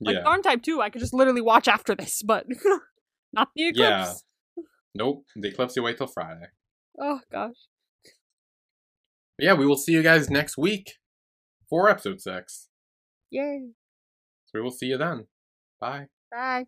Like 0.00 0.14
yeah. 0.14 0.22
TharnType 0.22 0.62
2, 0.62 0.80
I 0.80 0.90
could 0.90 1.00
just 1.00 1.12
literally 1.12 1.40
watch 1.40 1.66
after 1.66 1.92
this, 1.96 2.22
but 2.22 2.46
not 3.32 3.48
the 3.56 3.66
Eclipse. 3.66 3.78
Yeah. 3.80 4.14
Nope, 4.98 5.26
the 5.36 5.50
eclipse 5.50 5.76
you 5.76 5.84
wait 5.84 5.96
till 5.96 6.08
Friday. 6.08 6.46
Oh 7.00 7.20
gosh. 7.30 7.68
But 8.02 9.44
yeah, 9.44 9.54
we 9.54 9.64
will 9.64 9.76
see 9.76 9.92
you 9.92 10.02
guys 10.02 10.28
next 10.28 10.58
week 10.58 10.94
for 11.70 11.88
episode 11.88 12.20
six. 12.20 12.68
Yay. 13.30 13.68
So 14.46 14.58
we 14.58 14.60
will 14.60 14.72
see 14.72 14.86
you 14.86 14.98
then. 14.98 15.28
Bye. 15.80 16.06
Bye. 16.32 16.64